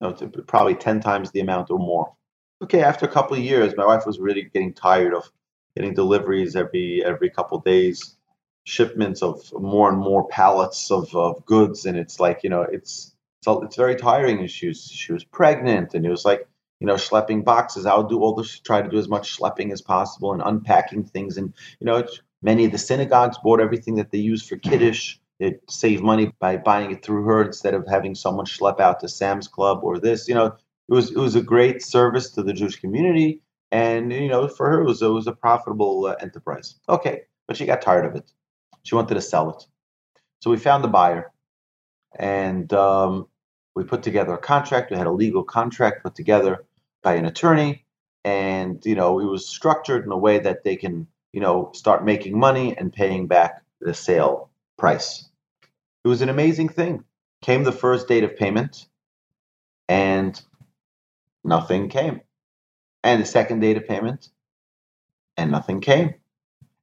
you 0.00 0.08
know, 0.08 0.12
probably 0.46 0.74
10 0.74 1.00
times 1.00 1.30
the 1.30 1.40
amount 1.40 1.70
or 1.70 1.78
more. 1.78 2.14
Okay, 2.62 2.82
after 2.82 3.06
a 3.06 3.08
couple 3.10 3.36
of 3.36 3.42
years, 3.42 3.74
my 3.76 3.86
wife 3.86 4.06
was 4.06 4.18
really 4.18 4.42
getting 4.42 4.72
tired 4.72 5.14
of 5.14 5.30
getting 5.76 5.94
deliveries 5.94 6.56
every 6.56 7.04
every 7.04 7.30
couple 7.30 7.58
days, 7.60 8.16
shipments 8.64 9.22
of 9.22 9.52
more 9.52 9.88
and 9.88 9.98
more 9.98 10.28
pallets 10.28 10.90
of, 10.90 11.14
of 11.14 11.44
goods, 11.46 11.86
and 11.86 11.96
it's 11.96 12.20
like 12.20 12.40
you 12.42 12.50
know 12.50 12.62
it's 12.62 13.14
it's, 13.40 13.48
it's 13.64 13.76
very 13.76 13.96
tiring. 13.96 14.40
And 14.40 14.50
she 14.50 14.68
was 14.68 14.82
she 14.82 15.12
was 15.12 15.24
pregnant, 15.24 15.94
and 15.94 16.04
it 16.04 16.10
was 16.10 16.24
like 16.24 16.46
you 16.80 16.86
know 16.86 16.94
schlepping 16.94 17.44
boxes. 17.44 17.86
I 17.86 17.96
would 17.96 18.08
do 18.08 18.20
all 18.20 18.34
this, 18.34 18.58
try 18.60 18.82
to 18.82 18.88
do 18.88 18.98
as 18.98 19.08
much 19.08 19.38
schlepping 19.38 19.72
as 19.72 19.82
possible 19.82 20.32
and 20.32 20.42
unpacking 20.44 21.04
things, 21.04 21.36
and 21.36 21.54
you 21.80 21.86
know 21.86 22.06
many 22.42 22.64
of 22.64 22.72
the 22.72 22.78
synagogues 22.78 23.38
bought 23.42 23.60
everything 23.60 23.96
that 23.96 24.10
they 24.10 24.18
use 24.18 24.46
for 24.46 24.56
kiddush 24.56 25.18
it 25.40 25.62
saved 25.70 26.02
money 26.02 26.32
by 26.38 26.58
buying 26.58 26.92
it 26.92 27.02
through 27.02 27.24
her 27.24 27.42
instead 27.42 27.72
of 27.74 27.88
having 27.88 28.14
someone 28.14 28.44
schlep 28.44 28.78
out 28.78 29.00
to 29.00 29.08
Sam's 29.08 29.48
Club 29.48 29.80
or 29.82 29.98
this. 29.98 30.28
You 30.28 30.34
know, 30.34 30.46
it 30.46 30.92
was 30.92 31.10
it 31.10 31.16
was 31.16 31.34
a 31.34 31.42
great 31.42 31.82
service 31.82 32.30
to 32.32 32.42
the 32.42 32.52
Jewish 32.52 32.76
community, 32.76 33.40
and 33.72 34.12
you 34.12 34.28
know, 34.28 34.48
for 34.48 34.68
her 34.68 34.80
it 34.80 34.84
was 34.84 35.02
it 35.02 35.08
was 35.08 35.26
a 35.26 35.32
profitable 35.32 36.06
uh, 36.06 36.16
enterprise. 36.20 36.76
Okay, 36.88 37.22
but 37.46 37.56
she 37.56 37.66
got 37.66 37.82
tired 37.82 38.06
of 38.06 38.16
it. 38.16 38.30
She 38.82 38.94
wanted 38.94 39.14
to 39.14 39.20
sell 39.20 39.50
it, 39.50 39.64
so 40.40 40.50
we 40.50 40.56
found 40.56 40.82
the 40.82 40.88
buyer, 40.88 41.30
and 42.18 42.72
um, 42.72 43.28
we 43.74 43.84
put 43.84 44.02
together 44.02 44.34
a 44.34 44.38
contract. 44.38 44.90
We 44.90 44.96
had 44.96 45.06
a 45.06 45.12
legal 45.12 45.44
contract 45.44 46.02
put 46.02 46.14
together 46.14 46.64
by 47.02 47.14
an 47.14 47.26
attorney, 47.26 47.84
and 48.24 48.84
you 48.84 48.94
know, 48.94 49.20
it 49.20 49.26
was 49.26 49.48
structured 49.48 50.04
in 50.04 50.12
a 50.12 50.18
way 50.18 50.38
that 50.38 50.64
they 50.64 50.76
can 50.76 51.06
you 51.32 51.40
know 51.40 51.70
start 51.74 52.04
making 52.04 52.38
money 52.38 52.76
and 52.76 52.92
paying 52.92 53.26
back 53.26 53.62
the 53.80 53.94
sale 53.94 54.50
price. 54.78 55.28
It 56.04 56.08
was 56.08 56.22
an 56.22 56.28
amazing 56.28 56.70
thing. 56.70 57.04
Came 57.42 57.64
the 57.64 57.72
first 57.72 58.08
date 58.08 58.24
of 58.24 58.36
payment, 58.36 58.86
and 59.88 60.40
nothing 61.44 61.88
came. 61.88 62.20
And 63.02 63.22
the 63.22 63.26
second 63.26 63.60
date 63.60 63.76
of 63.76 63.86
payment, 63.86 64.28
and 65.36 65.50
nothing 65.50 65.80
came. 65.80 66.14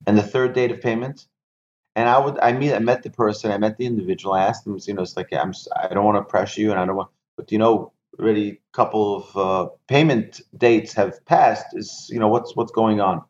And 0.08 0.18
the 0.18 0.24
third 0.24 0.54
date 0.54 0.72
of 0.72 0.82
payment, 0.82 1.28
and 1.96 2.10
I 2.10 2.20
would 2.20 2.40
I 2.40 2.54
meet 2.54 2.74
I 2.74 2.80
met 2.80 3.04
the 3.04 3.10
person, 3.12 3.52
I 3.52 3.58
met 3.58 3.78
the 3.78 3.86
individual. 3.86 4.34
I 4.34 4.46
asked 4.46 4.66
them, 4.66 4.80
you 4.86 4.94
know, 4.94 5.04
it's 5.04 5.18
like 5.18 5.34
I'm 5.34 5.54
I 5.76 5.94
don't 5.94 6.06
want 6.06 6.18
to 6.18 6.30
pressure 6.30 6.62
you, 6.62 6.72
and 6.72 6.80
I 6.80 6.86
don't 6.86 6.96
want, 6.96 7.10
but 7.36 7.52
you 7.52 7.60
know, 7.60 7.92
already 8.20 8.50
a 8.52 8.60
couple 8.74 9.18
of 9.18 9.38
uh, 9.38 9.70
payment 9.88 10.42
dates 10.58 10.94
have 10.94 11.26
passed. 11.26 11.68
Is 11.74 12.08
you 12.12 12.20
know 12.20 12.30
what's 12.30 12.56
what's 12.56 12.72
going 12.72 13.02
on? 13.02 13.24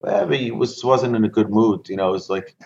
Well, 0.00 0.28
he 0.28 0.50
was 0.50 0.84
wasn't 0.84 1.16
in 1.16 1.24
a 1.24 1.28
good 1.28 1.50
mood. 1.50 1.88
You 1.88 1.96
know, 1.96 2.10
it 2.10 2.12
was 2.12 2.30
like 2.30 2.56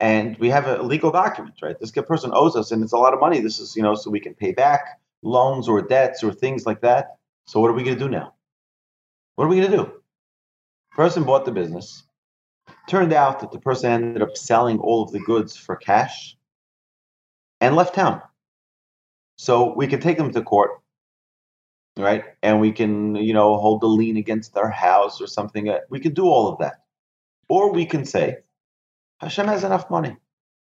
and 0.00 0.36
we 0.38 0.50
have 0.50 0.66
a 0.66 0.82
legal 0.82 1.10
document, 1.10 1.54
right? 1.62 1.78
This 1.78 1.90
person 1.90 2.30
owes 2.34 2.56
us, 2.56 2.70
and 2.70 2.82
it's 2.82 2.92
a 2.92 2.98
lot 2.98 3.14
of 3.14 3.20
money. 3.20 3.40
This 3.40 3.58
is, 3.58 3.76
you 3.76 3.82
know, 3.82 3.94
so 3.94 4.10
we 4.10 4.20
can 4.20 4.34
pay 4.34 4.52
back 4.52 5.00
loans 5.22 5.68
or 5.68 5.80
debts 5.82 6.22
or 6.22 6.32
things 6.32 6.66
like 6.66 6.82
that. 6.82 7.16
So 7.46 7.60
what 7.60 7.70
are 7.70 7.74
we 7.74 7.84
going 7.84 7.98
to 7.98 8.04
do 8.04 8.10
now? 8.10 8.34
What 9.36 9.44
are 9.44 9.48
we 9.48 9.56
going 9.56 9.70
to 9.70 9.76
do? 9.76 9.92
Person 10.92 11.24
bought 11.24 11.44
the 11.44 11.52
business. 11.52 12.04
Turned 12.88 13.12
out 13.12 13.40
that 13.40 13.50
the 13.50 13.58
person 13.58 13.90
ended 13.90 14.22
up 14.22 14.36
selling 14.36 14.78
all 14.78 15.02
of 15.02 15.12
the 15.12 15.20
goods 15.20 15.56
for 15.56 15.76
cash 15.76 16.36
and 17.60 17.76
left 17.76 17.94
town. 17.94 18.22
So 19.36 19.74
we 19.74 19.86
can 19.86 20.00
take 20.00 20.16
them 20.16 20.32
to 20.32 20.42
court, 20.42 20.70
right? 21.96 22.24
And 22.42 22.60
we 22.60 22.72
can, 22.72 23.16
you 23.16 23.34
know, 23.34 23.56
hold 23.56 23.80
the 23.80 23.86
lien 23.86 24.16
against 24.16 24.54
their 24.54 24.70
house 24.70 25.20
or 25.20 25.26
something. 25.26 25.68
Uh, 25.68 25.80
we 25.90 26.00
can 26.00 26.14
do 26.14 26.26
all 26.26 26.48
of 26.48 26.58
that. 26.60 26.84
Or 27.48 27.72
we 27.72 27.86
can 27.86 28.04
say, 28.04 28.38
Hashem 29.20 29.46
has 29.48 29.64
enough 29.64 29.90
money. 29.90 30.16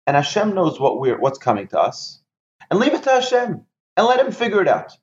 And 0.07 0.15
Hashem 0.15 0.53
knows 0.53 0.79
what 0.79 0.99
we're 0.99 1.19
what's 1.19 1.39
coming 1.39 1.67
to 1.69 1.79
us. 1.79 2.21
And 2.69 2.79
leave 2.79 2.93
it 2.93 3.03
to 3.03 3.09
Hashem 3.11 3.65
and 3.97 4.07
let 4.07 4.19
him 4.19 4.31
figure 4.31 4.61
it 4.61 4.67
out. 4.67 4.93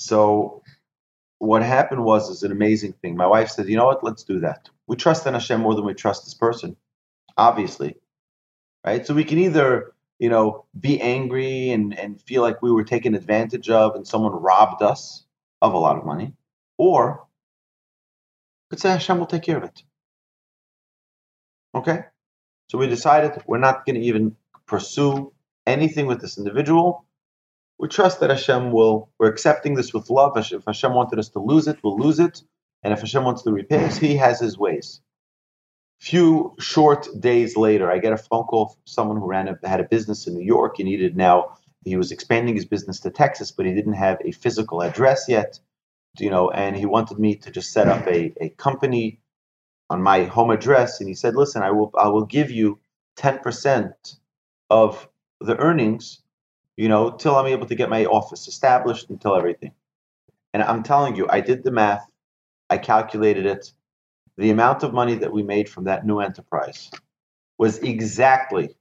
So 0.00 0.62
what 1.38 1.62
happened 1.62 2.04
was 2.04 2.30
is 2.30 2.42
an 2.42 2.52
amazing 2.52 2.94
thing. 2.94 3.16
My 3.16 3.26
wife 3.26 3.50
said, 3.50 3.68
you 3.68 3.76
know 3.76 3.86
what, 3.86 4.04
let's 4.04 4.24
do 4.24 4.40
that. 4.40 4.68
We 4.86 4.96
trust 4.96 5.26
in 5.26 5.34
Hashem 5.34 5.60
more 5.60 5.74
than 5.74 5.84
we 5.84 5.94
trust 5.94 6.24
this 6.24 6.34
person, 6.34 6.76
obviously. 7.36 7.96
Right? 8.84 9.06
So 9.06 9.14
we 9.14 9.24
can 9.24 9.38
either, 9.38 9.92
you 10.18 10.28
know, 10.28 10.64
be 10.78 11.00
angry 11.00 11.70
and, 11.70 11.98
and 11.98 12.20
feel 12.20 12.42
like 12.42 12.62
we 12.62 12.70
were 12.70 12.84
taken 12.84 13.14
advantage 13.14 13.70
of 13.70 13.94
and 13.94 14.06
someone 14.06 14.32
robbed 14.32 14.82
us 14.82 15.24
of 15.60 15.74
a 15.74 15.78
lot 15.78 15.98
of 15.98 16.04
money, 16.04 16.34
or 16.76 17.26
could 18.70 18.80
say 18.80 18.90
Hashem 18.90 19.18
will 19.18 19.26
take 19.26 19.42
care 19.42 19.58
of 19.58 19.64
it. 19.64 19.82
Okay? 21.74 22.04
So 22.70 22.78
we 22.78 22.86
decided 22.86 23.42
we're 23.46 23.58
not 23.58 23.84
going 23.84 23.96
to 23.96 24.06
even 24.06 24.36
pursue 24.66 25.32
anything 25.66 26.06
with 26.06 26.20
this 26.20 26.38
individual. 26.38 27.04
We 27.78 27.88
trust 27.88 28.20
that 28.20 28.30
Hashem 28.30 28.72
will, 28.72 29.10
we're 29.18 29.28
accepting 29.28 29.74
this 29.74 29.94
with 29.94 30.10
love. 30.10 30.36
If 30.36 30.64
Hashem 30.66 30.94
wanted 30.94 31.18
us 31.18 31.28
to 31.30 31.38
lose 31.38 31.68
it, 31.68 31.78
we'll 31.82 31.98
lose 31.98 32.18
it. 32.18 32.42
And 32.82 32.92
if 32.92 33.00
Hashem 33.00 33.24
wants 33.24 33.42
to 33.42 33.52
repay 33.52 33.84
us, 33.84 33.98
He 33.98 34.16
has 34.16 34.40
His 34.40 34.58
ways. 34.58 35.00
Few 36.00 36.54
short 36.58 37.08
days 37.18 37.56
later, 37.56 37.90
I 37.90 37.98
get 37.98 38.12
a 38.12 38.16
phone 38.16 38.44
call 38.44 38.68
from 38.68 38.82
someone 38.84 39.16
who 39.16 39.26
ran 39.26 39.48
a, 39.48 39.68
had 39.68 39.80
a 39.80 39.84
business 39.84 40.26
in 40.26 40.34
New 40.34 40.44
York. 40.44 40.76
He 40.76 40.84
needed 40.84 41.16
now, 41.16 41.56
he 41.84 41.96
was 41.96 42.12
expanding 42.12 42.54
his 42.54 42.64
business 42.64 43.00
to 43.00 43.10
Texas, 43.10 43.50
but 43.50 43.66
he 43.66 43.74
didn't 43.74 43.94
have 43.94 44.18
a 44.24 44.32
physical 44.32 44.82
address 44.82 45.26
yet. 45.28 45.58
You 46.18 46.30
know, 46.30 46.50
and 46.50 46.76
he 46.76 46.86
wanted 46.86 47.18
me 47.18 47.36
to 47.36 47.50
just 47.50 47.72
set 47.72 47.86
up 47.88 48.06
a, 48.06 48.32
a 48.40 48.48
company 48.50 49.20
on 49.90 50.02
my 50.02 50.24
home 50.24 50.50
address, 50.50 51.00
and 51.00 51.08
he 51.08 51.14
said, 51.14 51.36
"Listen, 51.36 51.62
I 51.62 51.70
will 51.70 51.92
I 51.96 52.08
will 52.08 52.24
give 52.24 52.50
you 52.50 52.78
ten 53.16 53.38
percent 53.38 54.16
of 54.70 55.08
the 55.40 55.56
earnings, 55.56 56.20
you 56.78 56.88
know, 56.88 57.10
till 57.10 57.36
I'm 57.36 57.46
able 57.46 57.66
to 57.66 57.74
get 57.74 57.90
my 57.90 58.06
office 58.06 58.48
established 58.48 59.10
until 59.10 59.36
everything." 59.36 59.72
And 60.54 60.62
I'm 60.62 60.82
telling 60.82 61.16
you, 61.16 61.28
I 61.28 61.40
did 61.40 61.62
the 61.64 61.70
math, 61.70 62.08
I 62.70 62.78
calculated 62.78 63.46
it. 63.46 63.72
The 64.38 64.50
amount 64.50 64.82
of 64.84 64.94
money 64.94 65.16
that 65.16 65.32
we 65.32 65.42
made 65.42 65.68
from 65.68 65.84
that 65.84 66.06
new 66.06 66.20
enterprise 66.20 66.90
was 67.58 67.78
exactly, 67.78 68.76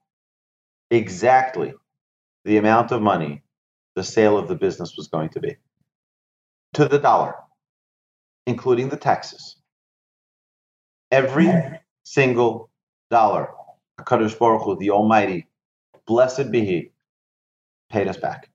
exactly 0.91 1.73
the 2.45 2.57
amount 2.57 2.91
of 2.91 3.01
money 3.01 3.43
the 3.95 4.03
sale 4.03 4.37
of 4.37 4.47
the 4.47 4.55
business 4.55 4.95
was 4.95 5.07
going 5.07 5.29
to 5.29 5.39
be 5.39 5.57
to 6.73 6.87
the 6.87 6.99
dollar, 6.99 7.35
including 8.45 8.89
the 8.89 8.97
taxes. 8.97 9.57
Every 11.11 11.51
single 12.03 12.69
dollar, 13.09 13.49
Hakadosh 13.99 14.37
Baruch 14.37 14.63
Hu, 14.63 14.77
the 14.77 14.91
Almighty, 14.91 15.47
blessed 16.05 16.51
be 16.51 16.63
He, 16.63 16.91
paid 17.89 18.07
us 18.07 18.17
back, 18.17 18.49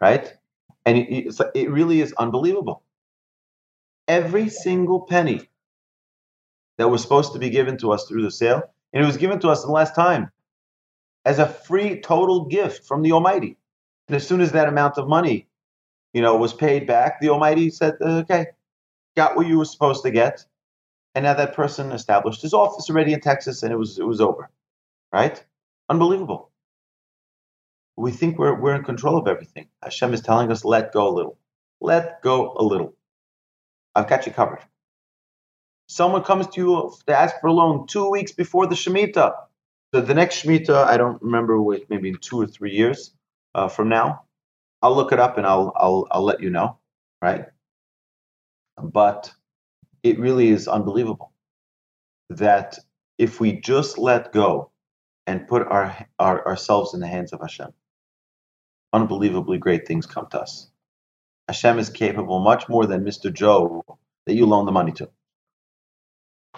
right? 0.00 0.32
And 0.86 0.98
it, 0.98 1.34
it 1.54 1.70
really 1.70 2.00
is 2.00 2.12
unbelievable. 2.14 2.82
Every 4.08 4.48
single 4.48 5.02
penny 5.02 5.48
that 6.78 6.88
was 6.88 7.02
supposed 7.02 7.32
to 7.34 7.38
be 7.38 7.50
given 7.50 7.78
to 7.78 7.92
us 7.92 8.06
through 8.06 8.22
the 8.22 8.30
sale, 8.30 8.62
and 8.92 9.02
it 9.02 9.06
was 9.06 9.16
given 9.16 9.40
to 9.40 9.48
us 9.48 9.62
in 9.62 9.68
the 9.68 9.74
last 9.74 9.94
time 9.94 10.30
as 11.24 11.38
a 11.38 11.46
free 11.48 12.00
total 12.00 12.46
gift 12.46 12.86
from 12.86 13.02
the 13.02 13.12
Almighty. 13.12 13.56
And 14.08 14.16
as 14.16 14.26
soon 14.26 14.40
as 14.40 14.52
that 14.52 14.68
amount 14.68 14.98
of 14.98 15.08
money, 15.08 15.48
you 16.12 16.22
know, 16.22 16.36
was 16.36 16.54
paid 16.54 16.86
back, 16.86 17.20
the 17.20 17.30
Almighty 17.30 17.70
said, 17.70 17.96
"Okay, 18.00 18.46
got 19.16 19.36
what 19.36 19.46
you 19.48 19.58
were 19.58 19.66
supposed 19.66 20.04
to 20.04 20.12
get." 20.12 20.46
And 21.14 21.24
now 21.24 21.34
that 21.34 21.54
person 21.54 21.92
established 21.92 22.42
his 22.42 22.54
office 22.54 22.90
already 22.90 23.14
in 23.14 23.20
Texas, 23.20 23.64
and 23.64 23.72
it 23.72 23.78
was 23.78 23.98
it 23.98 24.06
was 24.06 24.22
over, 24.22 24.50
right? 25.12 25.44
Unbelievable. 25.90 26.51
We 27.96 28.10
think 28.12 28.38
we're 28.38 28.58
we're 28.58 28.74
in 28.74 28.84
control 28.84 29.18
of 29.18 29.28
everything. 29.28 29.68
Hashem 29.82 30.14
is 30.14 30.20
telling 30.22 30.50
us, 30.50 30.64
"Let 30.64 30.92
go 30.92 31.08
a 31.08 31.14
little, 31.14 31.38
let 31.80 32.22
go 32.22 32.54
a 32.56 32.62
little." 32.64 32.94
I've 33.94 34.08
got 34.08 34.26
you 34.26 34.32
covered. 34.32 34.60
Someone 35.88 36.24
comes 36.24 36.46
to 36.48 36.60
you 36.60 36.92
to 37.06 37.18
ask 37.18 37.38
for 37.40 37.48
a 37.48 37.52
loan 37.52 37.86
two 37.86 38.10
weeks 38.10 38.32
before 38.32 38.66
the 38.66 38.74
Shemitah. 38.74 39.34
So 39.94 40.00
the 40.00 40.14
next 40.14 40.42
Shemitah, 40.42 40.86
I 40.86 40.96
don't 40.96 41.20
remember, 41.20 41.60
wait, 41.60 41.90
maybe 41.90 42.08
in 42.08 42.16
two 42.16 42.40
or 42.40 42.46
three 42.46 42.72
years 42.72 43.12
uh, 43.54 43.68
from 43.68 43.90
now. 43.90 44.22
I'll 44.80 44.96
look 44.96 45.12
it 45.12 45.20
up 45.20 45.36
and 45.36 45.46
I'll, 45.46 45.72
I'll, 45.76 46.08
I'll 46.10 46.24
let 46.24 46.40
you 46.40 46.50
know, 46.50 46.78
right? 47.20 47.46
But 48.82 49.32
it 50.02 50.18
really 50.18 50.48
is 50.48 50.66
unbelievable 50.66 51.32
that 52.30 52.78
if 53.18 53.40
we 53.40 53.60
just 53.60 53.98
let 53.98 54.32
go 54.32 54.70
and 55.26 55.46
put 55.46 55.66
our, 55.68 56.06
our 56.18 56.46
ourselves 56.46 56.94
in 56.94 57.00
the 57.00 57.06
hands 57.06 57.32
of 57.32 57.40
Hashem, 57.40 57.72
unbelievably 58.92 59.58
great 59.58 59.86
things 59.86 60.06
come 60.06 60.26
to 60.30 60.40
us. 60.40 60.68
Hashem 61.48 61.78
is 61.78 61.90
capable 61.90 62.40
much 62.40 62.68
more 62.68 62.86
than 62.86 63.04
Mr. 63.04 63.32
Joe 63.32 63.84
that 64.26 64.34
you 64.34 64.46
loan 64.46 64.66
the 64.66 64.72
money 64.72 64.92
to. 64.92 65.10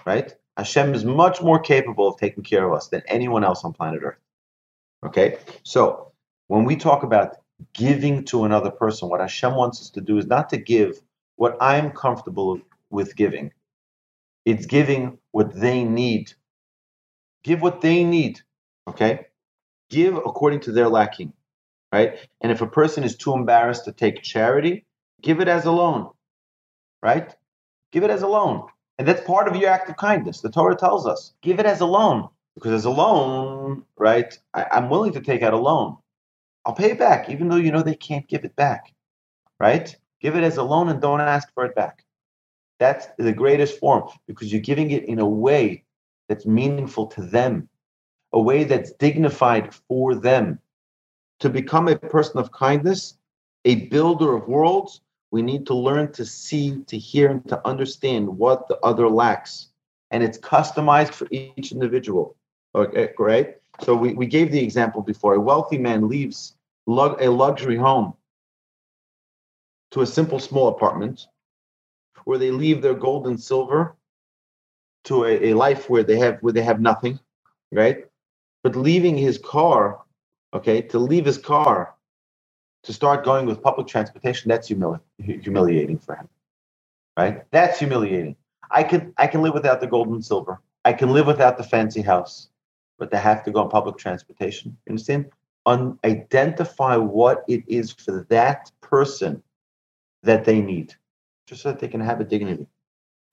Right? 0.04 0.34
Hashem 0.56 0.94
is 0.94 1.04
much 1.04 1.40
more 1.40 1.58
capable 1.58 2.08
of 2.08 2.18
taking 2.18 2.44
care 2.44 2.66
of 2.66 2.74
us 2.74 2.88
than 2.88 3.02
anyone 3.06 3.44
else 3.44 3.64
on 3.64 3.72
planet 3.72 4.02
Earth. 4.02 4.18
Okay? 5.04 5.38
So, 5.62 6.12
when 6.48 6.64
we 6.64 6.76
talk 6.76 7.02
about 7.02 7.36
giving 7.72 8.24
to 8.26 8.44
another 8.44 8.70
person, 8.70 9.08
what 9.08 9.20
Hashem 9.20 9.54
wants 9.54 9.80
us 9.80 9.90
to 9.90 10.00
do 10.00 10.18
is 10.18 10.26
not 10.26 10.50
to 10.50 10.56
give 10.56 11.00
what 11.36 11.56
I'm 11.60 11.90
comfortable 11.90 12.60
with 12.90 13.16
giving, 13.16 13.52
it's 14.44 14.66
giving 14.66 15.18
what 15.30 15.54
they 15.54 15.84
need. 15.84 16.32
Give 17.42 17.62
what 17.62 17.80
they 17.80 18.04
need. 18.04 18.40
Okay? 18.86 19.26
Give 19.90 20.16
according 20.16 20.60
to 20.60 20.72
their 20.72 20.88
lacking 20.88 21.32
right? 21.94 22.18
And 22.40 22.50
if 22.50 22.60
a 22.60 22.66
person 22.66 23.04
is 23.04 23.16
too 23.16 23.34
embarrassed 23.34 23.84
to 23.84 23.92
take 23.92 24.20
charity, 24.22 24.84
give 25.22 25.40
it 25.40 25.46
as 25.46 25.64
a 25.64 25.70
loan, 25.70 26.10
right? 27.00 27.32
Give 27.92 28.02
it 28.02 28.10
as 28.10 28.22
a 28.22 28.26
loan. 28.26 28.66
And 28.98 29.06
that's 29.06 29.24
part 29.24 29.46
of 29.46 29.54
your 29.54 29.70
act 29.70 29.88
of 29.88 29.96
kindness. 29.96 30.40
The 30.40 30.50
Torah 30.50 30.74
tells 30.74 31.06
us 31.06 31.34
give 31.40 31.60
it 31.60 31.66
as 31.66 31.80
a 31.80 31.86
loan. 31.86 32.28
Because 32.56 32.72
as 32.72 32.84
a 32.84 32.90
loan, 32.90 33.84
right, 33.96 34.36
I, 34.52 34.66
I'm 34.72 34.88
willing 34.90 35.12
to 35.12 35.20
take 35.20 35.42
out 35.42 35.54
a 35.54 35.58
loan. 35.58 35.96
I'll 36.64 36.74
pay 36.74 36.90
it 36.92 36.98
back, 36.98 37.28
even 37.28 37.48
though 37.48 37.62
you 37.64 37.70
know 37.70 37.82
they 37.82 37.94
can't 37.94 38.26
give 38.28 38.44
it 38.44 38.56
back, 38.56 38.92
right? 39.60 39.94
Give 40.20 40.36
it 40.36 40.44
as 40.44 40.56
a 40.56 40.62
loan 40.62 40.88
and 40.88 41.00
don't 41.00 41.20
ask 41.20 41.52
for 41.54 41.64
it 41.64 41.76
back. 41.76 42.04
That's 42.80 43.06
the 43.18 43.32
greatest 43.32 43.78
form 43.78 44.08
because 44.26 44.52
you're 44.52 44.60
giving 44.60 44.90
it 44.90 45.04
in 45.04 45.20
a 45.20 45.28
way 45.28 45.84
that's 46.28 46.46
meaningful 46.46 47.06
to 47.08 47.22
them, 47.22 47.68
a 48.32 48.40
way 48.40 48.64
that's 48.64 48.92
dignified 48.92 49.74
for 49.88 50.14
them, 50.14 50.58
to 51.44 51.50
become 51.50 51.88
a 51.88 51.98
person 51.98 52.38
of 52.38 52.50
kindness, 52.52 53.18
a 53.66 53.86
builder 53.88 54.34
of 54.34 54.48
worlds, 54.48 55.02
we 55.30 55.42
need 55.42 55.66
to 55.66 55.74
learn 55.74 56.10
to 56.10 56.24
see, 56.24 56.78
to 56.86 56.96
hear, 56.96 57.30
and 57.30 57.46
to 57.46 57.60
understand 57.68 58.26
what 58.26 58.66
the 58.66 58.78
other 58.78 59.10
lacks. 59.10 59.68
And 60.10 60.22
it's 60.22 60.38
customized 60.38 61.12
for 61.12 61.28
each 61.30 61.70
individual. 61.70 62.34
Okay, 62.74 63.10
great. 63.14 63.56
So 63.82 63.94
we, 63.94 64.14
we 64.14 64.24
gave 64.24 64.52
the 64.52 64.64
example 64.64 65.02
before. 65.02 65.34
A 65.34 65.40
wealthy 65.40 65.76
man 65.76 66.08
leaves 66.08 66.56
lug, 66.86 67.20
a 67.20 67.30
luxury 67.30 67.76
home 67.76 68.14
to 69.90 70.00
a 70.00 70.06
simple 70.06 70.38
small 70.38 70.68
apartment 70.68 71.26
where 72.24 72.38
they 72.38 72.52
leave 72.52 72.80
their 72.80 72.94
gold 72.94 73.26
and 73.26 73.38
silver 73.38 73.94
to 75.04 75.26
a, 75.26 75.50
a 75.50 75.54
life 75.54 75.90
where 75.90 76.04
they 76.04 76.16
have 76.16 76.38
where 76.40 76.54
they 76.54 76.62
have 76.62 76.80
nothing, 76.80 77.20
right? 77.70 78.06
But 78.62 78.76
leaving 78.76 79.18
his 79.18 79.36
car 79.36 80.00
okay, 80.54 80.82
to 80.82 81.00
leave 81.00 81.26
his 81.26 81.38
car 81.38 81.94
to 82.84 82.94
start 82.94 83.24
going 83.26 83.46
with 83.46 83.62
public 83.62 83.88
transportation, 83.88 84.50
that's 84.50 84.70
humili- 84.70 85.00
humiliating 85.20 85.98
for 85.98 86.16
him, 86.16 86.28
right? 87.18 87.44
That's 87.52 87.78
humiliating. 87.80 88.36
I 88.70 88.84
can 88.84 89.14
I 89.18 89.26
can 89.28 89.42
live 89.42 89.54
without 89.54 89.80
the 89.80 89.88
gold 89.88 90.08
and 90.08 90.24
silver. 90.24 90.60
I 90.84 90.92
can 90.94 91.12
live 91.12 91.26
without 91.28 91.58
the 91.58 91.64
fancy 91.64 92.02
house, 92.02 92.48
but 92.98 93.10
to 93.12 93.18
have 93.18 93.44
to 93.44 93.52
go 93.52 93.62
on 93.62 93.70
public 93.70 93.98
transportation, 93.98 94.76
you 94.86 94.92
understand? 94.92 95.30
Un- 95.66 95.98
identify 96.04 96.96
what 96.96 97.44
it 97.48 97.64
is 97.68 97.92
for 97.92 98.26
that 98.30 98.70
person 98.80 99.42
that 100.24 100.44
they 100.44 100.60
need, 100.60 100.94
just 101.46 101.62
so 101.62 101.70
that 101.70 101.80
they 101.80 101.88
can 101.88 102.00
have 102.00 102.20
a 102.20 102.24
dignity, 102.24 102.68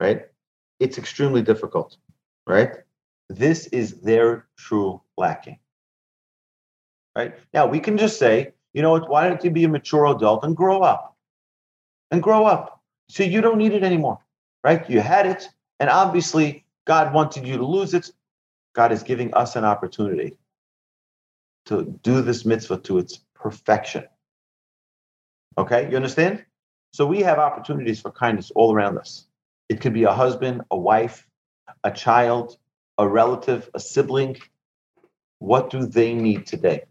right? 0.00 0.26
It's 0.80 0.98
extremely 0.98 1.42
difficult, 1.42 1.96
right? 2.46 2.72
This 3.30 3.68
is 3.68 4.00
their 4.02 4.46
true 4.58 5.02
lacking 5.18 5.58
right? 7.16 7.34
Now 7.52 7.66
we 7.66 7.80
can 7.80 7.98
just 7.98 8.18
say, 8.18 8.52
you 8.72 8.82
know 8.82 8.98
why 8.98 9.28
don't 9.28 9.42
you 9.44 9.50
be 9.50 9.64
a 9.64 9.68
mature 9.68 10.06
adult 10.06 10.44
and 10.44 10.56
grow 10.56 10.80
up? 10.80 11.16
And 12.10 12.22
grow 12.22 12.44
up. 12.44 12.82
So 13.08 13.22
you 13.22 13.40
don't 13.40 13.58
need 13.58 13.72
it 13.72 13.82
anymore, 13.82 14.18
right? 14.64 14.88
You 14.88 15.00
had 15.00 15.26
it, 15.26 15.48
and 15.80 15.90
obviously 15.90 16.64
God 16.86 17.14
wanted 17.14 17.46
you 17.46 17.56
to 17.56 17.64
lose 17.64 17.94
it. 17.94 18.10
God 18.74 18.92
is 18.92 19.02
giving 19.02 19.34
us 19.34 19.56
an 19.56 19.64
opportunity 19.64 20.38
to 21.66 21.98
do 22.02 22.22
this 22.22 22.44
mitzvah 22.44 22.78
to 22.78 22.98
its 22.98 23.20
perfection. 23.34 24.04
Okay, 25.58 25.90
you 25.90 25.96
understand? 25.96 26.44
So 26.92 27.06
we 27.06 27.20
have 27.20 27.38
opportunities 27.38 28.00
for 28.00 28.10
kindness 28.10 28.50
all 28.54 28.74
around 28.74 28.98
us. 28.98 29.26
It 29.68 29.80
could 29.80 29.94
be 29.94 30.04
a 30.04 30.12
husband, 30.12 30.62
a 30.70 30.76
wife, 30.78 31.26
a 31.84 31.90
child, 31.90 32.56
a 32.98 33.08
relative, 33.08 33.68
a 33.74 33.80
sibling. 33.80 34.36
What 35.38 35.70
do 35.70 35.86
they 35.86 36.14
need 36.14 36.46
today? 36.46 36.84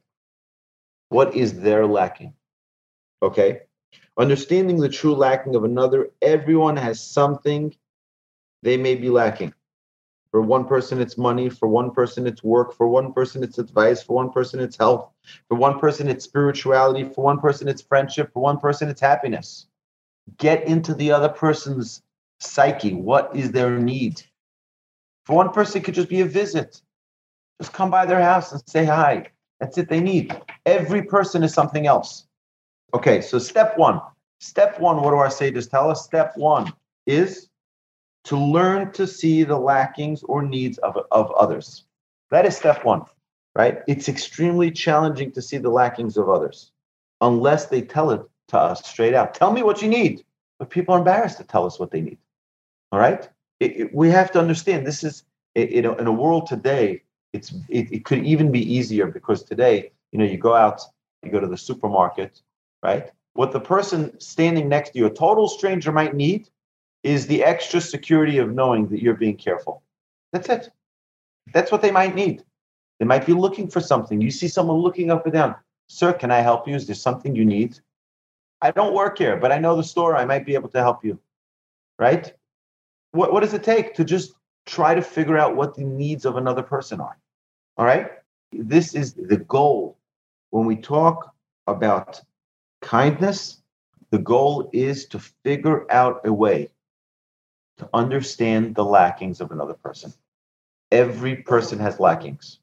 What 1.12 1.36
is 1.36 1.60
their 1.60 1.86
lacking? 1.86 2.34
Okay. 3.22 3.64
Understanding 4.18 4.78
the 4.80 4.88
true 4.88 5.14
lacking 5.14 5.56
of 5.56 5.66
another, 5.66 6.12
everyone 6.22 6.78
has 6.78 7.02
something 7.02 7.76
they 8.64 8.78
may 8.78 8.96
be 8.96 9.10
lacking. 9.10 9.54
For 10.32 10.42
one 10.42 10.64
person, 10.64 11.02
it's 11.02 11.18
money. 11.18 11.50
For 11.50 11.68
one 11.68 11.92
person, 11.92 12.28
it's 12.28 12.42
work. 12.44 12.74
For 12.74 12.88
one 12.88 13.12
person, 13.12 13.44
it's 13.44 13.58
advice. 13.58 14.02
For 14.02 14.14
one 14.14 14.32
person, 14.32 14.62
it's 14.62 14.78
health. 14.78 15.10
For 15.50 15.56
one 15.56 15.80
person, 15.80 16.08
it's 16.08 16.24
spirituality. 16.24 17.04
For 17.04 17.26
one 17.26 17.42
person, 17.42 17.68
it's 17.68 17.82
friendship. 17.82 18.32
For 18.32 18.42
one 18.42 18.58
person, 18.58 18.88
it's 18.88 19.02
happiness. 19.02 19.68
Get 20.38 20.66
into 20.66 20.94
the 20.94 21.12
other 21.12 21.28
person's 21.28 22.02
psyche. 22.40 22.94
What 22.94 23.36
is 23.36 23.52
their 23.52 23.78
need? 23.78 24.22
For 25.26 25.36
one 25.36 25.52
person, 25.52 25.82
it 25.82 25.84
could 25.84 25.96
just 25.96 26.08
be 26.08 26.22
a 26.22 26.26
visit. 26.26 26.82
Just 27.60 27.74
come 27.74 27.92
by 27.92 28.06
their 28.06 28.22
house 28.22 28.54
and 28.54 28.64
say 28.66 28.86
hi. 28.86 29.32
That's 29.62 29.78
it 29.78 29.88
they 29.88 30.02
need. 30.02 30.36
Every 30.66 31.04
person 31.04 31.44
is 31.44 31.54
something 31.54 31.86
else. 31.86 32.26
Okay, 32.96 33.22
so 33.22 33.38
step 33.38 33.78
one. 33.78 34.02
Step 34.40 34.80
one, 34.80 34.98
what 34.98 35.12
do 35.12 35.18
our 35.18 35.30
sages 35.30 35.68
tell 35.68 35.90
us? 35.90 36.04
Step 36.04 36.36
one 36.36 36.74
is 37.06 37.48
to 38.24 38.38
learn 38.38 38.92
to 38.94 39.06
see 39.06 39.44
the 39.44 39.58
lackings 39.58 40.24
or 40.24 40.42
needs 40.42 40.80
of, 40.80 40.98
of 41.12 41.32
others. 41.34 41.84
That 42.32 42.46
is 42.46 42.58
step 42.58 42.84
one, 42.84 43.04
right? 43.56 43.82
It's 43.88 44.10
extremely 44.10 44.72
challenging 44.72 45.32
to 45.34 45.42
see 45.42 45.58
the 45.58 45.70
lackings 45.70 46.18
of 46.18 46.28
others 46.28 46.72
unless 47.22 47.68
they 47.68 47.84
tell 47.84 48.10
it 48.10 48.22
to 48.48 48.58
us 48.58 48.86
straight 48.86 49.14
out. 49.14 49.36
Tell 49.36 49.54
me 49.54 49.62
what 49.62 49.82
you 49.82 49.88
need. 49.88 50.24
But 50.58 50.72
people 50.72 50.96
are 50.96 51.00
embarrassed 51.00 51.38
to 51.38 51.44
tell 51.44 51.66
us 51.66 51.80
what 51.80 51.92
they 51.92 52.02
need. 52.02 52.18
All 52.92 53.00
right? 53.00 53.30
It, 53.60 53.80
it, 53.80 53.96
we 53.96 54.10
have 54.10 54.32
to 54.32 54.40
understand 54.40 54.88
this 54.88 55.04
is, 55.04 55.24
you 55.56 55.84
know, 55.84 55.96
in 55.96 56.08
a 56.08 56.12
world 56.12 56.48
today 56.48 57.04
it's 57.34 57.54
it, 57.70 57.92
it 57.92 58.06
could 58.06 58.26
even 58.26 58.52
be 58.52 58.74
easier 58.74 59.08
because 59.08 59.44
today 59.44 59.92
you 60.12 60.20
know 60.20 60.26
you 60.26 60.38
go 60.38 60.54
out 60.56 60.82
you 61.24 61.32
go 61.32 61.40
to 61.40 61.48
the 61.48 61.58
supermarket 61.58 62.42
right? 62.84 63.12
What 63.34 63.52
the 63.52 63.60
person 63.60 64.20
standing 64.20 64.68
next 64.68 64.92
to 64.92 65.00
you 65.00 65.06
a 65.06 65.14
total 65.14 65.48
stranger 65.48 65.92
might 65.92 66.16
need 66.16 66.50
is 67.04 67.28
the 67.28 67.44
extra 67.44 67.82
security 67.82 68.38
of 68.38 68.54
knowing 68.54 68.88
that 68.90 69.02
you're 69.02 69.16
being 69.16 69.38
careful. 69.38 69.84
That's 70.34 70.50
it. 70.50 70.70
That's 71.54 71.72
what 71.72 71.82
they 71.82 71.92
might 71.92 72.16
need. 72.16 72.44
They 73.00 73.06
might 73.06 73.26
be 73.26 73.34
looking 73.34 73.68
for 73.68 73.82
something. 73.82 74.22
You 74.22 74.32
see 74.32 74.48
someone 74.48 74.78
looking 74.78 75.10
up 75.10 75.26
and 75.26 75.34
down. 75.34 75.56
Sir 75.88 76.14
can 76.14 76.32
i 76.32 76.40
help 76.40 76.68
you? 76.68 76.76
Is 76.76 76.88
there 76.88 76.96
something 76.96 77.36
you 77.36 77.46
need? 77.46 77.80
I 78.62 78.72
don't 78.72 78.94
work 78.94 79.18
here 79.18 79.38
but 79.38 79.52
i 79.52 79.58
know 79.58 79.76
the 79.76 79.84
store. 79.84 80.16
I 80.16 80.26
might 80.26 80.46
be 80.46 80.56
able 80.56 80.70
to 80.70 80.80
help 80.80 81.04
you 81.06 81.20
right? 82.02 82.34
What, 83.12 83.32
what 83.32 83.42
does 83.42 83.54
it 83.54 83.64
take 83.64 83.94
to 83.96 84.04
just 84.04 84.34
try 84.66 84.96
to 84.96 85.02
figure 85.02 85.38
out 85.38 85.56
what 85.56 85.76
the 85.76 85.84
needs 85.84 86.26
of 86.26 86.38
another 86.38 86.64
person 86.64 87.02
are. 87.02 87.18
All 87.78 87.86
right? 87.86 88.12
This 88.52 88.96
is 88.96 89.14
the 89.14 89.38
goal. 89.38 89.98
When 90.50 90.66
we 90.66 90.76
talk 90.76 91.34
about 91.68 92.22
kindness, 92.82 93.62
the 94.10 94.20
goal 94.20 94.70
is 94.74 95.06
to 95.08 95.20
figure 95.20 95.92
out 95.92 96.22
a 96.26 96.34
way 96.34 96.70
to 97.78 97.90
understand 97.94 98.76
the 98.76 98.84
lackings 98.84 99.42
of 99.42 99.52
another 99.52 99.74
person. 99.74 100.14
Every 100.92 101.38
person 101.38 101.80
has 101.80 102.00
lackings. 102.00 102.60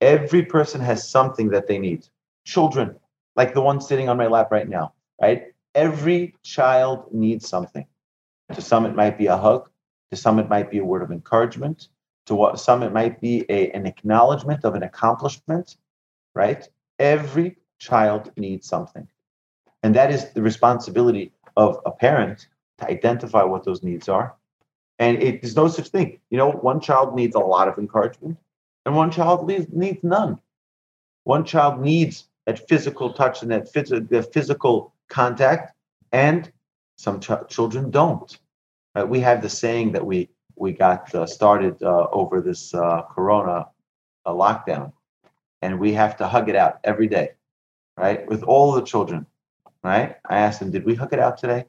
Every 0.00 0.44
person 0.44 0.80
has 0.80 1.08
something 1.08 1.48
that 1.50 1.68
they 1.68 1.78
need. 1.78 2.06
Children, 2.44 2.96
like 3.36 3.54
the 3.54 3.60
one 3.60 3.80
sitting 3.80 4.08
on 4.08 4.16
my 4.16 4.26
lap 4.26 4.50
right 4.50 4.68
now, 4.68 4.92
right? 5.22 5.52
Every 5.74 6.34
child 6.42 7.04
needs 7.12 7.48
something. 7.48 7.86
To 8.52 8.60
some, 8.60 8.84
it 8.84 8.96
might 8.96 9.16
be 9.16 9.26
a 9.26 9.36
hug. 9.36 9.70
To 10.10 10.16
some, 10.16 10.38
it 10.38 10.48
might 10.48 10.70
be 10.70 10.78
a 10.78 10.84
word 10.84 11.02
of 11.02 11.10
encouragement. 11.10 11.88
To 12.26 12.34
what, 12.34 12.60
some, 12.60 12.82
it 12.82 12.92
might 12.92 13.20
be 13.20 13.44
a, 13.48 13.70
an 13.70 13.86
acknowledgement 13.86 14.64
of 14.64 14.74
an 14.74 14.82
accomplishment, 14.82 15.76
right? 16.34 16.68
Every 16.98 17.56
child 17.78 18.32
needs 18.36 18.68
something. 18.68 19.08
And 19.82 19.94
that 19.94 20.10
is 20.10 20.30
the 20.32 20.42
responsibility 20.42 21.32
of 21.56 21.80
a 21.86 21.90
parent 21.90 22.48
to 22.78 22.88
identify 22.88 23.42
what 23.44 23.64
those 23.64 23.82
needs 23.82 24.08
are. 24.08 24.34
And 24.98 25.22
it, 25.22 25.42
there's 25.42 25.56
no 25.56 25.68
such 25.68 25.88
thing. 25.88 26.20
You 26.30 26.38
know, 26.38 26.50
one 26.50 26.80
child 26.80 27.14
needs 27.14 27.34
a 27.34 27.40
lot 27.40 27.68
of 27.68 27.78
encouragement, 27.78 28.36
and 28.84 28.96
one 28.96 29.10
child 29.10 29.46
needs, 29.46 29.66
needs 29.72 30.02
none. 30.02 30.40
One 31.24 31.44
child 31.44 31.80
needs 31.80 32.26
that 32.46 32.68
physical 32.68 33.12
touch 33.12 33.42
and 33.42 33.50
that 33.50 33.72
phys- 33.72 34.08
the 34.08 34.22
physical 34.22 34.92
contact, 35.08 35.74
and 36.10 36.50
some 36.96 37.20
ch- 37.20 37.30
children 37.48 37.90
don't. 37.90 38.38
Uh, 38.98 39.06
we 39.06 39.20
have 39.20 39.42
the 39.42 39.48
saying 39.48 39.92
that 39.92 40.04
we 40.04 40.28
we 40.56 40.72
got 40.72 41.14
uh, 41.14 41.26
started 41.26 41.80
uh, 41.82 42.08
over 42.10 42.40
this 42.40 42.74
uh, 42.74 43.02
Corona 43.02 43.68
uh, 44.26 44.32
lockdown, 44.32 44.92
and 45.62 45.78
we 45.78 45.92
have 45.92 46.16
to 46.16 46.26
hug 46.26 46.48
it 46.48 46.56
out 46.56 46.80
every 46.82 47.06
day, 47.06 47.30
right? 47.96 48.26
With 48.28 48.42
all 48.42 48.72
the 48.72 48.82
children, 48.82 49.26
right? 49.84 50.16
I 50.28 50.38
asked 50.38 50.60
them, 50.60 50.70
"Did 50.72 50.84
we 50.84 50.94
hug 50.96 51.12
it 51.12 51.20
out 51.20 51.38
today?" 51.38 51.66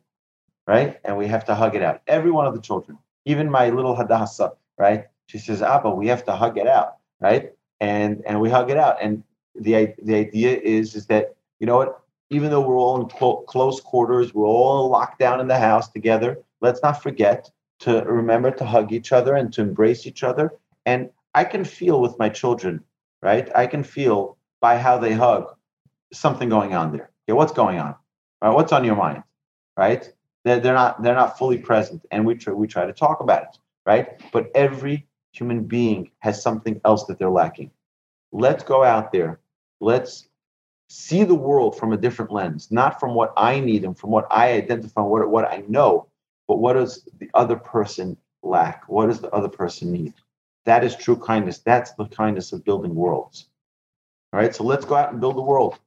Right? 0.67 0.99
And 1.05 1.17
we 1.17 1.27
have 1.27 1.45
to 1.45 1.55
hug 1.55 1.75
it 1.75 1.83
out. 1.83 2.01
Every 2.07 2.31
one 2.31 2.45
of 2.47 2.53
the 2.55 2.61
children, 2.61 2.97
even 3.25 3.49
my 3.49 3.69
little 3.69 3.95
Hadassah, 3.95 4.53
right? 4.77 5.05
She 5.27 5.37
says, 5.37 5.61
"Abba, 5.61 5.91
we 5.91 6.07
have 6.07 6.25
to 6.25 6.35
hug 6.35 6.57
it 6.57 6.67
out." 6.67 6.95
right? 7.19 7.53
And 7.79 8.23
and 8.25 8.41
we 8.41 8.49
hug 8.49 8.71
it 8.71 8.77
out. 8.77 8.97
And 9.01 9.23
the 9.55 9.93
the 10.03 10.15
idea 10.15 10.57
is 10.63 10.95
is 10.95 11.05
that 11.07 11.35
you 11.59 11.67
know 11.67 11.77
what? 11.77 12.01
Even 12.31 12.51
though 12.51 12.61
we're 12.61 12.77
all 12.77 13.01
in 13.01 13.09
clo- 13.09 13.43
close 13.47 13.81
quarters, 13.81 14.33
we're 14.33 14.45
all 14.45 14.89
locked 14.89 15.19
down 15.19 15.39
in 15.39 15.47
the 15.47 15.57
house 15.57 15.89
together. 15.89 16.37
Let's 16.61 16.81
not 16.83 17.01
forget 17.03 17.49
to 17.81 18.01
remember 18.01 18.51
to 18.51 18.65
hug 18.65 18.91
each 18.91 19.11
other 19.11 19.35
and 19.35 19.51
to 19.53 19.61
embrace 19.61 20.05
each 20.05 20.23
other. 20.23 20.53
And 20.85 21.09
I 21.33 21.43
can 21.43 21.63
feel 21.63 22.01
with 22.01 22.17
my 22.19 22.29
children, 22.29 22.83
right? 23.21 23.49
I 23.55 23.67
can 23.67 23.83
feel 23.83 24.37
by 24.61 24.77
how 24.77 24.97
they 24.97 25.13
hug 25.13 25.55
something 26.11 26.49
going 26.49 26.73
on 26.73 26.91
there. 26.91 27.11
Okay, 27.27 27.35
what's 27.35 27.53
going 27.53 27.79
on? 27.79 27.95
Right? 28.41 28.53
What's 28.53 28.71
on 28.73 28.83
your 28.83 28.95
mind? 28.95 29.23
Right? 29.77 30.11
They're, 30.43 30.59
they're 30.59 30.73
not 30.73 31.01
they're 31.03 31.15
not 31.15 31.37
fully 31.37 31.57
present, 31.57 32.05
and 32.11 32.25
we 32.25 32.35
try, 32.35 32.53
we 32.53 32.67
try 32.67 32.85
to 32.85 32.93
talk 32.93 33.19
about 33.19 33.43
it, 33.43 33.57
right? 33.85 34.21
But 34.31 34.49
every 34.55 35.05
human 35.31 35.65
being 35.65 36.11
has 36.19 36.41
something 36.41 36.79
else 36.85 37.05
that 37.05 37.19
they're 37.19 37.29
lacking. 37.29 37.71
Let's 38.31 38.63
go 38.63 38.83
out 38.83 39.11
there. 39.11 39.39
Let's 39.79 40.27
see 40.89 41.23
the 41.23 41.35
world 41.35 41.77
from 41.77 41.93
a 41.93 41.97
different 41.97 42.31
lens, 42.31 42.71
not 42.71 42.99
from 42.99 43.13
what 43.13 43.33
I 43.37 43.59
need 43.59 43.83
and 43.83 43.97
from 43.97 44.09
what 44.09 44.27
I 44.31 44.53
identify, 44.53 45.01
what, 45.01 45.29
what 45.29 45.45
I 45.45 45.63
know, 45.67 46.07
but 46.49 46.57
what 46.57 46.73
does 46.73 47.07
the 47.19 47.29
other 47.35 47.55
person 47.55 48.17
lack? 48.41 48.83
What 48.89 49.05
does 49.05 49.21
the 49.21 49.29
other 49.29 49.47
person 49.47 49.91
need? 49.91 50.15
That 50.65 50.83
is 50.83 50.95
true 50.95 51.15
kindness. 51.15 51.59
That's 51.59 51.93
the 51.93 52.05
kindness 52.07 52.51
of 52.53 52.65
building 52.65 52.95
worlds. 52.95 53.49
All 54.33 54.39
right, 54.39 54.53
so 54.53 54.63
let's 54.63 54.83
go 54.83 54.95
out 54.95 55.11
and 55.11 55.21
build 55.21 55.37
the 55.37 55.41
world. 55.41 55.77